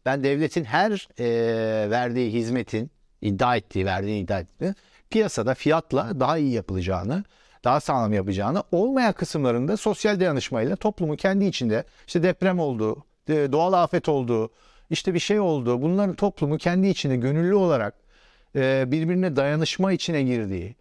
Ben 0.05 0.23
devletin 0.23 0.63
her 0.63 1.07
e, 1.19 1.25
verdiği 1.89 2.33
hizmetin 2.33 2.91
iddia 3.21 3.55
ettiği, 3.55 3.85
verdiği 3.85 4.23
iddia 4.23 4.39
ettiği 4.39 4.73
piyasada 5.09 5.53
fiyatla 5.53 6.19
daha 6.19 6.37
iyi 6.37 6.51
yapılacağını, 6.51 7.23
daha 7.63 7.79
sağlam 7.79 8.13
yapacağını, 8.13 8.63
olmayan 8.71 9.13
kısımlarında 9.13 9.77
sosyal 9.77 10.19
dayanışmayla 10.19 10.75
toplumun 10.75 11.15
kendi 11.15 11.45
içinde 11.45 11.83
işte 12.07 12.23
deprem 12.23 12.59
oldu, 12.59 12.97
e, 12.97 13.12
doğal 13.27 13.73
afet 13.73 14.09
oldu, 14.09 14.51
işte 14.89 15.13
bir 15.13 15.19
şey 15.19 15.39
oldu. 15.39 15.81
Bunların 15.81 16.15
toplumu 16.15 16.57
kendi 16.57 16.87
içinde 16.87 17.15
gönüllü 17.15 17.55
olarak 17.55 17.95
e, 18.55 18.91
birbirine 18.91 19.35
dayanışma 19.35 19.91
içine 19.91 20.23
girdiği, 20.23 20.75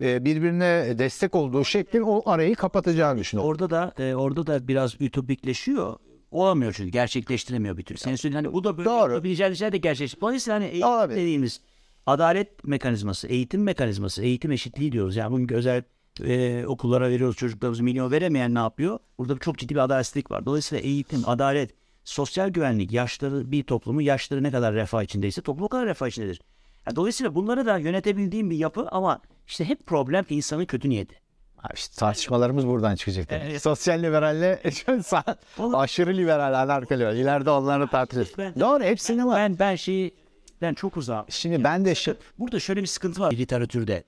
e, 0.00 0.24
birbirine 0.24 0.98
destek 0.98 1.34
olduğu 1.34 1.64
şeklin 1.64 2.02
o 2.02 2.22
arayı 2.30 2.54
kapatacağını 2.54 3.18
düşünüyorum. 3.18 3.50
Orada 3.50 3.70
da 3.70 3.92
e, 3.98 4.14
orada 4.14 4.46
da 4.46 4.68
biraz 4.68 5.00
ütopikleşiyor. 5.00 5.96
Olamıyor 6.30 6.72
çünkü 6.76 6.90
gerçekleştiremiyor 6.90 7.76
bir 7.76 7.82
türlü. 7.82 7.98
Senin 7.98 8.16
söylediğin 8.16 8.44
hani 8.44 8.54
bu 8.54 8.64
da 8.64 8.78
böyle 8.78 8.88
Doğru. 8.88 9.12
yapabileceğin 9.12 9.52
şeyler 9.52 9.72
de 9.72 9.76
gerçekleştir. 9.78 10.20
Dolayısıyla 10.20 10.56
hani 10.60 10.66
eğitim 10.66 10.88
Olabilir. 10.88 11.20
dediğimiz 11.20 11.60
adalet 12.06 12.64
mekanizması, 12.64 13.26
eğitim 13.28 13.62
mekanizması, 13.62 14.22
eğitim 14.22 14.52
eşitliği 14.52 14.92
diyoruz. 14.92 15.16
Yani 15.16 15.32
bugün 15.32 15.54
özel 15.56 15.82
e, 16.24 16.64
okullara 16.66 17.10
veriyoruz 17.10 17.36
çocuklarımızı 17.36 17.82
milyon 17.82 18.10
veremeyen 18.10 18.54
ne 18.54 18.58
yapıyor? 18.58 18.98
Burada 19.18 19.38
çok 19.38 19.58
ciddi 19.58 19.74
bir 19.74 19.80
adaletsizlik 19.80 20.30
var. 20.30 20.46
Dolayısıyla 20.46 20.84
eğitim, 20.84 21.22
adalet, 21.26 21.70
sosyal 22.08 22.48
güvenlik, 22.48 22.92
yaşları 22.92 23.52
bir 23.52 23.62
toplumun 23.62 24.00
yaşları 24.00 24.42
ne 24.42 24.50
kadar 24.50 24.74
refah 24.74 25.02
içindeyse 25.02 25.42
toplum 25.42 25.64
o 25.64 25.68
kadar 25.68 25.86
refah 25.86 26.08
içindedir. 26.08 26.40
Yani 26.86 26.96
dolayısıyla 26.96 27.34
bunları 27.34 27.66
da 27.66 27.78
yönetebildiğim 27.78 28.50
bir 28.50 28.56
yapı 28.56 28.88
ama 28.90 29.20
işte 29.46 29.64
hep 29.64 29.86
problem 29.86 30.24
insanın 30.28 30.64
kötü 30.64 30.90
niyeti. 30.90 31.14
Abi 31.58 31.72
işte 31.74 31.96
tartışmalarımız 31.98 32.66
buradan 32.66 32.94
çıkacak. 32.94 33.26
Evet. 33.30 33.62
Sosyal 33.62 34.02
liberalle 34.02 34.62
aşırı 35.74 36.16
liberal, 36.16 36.62
anarko 36.62 36.94
liberal. 36.94 37.16
İleride 37.16 37.50
onları 37.50 37.88
tartışırız. 37.88 38.32
Ben- 38.38 38.60
Doğru 38.60 38.84
hepsini 38.84 39.26
var. 39.26 39.36
Ben 39.36 39.58
ben 39.58 39.76
şeyden 39.76 40.74
çok 40.76 40.96
uzağım. 40.96 41.26
Şimdi 41.28 41.64
ben 41.64 41.84
de 41.84 41.94
şu, 41.94 42.16
Burada 42.38 42.60
şöyle 42.60 42.82
bir 42.82 42.86
sıkıntı 42.86 43.20
var 43.20 43.32
literatürde. 43.32 44.04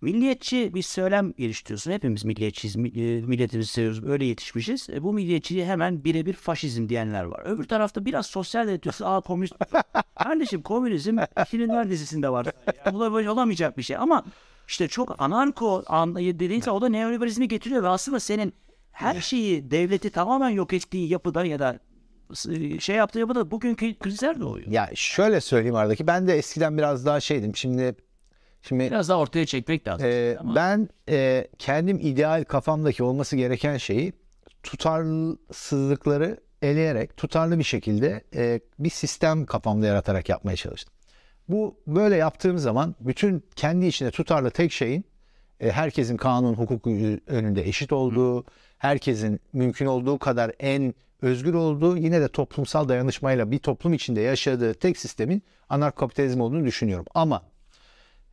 Milliyetçi 0.00 0.74
bir 0.74 0.82
söylem 0.82 1.32
geliştiriyorsun. 1.32 1.90
Hepimiz 1.92 2.24
milliyetçiyiz. 2.24 2.76
mi- 2.76 2.88
e, 2.88 3.20
Milletimizi 3.20 3.72
seviyoruz. 3.72 4.04
Öyle 4.04 4.24
yetişmişiz. 4.24 4.90
E, 4.90 5.02
bu 5.02 5.12
milliyetçiliği 5.12 5.66
hemen 5.66 6.04
birebir 6.04 6.32
faşizm 6.32 6.88
diyenler 6.88 7.24
var. 7.24 7.42
Öbür 7.44 7.64
tarafta 7.64 8.04
biraz 8.04 8.26
sosyal 8.26 8.82
diyorsun. 8.82 9.04
Aa 9.04 9.20
komünist. 9.20 9.54
Kardeşim 10.22 10.62
komünizm 10.62 11.18
filmler 11.48 11.90
dizisinde 11.90 12.28
var. 12.28 12.46
Ola- 12.92 13.30
olamayacak 13.32 13.78
bir 13.78 13.82
şey. 13.82 13.96
Ama 13.96 14.24
işte 14.68 14.88
çok 14.88 15.22
anarko 15.22 15.82
dediğinse 16.18 16.70
o 16.70 16.80
da 16.82 16.88
neoliberalizmi 16.88 17.48
getiriyor 17.48 17.82
ve 17.82 17.88
aslında 17.88 18.20
senin 18.20 18.52
her 18.92 19.20
şeyi 19.20 19.70
devleti 19.70 20.10
tamamen 20.10 20.50
yok 20.50 20.72
ettiği 20.72 21.08
yapıda 21.08 21.44
ya 21.44 21.58
da 21.58 21.78
s- 22.34 22.80
şey 22.80 22.96
yaptığı 22.96 23.18
yapıda 23.18 23.50
bugünkü 23.50 23.94
krizler 23.98 24.40
doğuyor. 24.40 24.66
ya 24.68 24.90
şöyle 24.94 25.40
söyleyeyim 25.40 25.74
aradaki. 25.76 26.06
Ben 26.06 26.26
de 26.28 26.34
eskiden 26.38 26.78
biraz 26.78 27.06
daha 27.06 27.20
şeydim. 27.20 27.56
Şimdi 27.56 27.94
şimdi 28.62 28.84
Biraz 28.84 29.08
daha 29.08 29.18
ortaya 29.18 29.46
çekmek 29.46 29.88
lazım. 29.88 30.06
Ee, 30.10 30.36
Ama- 30.40 30.54
ben 30.54 30.88
e, 31.08 31.48
kendim 31.58 31.98
ideal 32.02 32.44
kafamdaki 32.44 33.02
olması 33.02 33.36
gereken 33.36 33.76
şeyi 33.76 34.12
tutarsızlıkları 34.62 36.40
eleyerek 36.62 37.16
tutarlı 37.16 37.58
bir 37.58 37.64
şekilde 37.64 38.24
e, 38.34 38.60
bir 38.78 38.90
sistem 38.90 39.46
kafamda 39.46 39.86
yaratarak 39.86 40.28
yapmaya 40.28 40.56
çalıştım. 40.56 40.94
Bu 41.48 41.80
böyle 41.86 42.16
yaptığım 42.16 42.58
zaman 42.58 42.94
bütün 43.00 43.44
kendi 43.56 43.86
içinde 43.86 44.10
tutarlı 44.10 44.50
tek 44.50 44.72
şeyin 44.72 45.04
e, 45.60 45.70
herkesin 45.70 46.16
kanun 46.16 46.54
hukuk 46.54 46.86
önünde 47.26 47.68
eşit 47.68 47.92
olduğu, 47.92 48.44
herkesin 48.78 49.40
mümkün 49.52 49.86
olduğu 49.86 50.18
kadar 50.18 50.52
en 50.60 50.94
özgür 51.22 51.54
olduğu, 51.54 51.96
yine 51.96 52.20
de 52.20 52.28
toplumsal 52.28 52.88
dayanışmayla 52.88 53.50
bir 53.50 53.58
toplum 53.58 53.94
içinde 53.94 54.20
yaşadığı 54.20 54.74
tek 54.74 54.98
sistemin 54.98 55.42
anarkokapitalizm 55.68 56.40
olduğunu 56.40 56.64
düşünüyorum. 56.64 57.06
Ama 57.14 57.42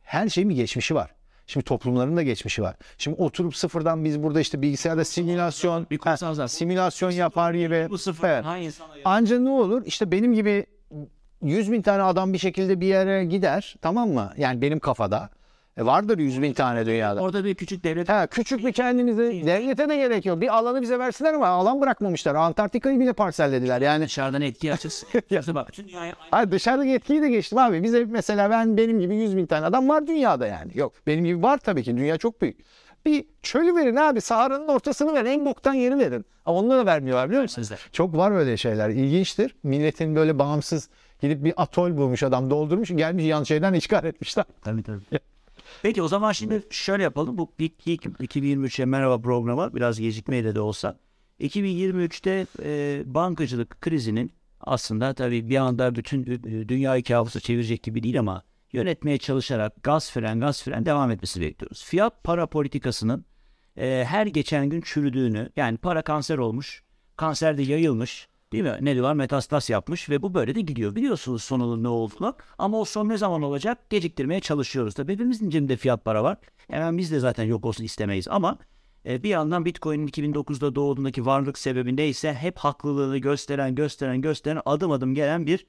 her 0.04 0.28
şeyin 0.28 0.50
bir 0.50 0.54
geçmişi 0.54 0.94
var. 0.94 1.10
Şimdi 1.46 1.64
toplumların 1.64 2.16
da 2.16 2.22
geçmişi 2.22 2.62
var. 2.62 2.76
Şimdi 2.98 3.22
oturup 3.22 3.56
sıfırdan 3.56 4.04
biz 4.04 4.22
burada 4.22 4.40
işte 4.40 4.62
bilgisayarda 4.62 5.04
simülasyon, 5.04 5.86
bir 5.90 6.00
zaten. 6.16 6.46
simülasyon 6.46 7.10
yapar 7.10 7.54
gibi. 7.54 7.86
Bu 7.90 7.98
sıfır. 7.98 8.28
Evet. 8.28 8.44
Hangi? 8.44 8.70
Anca 9.04 9.38
ne 9.38 9.50
olur? 9.50 9.82
İşte 9.86 10.10
benim 10.10 10.34
gibi 10.34 10.66
100 11.42 11.72
bin 11.72 11.82
tane 11.82 12.02
adam 12.02 12.32
bir 12.32 12.38
şekilde 12.38 12.80
bir 12.80 12.86
yere 12.86 13.24
gider. 13.24 13.76
Tamam 13.82 14.10
mı? 14.10 14.32
Yani 14.36 14.62
benim 14.62 14.78
kafada. 14.78 15.30
E 15.76 15.86
vardır 15.86 16.18
100 16.18 16.42
bin 16.42 16.52
tane 16.52 16.86
dünyada. 16.86 17.20
Orada 17.20 17.44
bir 17.44 17.54
küçük 17.54 17.84
devlet 17.84 18.08
Ha, 18.08 18.26
küçük 18.26 18.64
bir 18.64 18.72
kendinizi 18.72 19.42
devlete 19.46 19.88
de 19.88 19.96
gerek 19.96 20.26
yok. 20.26 20.40
Bir 20.40 20.56
alanı 20.56 20.82
bize 20.82 20.98
versinler 20.98 21.34
ama 21.34 21.46
alan 21.46 21.80
bırakmamışlar. 21.80 22.34
Antarktika'yı 22.34 23.00
bile 23.00 23.12
parsellediler. 23.12 23.80
Yani 23.80 24.04
dışarıdan 24.04 24.42
etki. 24.42 24.72
İşte 25.30 25.54
bak 25.54 25.68
Hayır 26.30 26.50
dışarıdaki 26.50 26.88
yetkiyi 26.88 27.22
de 27.22 27.28
geçtim 27.28 27.58
abi. 27.58 27.82
Bize 27.82 28.04
mesela 28.04 28.50
ben 28.50 28.76
benim 28.76 29.00
gibi 29.00 29.16
100 29.16 29.36
bin 29.36 29.46
tane 29.46 29.66
adam 29.66 29.88
var 29.88 30.06
dünyada 30.06 30.46
yani. 30.46 30.70
Yok 30.74 30.92
benim 31.06 31.24
gibi 31.24 31.42
var 31.42 31.58
tabii 31.58 31.82
ki. 31.82 31.96
Dünya 31.96 32.18
çok 32.18 32.40
büyük. 32.42 32.56
Bir 33.06 33.24
çölü 33.42 33.76
verin 33.76 33.96
abi. 33.96 34.20
Sahara'nın 34.20 34.68
ortasını 34.68 35.14
verin. 35.14 35.26
En 35.26 35.44
boktan 35.44 35.74
yeri 35.74 35.98
verin. 35.98 36.24
Ama 36.46 36.58
onu 36.58 36.70
da 36.70 36.86
vermiyorlar 36.86 37.28
biliyor 37.28 37.42
musunuz? 37.42 37.70
Çok 37.92 38.16
var 38.16 38.30
öyle 38.30 38.56
şeyler. 38.56 38.90
İlginçtir. 38.90 39.56
Milletin 39.62 40.16
böyle 40.16 40.38
bağımsız 40.38 40.88
gidip 41.20 41.44
bir 41.44 41.52
atol 41.56 41.96
bulmuş 41.96 42.22
adam 42.22 42.50
doldurmuş. 42.50 42.90
Gelmiş 42.90 43.24
yan 43.24 43.42
şeyden 43.42 43.72
işgal 43.74 44.04
etmişler. 44.04 44.44
Tabii 44.62 44.82
tabii. 44.82 45.00
Peki 45.82 46.02
o 46.02 46.08
zaman 46.08 46.32
şimdi 46.32 46.62
şöyle 46.70 47.02
yapalım. 47.02 47.38
Bu 47.38 47.52
ilk, 47.58 47.86
ilk 47.86 48.04
2023'e 48.04 48.84
merhaba 48.84 49.20
programa 49.20 49.74
biraz 49.74 50.00
gecikmeyle 50.00 50.54
de 50.54 50.60
olsa. 50.60 50.98
2023'te 51.40 52.46
e, 52.62 53.02
bankacılık 53.06 53.80
krizinin 53.80 54.32
aslında 54.60 55.14
tabii 55.14 55.48
bir 55.48 55.56
anda 55.56 55.94
bütün 55.94 56.22
e, 56.22 56.68
dünyayı 56.68 57.02
kabusa 57.04 57.40
çevirecek 57.40 57.82
gibi 57.82 58.02
değil 58.02 58.18
ama 58.18 58.42
yönetmeye 58.72 59.18
çalışarak 59.18 59.82
gaz 59.82 60.10
fren 60.10 60.40
gaz 60.40 60.62
fren 60.62 60.86
devam 60.86 61.10
etmesi 61.10 61.40
bekliyoruz. 61.40 61.84
Fiyat 61.84 62.24
para 62.24 62.46
politikasının 62.46 63.24
e, 63.76 64.04
her 64.08 64.26
geçen 64.26 64.66
gün 64.70 64.80
çürüdüğünü 64.80 65.50
yani 65.56 65.78
para 65.78 66.02
kanser 66.02 66.38
olmuş, 66.38 66.82
kanser 67.16 67.58
de 67.58 67.62
yayılmış 67.62 68.28
değil 68.54 68.64
mi? 68.64 68.78
Ne 68.80 68.94
diyorlar 68.94 69.14
metastas 69.14 69.70
yapmış 69.70 70.10
ve 70.10 70.22
bu 70.22 70.34
böyle 70.34 70.54
de 70.54 70.60
gidiyor. 70.60 70.94
Biliyorsunuz 70.94 71.44
sonunun 71.44 71.82
ne 71.82 71.88
olduğunu 71.88 72.36
ama 72.58 72.80
o 72.80 72.84
son 72.84 73.08
ne 73.08 73.18
zaman 73.18 73.42
olacak 73.42 73.90
geciktirmeye 73.90 74.40
çalışıyoruz. 74.40 74.94
Tabii 74.94 75.12
hepimizin 75.12 75.50
cebinde 75.50 75.76
fiyat 75.76 76.04
para 76.04 76.24
var. 76.24 76.38
Hemen 76.70 76.98
biz 76.98 77.12
de 77.12 77.20
zaten 77.20 77.44
yok 77.44 77.64
olsun 77.64 77.84
istemeyiz 77.84 78.28
ama 78.28 78.58
e, 79.06 79.22
bir 79.22 79.28
yandan 79.28 79.64
Bitcoin'in 79.64 80.08
2009'da 80.08 80.74
doğduğundaki 80.74 81.26
varlık 81.26 81.58
sebebi 81.58 81.96
neyse 81.96 82.34
hep 82.34 82.58
haklılığını 82.58 83.18
gösteren 83.18 83.74
gösteren 83.74 84.20
gösteren 84.20 84.62
adım 84.64 84.90
adım 84.90 85.14
gelen 85.14 85.46
bir 85.46 85.66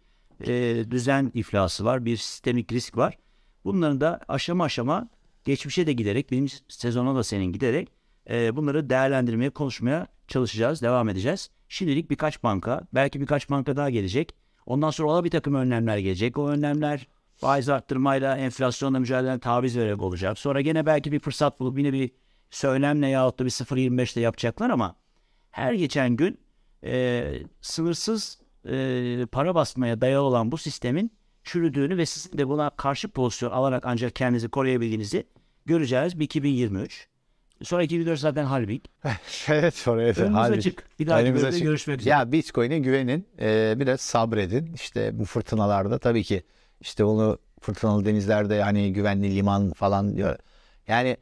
e, 0.48 0.86
düzen 0.92 1.32
iflası 1.34 1.86
var. 1.86 2.06
Bir 2.06 2.18
sistemik 2.18 2.72
risk 2.72 2.98
var. 2.98 3.18
Bunların 3.66 4.02
da 4.02 4.20
aşama 4.28 4.64
aşama 4.64 5.10
geçmişe 5.44 5.88
de 5.88 5.94
giderek 5.94 6.32
benim 6.32 6.48
sezona 6.68 7.16
da 7.16 7.24
senin 7.24 7.46
giderek 7.46 7.90
e, 8.30 8.56
bunları 8.56 8.90
değerlendirmeye, 8.90 9.50
konuşmaya 9.50 10.08
çalışacağız, 10.28 10.82
devam 10.82 11.10
edeceğiz. 11.10 11.50
Şimdilik 11.76 12.10
birkaç 12.10 12.44
banka, 12.44 12.82
belki 12.94 13.22
birkaç 13.22 13.50
banka 13.50 13.76
daha 13.76 13.90
gelecek. 13.90 14.36
Ondan 14.66 14.90
sonra 14.90 15.10
ona 15.10 15.24
bir 15.24 15.30
takım 15.30 15.56
önlemler 15.56 15.98
gelecek. 15.98 16.38
O 16.38 16.50
önlemler 16.50 17.08
faiz 17.36 17.70
arttırmayla 17.70 18.38
enflasyonla 18.38 19.00
mücadeleden 19.00 19.40
taviz 19.40 19.78
vererek 19.78 20.02
olacak. 20.02 20.40
Sonra 20.40 20.62
gene 20.62 20.86
belki 20.86 21.12
bir 21.12 21.20
fırsat 21.20 21.60
bulup 21.60 21.78
yine 21.78 21.94
bir 21.94 22.12
söylemle 22.50 23.08
yahut 23.08 23.40
da 23.40 23.46
bir 23.46 23.50
0.25'te 23.50 24.22
yapacaklar 24.22 24.70
ama 24.70 24.96
her 25.52 25.74
geçen 25.74 26.16
gün 26.16 26.40
e, 26.84 27.34
sınırsız 27.62 28.40
e, 28.66 29.26
para 29.32 29.56
basmaya 29.56 30.02
dayalı 30.02 30.26
olan 30.26 30.52
bu 30.52 30.58
sistemin 30.58 31.12
çürüdüğünü 31.44 31.98
ve 31.98 32.06
sizin 32.06 32.38
de 32.38 32.48
buna 32.48 32.70
karşı 32.70 33.08
pozisyon 33.08 33.52
alarak 33.52 33.84
ancak 33.86 34.16
kendinizi 34.16 34.50
koruyabildiğinizi 34.50 35.28
göreceğiz. 35.66 36.20
Bir 36.20 36.26
2023. 36.26 37.15
Sonra 37.64 37.84
2024 37.84 38.20
zaten 38.20 38.46
halbik. 38.46 38.92
evet 39.48 39.88
oraya 39.88 40.16
da 40.16 40.22
Önümüz 40.22 40.38
halbuki- 40.38 40.58
açık. 40.58 41.00
Bir 41.00 41.08
dahaki 41.08 41.34
bölümde 41.34 41.48
açık. 41.48 41.64
görüşmek 41.64 42.00
üzere. 42.00 42.14
Ya 42.14 42.32
Bitcoin'e 42.32 42.80
güvenin. 42.80 43.28
Ee, 43.40 43.74
biraz 43.78 44.02
sabredin. 44.02 44.74
İşte 44.74 45.20
bu 45.20 45.26
fırtınalarda 45.26 46.00
tabii 46.00 46.24
ki 46.24 46.44
işte 46.82 47.04
onu 47.04 47.38
fırtınalı 47.62 48.06
denizlerde 48.06 48.56
yani 48.56 48.94
güvenli 48.94 49.36
liman 49.36 49.72
falan 49.74 50.18
diyor. 50.18 50.38
Yani 50.88 51.18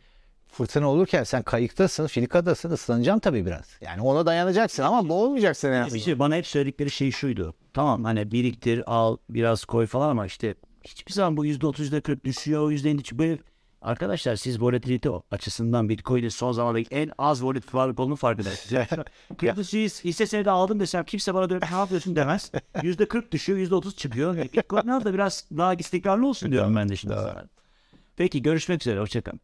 fırtına 0.47 0.89
olurken 0.89 1.23
sen 1.23 1.43
kayıktasın, 1.43 2.07
filikadasın, 2.07 2.69
ıslanacaksın 2.71 3.19
tabii 3.19 3.45
biraz. 3.45 3.65
Yani 3.81 4.01
ona 4.01 4.25
dayanacaksın 4.25 4.83
ama 4.83 5.09
boğulmayacaksın 5.09 5.67
en 5.67 5.81
azından. 5.81 5.97
İşte 5.97 6.19
bana 6.19 6.35
hep 6.35 6.47
söyledikleri 6.47 6.91
şey 6.91 7.11
şuydu. 7.11 7.53
Tamam 7.73 8.03
hani 8.03 8.31
biriktir, 8.31 8.83
al, 8.85 9.17
biraz 9.29 9.65
koy 9.65 9.85
falan 9.85 10.09
ama 10.09 10.25
işte 10.25 10.55
hiçbir 10.83 11.13
zaman 11.13 11.37
bu 11.37 11.45
yüzde 11.45 11.67
otuz, 11.67 11.85
yüzde 11.85 12.01
kırk 12.01 12.25
düşüyor, 12.25 12.71
yüzde 12.71 12.91
elli 12.91 13.03
çıkıyor. 13.03 13.29
Böyle 13.29 13.41
Arkadaşlar 13.83 14.35
siz 14.35 14.61
volatilite 14.61 15.09
açısından 15.31 15.89
Bitcoin'in 15.89 16.29
son 16.29 16.51
zamandaki 16.51 16.95
en 16.95 17.11
az 17.17 17.43
volatil 17.43 17.77
varlık 17.77 17.99
olduğunu 17.99 18.15
farkındayız. 18.15 18.69
Kırmızı 19.37 19.77
hisse 19.77 20.25
senedi 20.25 20.49
aldım 20.49 20.79
desem 20.79 21.03
kimse 21.03 21.33
bana 21.33 21.49
dönüp 21.49 21.71
ne 21.71 21.77
yapıyorsun 21.77 22.15
demez. 22.15 22.51
Yüzde 22.83 23.07
kırk 23.07 23.31
düşüyor, 23.31 23.59
yüzde 23.59 23.75
otuz 23.75 23.95
çıkıyor. 23.95 24.37
Bitcoin 24.37 24.87
da 24.87 25.13
biraz 25.13 25.45
daha 25.57 25.73
istikrarlı 25.73 26.27
olsun 26.27 26.51
diyorum 26.51 26.75
ben 26.75 26.89
de 26.89 26.95
şimdi. 26.95 27.15
Peki 28.15 28.41
görüşmek 28.41 28.81
üzere, 28.81 28.99
hoşçakalın. 28.99 29.39